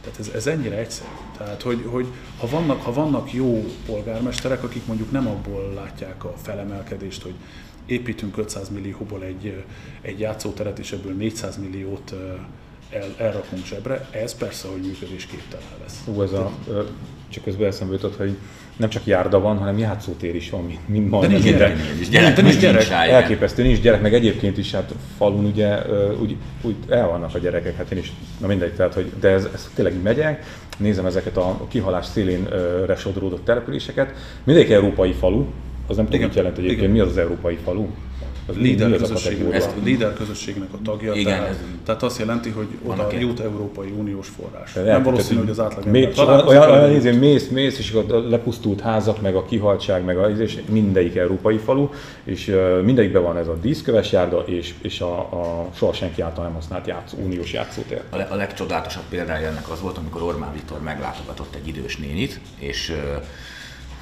Tehát 0.00 0.18
ez, 0.18 0.28
ez 0.28 0.46
ennyire 0.46 0.76
egyszerű. 0.76 1.08
Tehát, 1.36 1.62
hogy, 1.62 1.84
hogy 1.86 2.06
ha, 2.38 2.46
vannak, 2.46 2.82
ha 2.82 2.92
vannak 2.92 3.32
jó 3.32 3.64
polgármesterek, 3.86 4.62
akik 4.62 4.86
mondjuk 4.86 5.10
nem 5.10 5.28
abból 5.28 5.72
látják 5.74 6.24
a 6.24 6.34
felemelkedést, 6.42 7.22
hogy 7.22 7.34
építünk 7.86 8.36
500 8.36 8.68
millióból 8.68 9.22
egy, 9.22 9.64
egy 10.00 10.20
játszóteret, 10.20 10.78
és 10.78 10.92
ebből 10.92 11.14
400 11.14 11.56
milliót 11.56 12.14
el, 12.90 13.14
elrakunk 13.16 13.66
zsebre, 13.66 14.08
ez 14.10 14.34
persze, 14.34 14.68
hogy 14.68 14.80
működésképtelen 14.80 15.66
lesz. 15.82 16.02
Ú, 16.06 16.22
ez 16.22 16.32
a, 16.32 16.52
csak 17.28 17.44
közben 17.44 17.66
eszembe 17.66 17.94
jutott, 17.94 18.16
hogy 18.16 18.36
nem 18.76 18.88
csak 18.88 19.06
járda 19.06 19.40
van, 19.40 19.58
hanem 19.58 19.78
játszótér 19.78 20.34
is 20.34 20.50
van, 20.50 20.78
mint 20.86 21.10
majd. 21.10 21.30
De 21.30 21.32
nincs 21.32 21.44
gyerek, 21.44 21.76
nincs 21.94 22.08
gyerek, 22.08 22.34
de 22.34 22.42
nincs 22.42 22.58
gyerek. 22.58 22.90
Elképesztő, 22.90 23.62
nincs 23.62 23.80
gyerek, 23.80 24.00
meg 24.00 24.14
egyébként 24.14 24.58
is 24.58 24.72
hát 24.72 24.94
falun 25.16 25.44
ugye 25.44 25.78
úgy, 26.20 26.36
úgy 26.62 26.74
el 26.88 27.08
vannak 27.08 27.34
a 27.34 27.38
gyerekek, 27.38 27.76
hát 27.76 27.90
én 27.90 27.98
is, 27.98 28.12
na 28.40 28.46
mindegy, 28.46 28.74
tehát, 28.74 28.94
hogy, 28.94 29.12
de 29.20 29.28
ez, 29.28 29.48
ez 29.54 29.70
tényleg 29.74 29.94
így 29.94 30.02
megyek, 30.02 30.44
nézem 30.76 31.06
ezeket 31.06 31.36
a 31.36 31.66
kihalás 31.68 32.06
szélén 32.06 32.48
resodródott 32.86 33.44
településeket, 33.44 34.14
mindegyik 34.44 34.70
európai 34.70 35.12
falu, 35.12 35.44
az 35.86 35.96
nem 35.96 36.04
tudom, 36.04 36.20
mit 36.20 36.34
jelent 36.34 36.58
egyébként, 36.58 36.80
igen. 36.80 36.90
mi 36.92 37.00
az 37.00 37.08
az 37.08 37.18
európai 37.18 37.58
falu? 37.64 37.86
Az 38.48 38.56
líder, 38.56 38.96
közösség, 38.96 39.46
ezt 39.50 39.68
a 39.68 39.84
líder 39.84 40.12
közösségnek 40.12 40.68
a 40.72 40.76
tagja, 40.84 41.14
Igen, 41.14 41.38
tehát, 41.38 41.48
ez 41.48 41.56
tehát 41.84 42.02
azt 42.02 42.18
jelenti, 42.18 42.50
hogy 42.50 42.66
oda 42.86 43.08
jut 43.18 43.40
Európai 43.40 43.92
Uniós 43.98 44.28
forrás. 44.28 44.72
De 44.72 44.82
nem 44.82 45.02
valószínű, 45.02 45.40
hogy 45.40 45.50
az 45.50 45.60
átlag 45.60 45.86
ember 45.86 46.12
olyan, 46.16 46.46
olyan, 46.46 46.70
olyan 46.70 46.94
izé, 46.94 47.10
mész, 47.10 47.48
mész, 47.48 47.78
és 47.78 47.92
a 47.92 48.18
lepusztult 48.28 48.80
házak, 48.80 49.20
meg 49.20 49.34
a 49.34 49.44
kihaltság, 49.44 50.04
meg 50.04 50.18
a, 50.18 50.28
és 50.28 50.58
mindegyik 50.68 51.16
európai 51.16 51.56
falu, 51.56 51.88
és 52.24 52.48
uh, 52.48 52.82
mindegyikben 52.82 53.22
van 53.22 53.36
ez 53.36 53.48
a 53.48 53.54
díszköves 53.54 54.12
járda, 54.12 54.38
és, 54.46 54.74
és 54.82 55.00
a, 55.00 55.18
a 55.18 55.68
soha 55.74 55.92
senki 55.92 56.22
által 56.22 56.44
nem 56.44 56.54
használt 56.54 56.86
játszó, 56.86 57.16
uniós 57.24 57.52
játszótér. 57.52 58.02
A, 58.10 58.16
le, 58.16 58.22
a 58.22 58.34
legcsodálatosabb 58.34 59.04
példája 59.08 59.48
ennek 59.48 59.70
az 59.70 59.80
volt, 59.80 59.98
amikor 59.98 60.22
Orbán 60.22 60.52
Viktor 60.52 60.80
meglátogatott 60.80 61.54
egy 61.54 61.68
idős 61.68 61.96
nénit, 61.96 62.40
és 62.58 62.88
uh, 62.90 63.22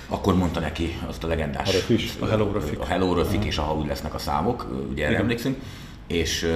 akkor 0.09 0.37
mondta 0.37 0.61
neki 0.61 0.99
azt 1.07 1.25
a 1.25 1.27
legendás... 1.27 1.71
A 2.21 2.27
Hello 2.27 2.53
Rafik. 2.53 2.79
A 2.79 2.85
Hello 2.85 3.15
Rafik, 3.15 3.45
és 3.45 3.59
aha, 3.59 3.75
úgy 3.75 3.87
lesznek 3.87 4.15
a 4.15 4.19
számok, 4.19 4.67
ugye 4.91 5.03
erre 5.03 5.11
Igen. 5.11 5.23
emlékszünk. 5.23 5.57
És 6.07 6.51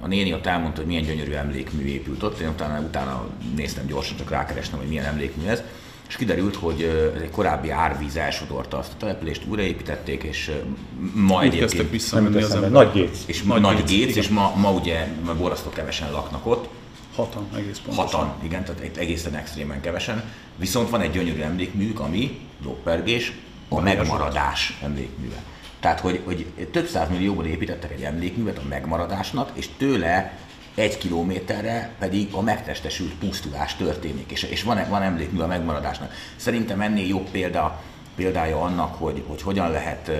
a 0.00 0.06
néni 0.06 0.32
ott 0.32 0.46
elmondta, 0.46 0.78
hogy 0.78 0.86
milyen 0.86 1.02
gyönyörű 1.02 1.32
emlékmű 1.32 1.84
épült 1.84 2.22
ott. 2.22 2.38
Én 2.38 2.48
utána, 2.48 2.80
utána 2.80 3.26
néztem 3.56 3.86
gyorsan, 3.86 4.16
csak 4.16 4.30
rákerestem, 4.30 4.78
hogy 4.78 4.88
milyen 4.88 5.04
emlékmű 5.04 5.46
ez. 5.46 5.62
És 6.08 6.16
kiderült, 6.16 6.56
hogy 6.56 6.82
ez 7.16 7.22
egy 7.22 7.30
korábbi 7.30 7.70
árvíz 7.70 8.16
elsodorta 8.16 8.78
azt 8.78 8.92
a 8.92 8.96
települést, 8.98 9.42
újraépítették, 9.48 10.22
és 10.22 10.50
ma 11.14 11.38
Úgy 11.38 11.44
egyébként... 11.44 11.90
visszamenni 11.90 12.42
az 12.42 12.54
ember. 12.54 12.70
Nagy 12.70 12.92
Géc. 12.92 13.18
És 13.26 13.42
Nagy, 13.42 13.60
Nagy 13.60 13.84
Géc, 13.84 14.16
és 14.16 14.28
ma, 14.28 14.52
ma 14.56 14.72
ugye 14.72 15.06
borasztó 15.38 15.70
kevesen 15.70 16.12
laknak 16.12 16.46
ott. 16.46 16.68
Hatan, 17.14 17.46
egész 17.56 17.78
pontosan. 17.78 18.20
Hatan, 18.20 18.34
igen, 18.44 18.64
tehát 18.64 18.96
egészen 18.96 19.34
extrémen 19.34 19.80
kevesen. 19.80 20.24
Viszont 20.58 20.90
van 20.90 21.00
egy 21.00 21.10
gyönyörű 21.10 21.40
emlékmű, 21.40 21.92
ami 21.94 22.40
lópergés, 22.62 23.32
a 23.68 23.80
megmaradás 23.80 24.78
emlékműve. 24.82 25.42
Tehát, 25.80 26.00
hogy, 26.00 26.20
hogy 26.24 26.46
több 26.72 26.86
száz 26.86 27.08
millióból 27.08 27.46
építettek 27.46 27.92
egy 27.92 28.02
emlékművet 28.02 28.58
a 28.58 28.68
megmaradásnak, 28.68 29.50
és 29.54 29.68
tőle 29.76 30.38
egy 30.74 30.98
kilométerre 30.98 31.94
pedig 31.98 32.28
a 32.32 32.40
megtestesült 32.40 33.14
pusztulás 33.14 33.76
történik, 33.76 34.30
és, 34.30 34.42
és 34.42 34.62
van, 34.62 34.88
van 34.88 35.02
emlékmű 35.02 35.40
a 35.40 35.46
megmaradásnak. 35.46 36.12
Szerintem 36.36 36.80
ennél 36.80 37.06
jobb 37.06 37.30
példa, 37.30 37.82
példája 38.14 38.60
annak, 38.60 38.94
hogy, 38.94 39.22
hogy 39.26 39.42
hogyan 39.42 39.70
lehet, 39.70 40.10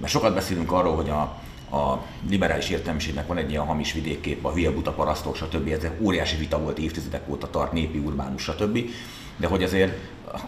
mert 0.00 0.12
sokat 0.12 0.34
beszélünk 0.34 0.72
arról, 0.72 0.94
hogy 0.94 1.08
a, 1.08 1.42
a 1.70 2.04
liberális 2.28 2.68
értelmiségnek 2.68 3.26
van 3.26 3.36
egy 3.36 3.50
ilyen 3.50 3.64
hamis 3.64 3.92
vidékkép, 3.92 4.44
a 4.44 4.52
hülye 4.52 4.70
buta 4.70 4.92
parasztok, 4.92 5.36
stb. 5.36 5.68
Ez 5.68 5.86
óriási 6.00 6.36
vita 6.36 6.58
volt 6.58 6.78
évtizedek 6.78 7.28
óta 7.28 7.50
tart, 7.50 7.72
népi, 7.72 7.98
urbánus, 7.98 8.42
stb. 8.42 8.78
De 9.36 9.46
hogy 9.46 9.62
azért 9.62 9.98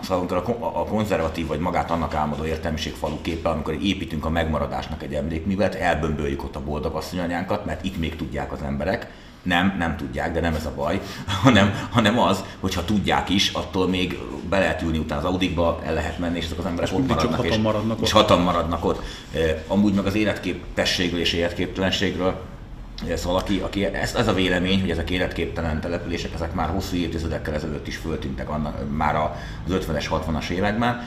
szóval 0.02 0.42
a 0.58 0.84
konzervatív 0.84 1.46
vagy 1.46 1.58
magát 1.58 1.90
annak 1.90 2.14
álmodó 2.14 2.44
értelmiség 2.44 2.92
falu 2.92 3.20
képe, 3.20 3.48
amikor 3.48 3.74
építünk 3.82 4.24
a 4.24 4.30
megmaradásnak 4.30 5.02
egy 5.02 5.14
emlékművet, 5.14 5.74
elbömböljük 5.74 6.44
ott 6.44 6.56
a 6.56 6.64
boldog 6.64 6.94
asszonyanyánkat, 6.94 7.64
mert 7.64 7.84
itt 7.84 7.98
még 7.98 8.16
tudják 8.16 8.52
az 8.52 8.62
emberek, 8.62 9.10
nem, 9.42 9.74
nem 9.78 9.96
tudják, 9.96 10.32
de 10.32 10.40
nem 10.40 10.54
ez 10.54 10.66
a 10.66 10.72
baj, 10.76 11.00
hanem, 11.44 11.88
hanem 11.90 12.18
az, 12.18 12.44
hogyha 12.60 12.84
tudják 12.84 13.28
is, 13.28 13.48
attól 13.48 13.88
még 13.88 14.18
be 14.48 14.58
lehet 14.58 14.82
ülni 14.82 14.98
utána 14.98 15.20
az 15.20 15.26
Audikba, 15.26 15.80
el 15.84 15.94
lehet 15.94 16.18
menni, 16.18 16.36
és 16.36 16.44
azok 16.44 16.58
az 16.58 16.66
emberek 16.66 16.90
és 16.90 16.96
ott 16.96 17.06
maradnak, 17.08 17.44
és, 17.44 17.56
maradnak 17.56 18.00
és 18.00 18.12
hatan 18.12 18.40
maradnak 18.40 18.84
ott. 18.84 19.02
Amúgy 19.66 19.94
meg 19.94 20.06
az 20.06 20.14
életképességről 20.14 21.20
és 21.20 21.32
életképtelenségről 21.32 22.48
Szóval 23.14 23.38
aki, 23.38 23.58
aki 23.58 23.84
ez, 23.84 24.14
ez 24.14 24.28
a 24.28 24.32
vélemény, 24.32 24.80
hogy 24.80 24.90
ezek 24.90 25.10
életképtelen 25.10 25.80
települések, 25.80 26.34
ezek 26.34 26.54
már 26.54 26.68
hosszú 26.68 26.96
évtizedekkel 26.96 27.54
ezelőtt 27.54 27.86
is 27.86 27.96
föltűntek 27.96 28.48
annak, 28.48 28.96
már 28.96 29.14
az 29.14 29.30
50-es, 29.70 30.06
60-as 30.10 30.48
években, 30.48 31.06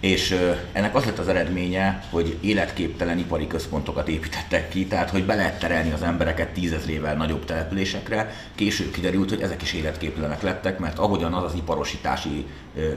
és 0.00 0.36
ennek 0.72 0.94
az 0.94 1.04
lett 1.04 1.18
az 1.18 1.28
eredménye, 1.28 2.04
hogy 2.10 2.36
életképtelen 2.40 3.18
ipari 3.18 3.46
központokat 3.46 4.08
építettek 4.08 4.68
ki, 4.68 4.86
tehát 4.86 5.10
hogy 5.10 5.24
be 5.24 5.34
lehet 5.34 5.58
terelni 5.58 5.92
az 5.92 6.02
embereket 6.02 6.48
tízezrével 6.48 7.14
nagyobb 7.14 7.44
településekre. 7.44 8.34
Később 8.54 8.90
kiderült, 8.90 9.28
hogy 9.28 9.40
ezek 9.40 9.62
is 9.62 9.72
életképtelenek 9.72 10.42
lettek, 10.42 10.78
mert 10.78 10.98
ahogyan 10.98 11.32
az 11.34 11.44
az 11.44 11.54
iparosítási 11.54 12.46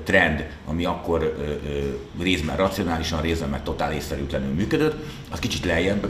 trend, 0.03 0.45
ami 0.65 0.85
akkor 0.85 1.35
részben 2.21 2.57
racionálisan, 2.57 3.21
részben 3.21 3.49
meg 3.49 3.63
totál 3.63 3.93
észszerűtlenül 3.93 4.53
működött, 4.53 5.05
az 5.31 5.39
kicsit 5.39 5.65
lejjebb 5.65 6.07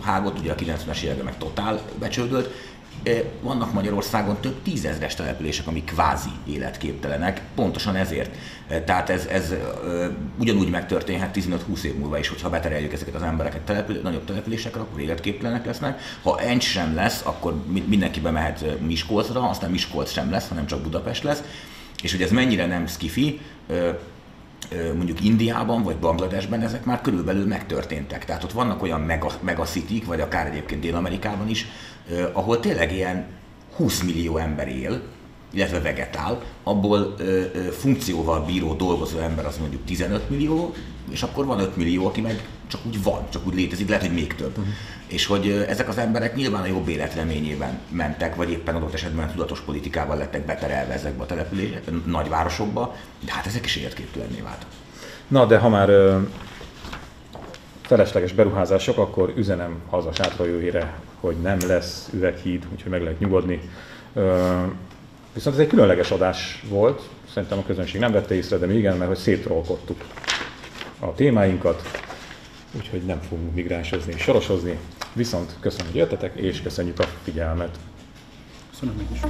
hágott, 0.00 0.38
ugye 0.38 0.52
a 0.52 0.54
90-es 0.54 1.02
években 1.02 1.24
meg 1.24 1.38
totál 1.38 1.80
becsődött, 1.98 2.52
vannak 3.40 3.72
Magyarországon 3.72 4.36
több 4.40 4.62
tízezres 4.62 5.14
települések, 5.14 5.66
amik 5.66 5.84
kvázi 5.84 6.30
életképtelenek, 6.46 7.40
pontosan 7.54 7.96
ezért. 7.96 8.36
Tehát 8.84 9.10
ez, 9.10 9.26
ez 9.26 9.54
ugyanúgy 10.38 10.70
megtörténhet 10.70 11.36
15-20 11.38 11.82
év 11.82 11.96
múlva 11.96 12.18
is, 12.18 12.28
hogyha 12.28 12.50
betereljük 12.50 12.92
ezeket 12.92 13.14
az 13.14 13.22
embereket 13.22 13.60
települ, 13.60 14.00
nagyobb 14.02 14.24
településekre, 14.24 14.80
akkor 14.80 15.00
életképtelenek 15.00 15.66
lesznek. 15.66 16.00
Ha 16.22 16.40
Encs 16.40 16.64
sem 16.64 16.94
lesz, 16.94 17.22
akkor 17.24 17.64
mindenki 17.86 18.20
bemehet 18.20 18.80
Miskolcra, 18.86 19.48
aztán 19.48 19.70
Miskolc 19.70 20.10
sem 20.10 20.30
lesz, 20.30 20.48
hanem 20.48 20.66
csak 20.66 20.80
Budapest 20.80 21.22
lesz. 21.22 21.42
És 22.02 22.12
hogy 22.12 22.22
ez 22.22 22.30
mennyire 22.30 22.66
nem 22.66 22.86
skifi, 22.86 23.40
mondjuk 24.94 25.24
Indiában 25.24 25.82
vagy 25.82 25.96
Bangladesben 25.96 26.62
ezek 26.62 26.84
már 26.84 27.00
körülbelül 27.00 27.46
megtörténtek. 27.46 28.24
Tehát 28.24 28.44
ott 28.44 28.52
vannak 28.52 28.82
olyan 28.82 29.00
mega, 29.00 29.30
mega 29.40 29.66
vagy 30.04 30.20
akár 30.20 30.46
egyébként 30.46 30.80
Dél-Amerikában 30.80 31.48
is, 31.48 31.66
ahol 32.32 32.60
tényleg 32.60 32.92
ilyen 32.92 33.26
20 33.76 34.02
millió 34.02 34.36
ember 34.36 34.68
él, 34.68 35.00
illetve 35.52 35.80
vegetál, 35.80 36.42
abból 36.62 37.14
ö, 37.18 37.24
ö, 37.24 37.58
funkcióval 37.58 38.44
bíró 38.44 38.74
dolgozó 38.74 39.18
ember 39.18 39.46
az 39.46 39.56
mondjuk 39.58 39.84
15 39.84 40.30
millió, 40.30 40.74
és 41.10 41.22
akkor 41.22 41.46
van 41.46 41.60
5 41.60 41.76
millió, 41.76 42.06
aki 42.06 42.20
meg 42.20 42.48
csak 42.66 42.80
úgy 42.86 43.02
van, 43.02 43.26
csak 43.30 43.46
úgy 43.46 43.54
létezik, 43.54 43.88
lehet, 43.88 44.06
hogy 44.06 44.14
még 44.14 44.34
több. 44.34 44.58
Uh-huh. 44.58 44.74
És 45.06 45.26
hogy 45.26 45.48
ö, 45.48 45.68
ezek 45.68 45.88
az 45.88 45.98
emberek 45.98 46.34
nyilván 46.34 46.62
a 46.62 46.66
jobb 46.66 46.88
élet 46.88 47.14
reményében 47.14 47.78
mentek, 47.88 48.34
vagy 48.34 48.50
éppen 48.50 48.74
adott 48.74 48.94
esetben 48.94 49.30
tudatos 49.30 49.60
politikával 49.60 50.16
lettek 50.16 50.44
beterelve 50.44 50.92
ezekbe 50.92 51.22
a 51.22 51.26
települések, 51.26 51.82
nagyvárosokba, 52.06 52.96
de 53.24 53.32
hát 53.32 53.46
ezek 53.46 53.64
is 53.64 53.76
életképtelenné 53.76 54.40
váltak. 54.40 54.68
Na, 55.28 55.46
de 55.46 55.58
ha 55.58 55.68
már 55.68 55.90
felesleges 57.90 58.32
beruházások, 58.32 58.98
akkor 58.98 59.32
üzenem 59.36 59.80
haza 59.88 60.12
sátrajóhére, 60.12 60.94
hogy 61.20 61.36
nem 61.42 61.58
lesz 61.66 62.08
üveghíd, 62.12 62.66
úgyhogy 62.72 62.90
meg 62.90 63.02
lehet 63.02 63.18
nyugodni. 63.18 63.60
Viszont 65.32 65.56
ez 65.56 65.62
egy 65.62 65.66
különleges 65.66 66.10
adás 66.10 66.64
volt, 66.68 67.02
szerintem 67.32 67.58
a 67.58 67.62
közönség 67.66 68.00
nem 68.00 68.12
vette 68.12 68.34
észre, 68.34 68.56
de 68.56 68.66
mi 68.66 68.74
igen, 68.74 68.96
mert 68.96 69.08
hogy 69.08 69.18
szétrolkodtuk 69.18 70.04
a 70.98 71.14
témáinkat, 71.14 71.82
úgyhogy 72.76 73.02
nem 73.02 73.20
fogunk 73.28 73.54
migránsozni 73.54 74.12
és 74.16 74.22
sorosozni. 74.22 74.78
Viszont 75.12 75.56
köszönöm, 75.60 75.86
hogy 75.86 75.96
jöttetek, 75.96 76.36
és 76.36 76.62
köszönjük 76.62 76.98
a 76.98 77.04
figyelmet. 77.22 77.78
Köszönöm 78.70 79.00
én 79.00 79.08
is. 79.12 79.20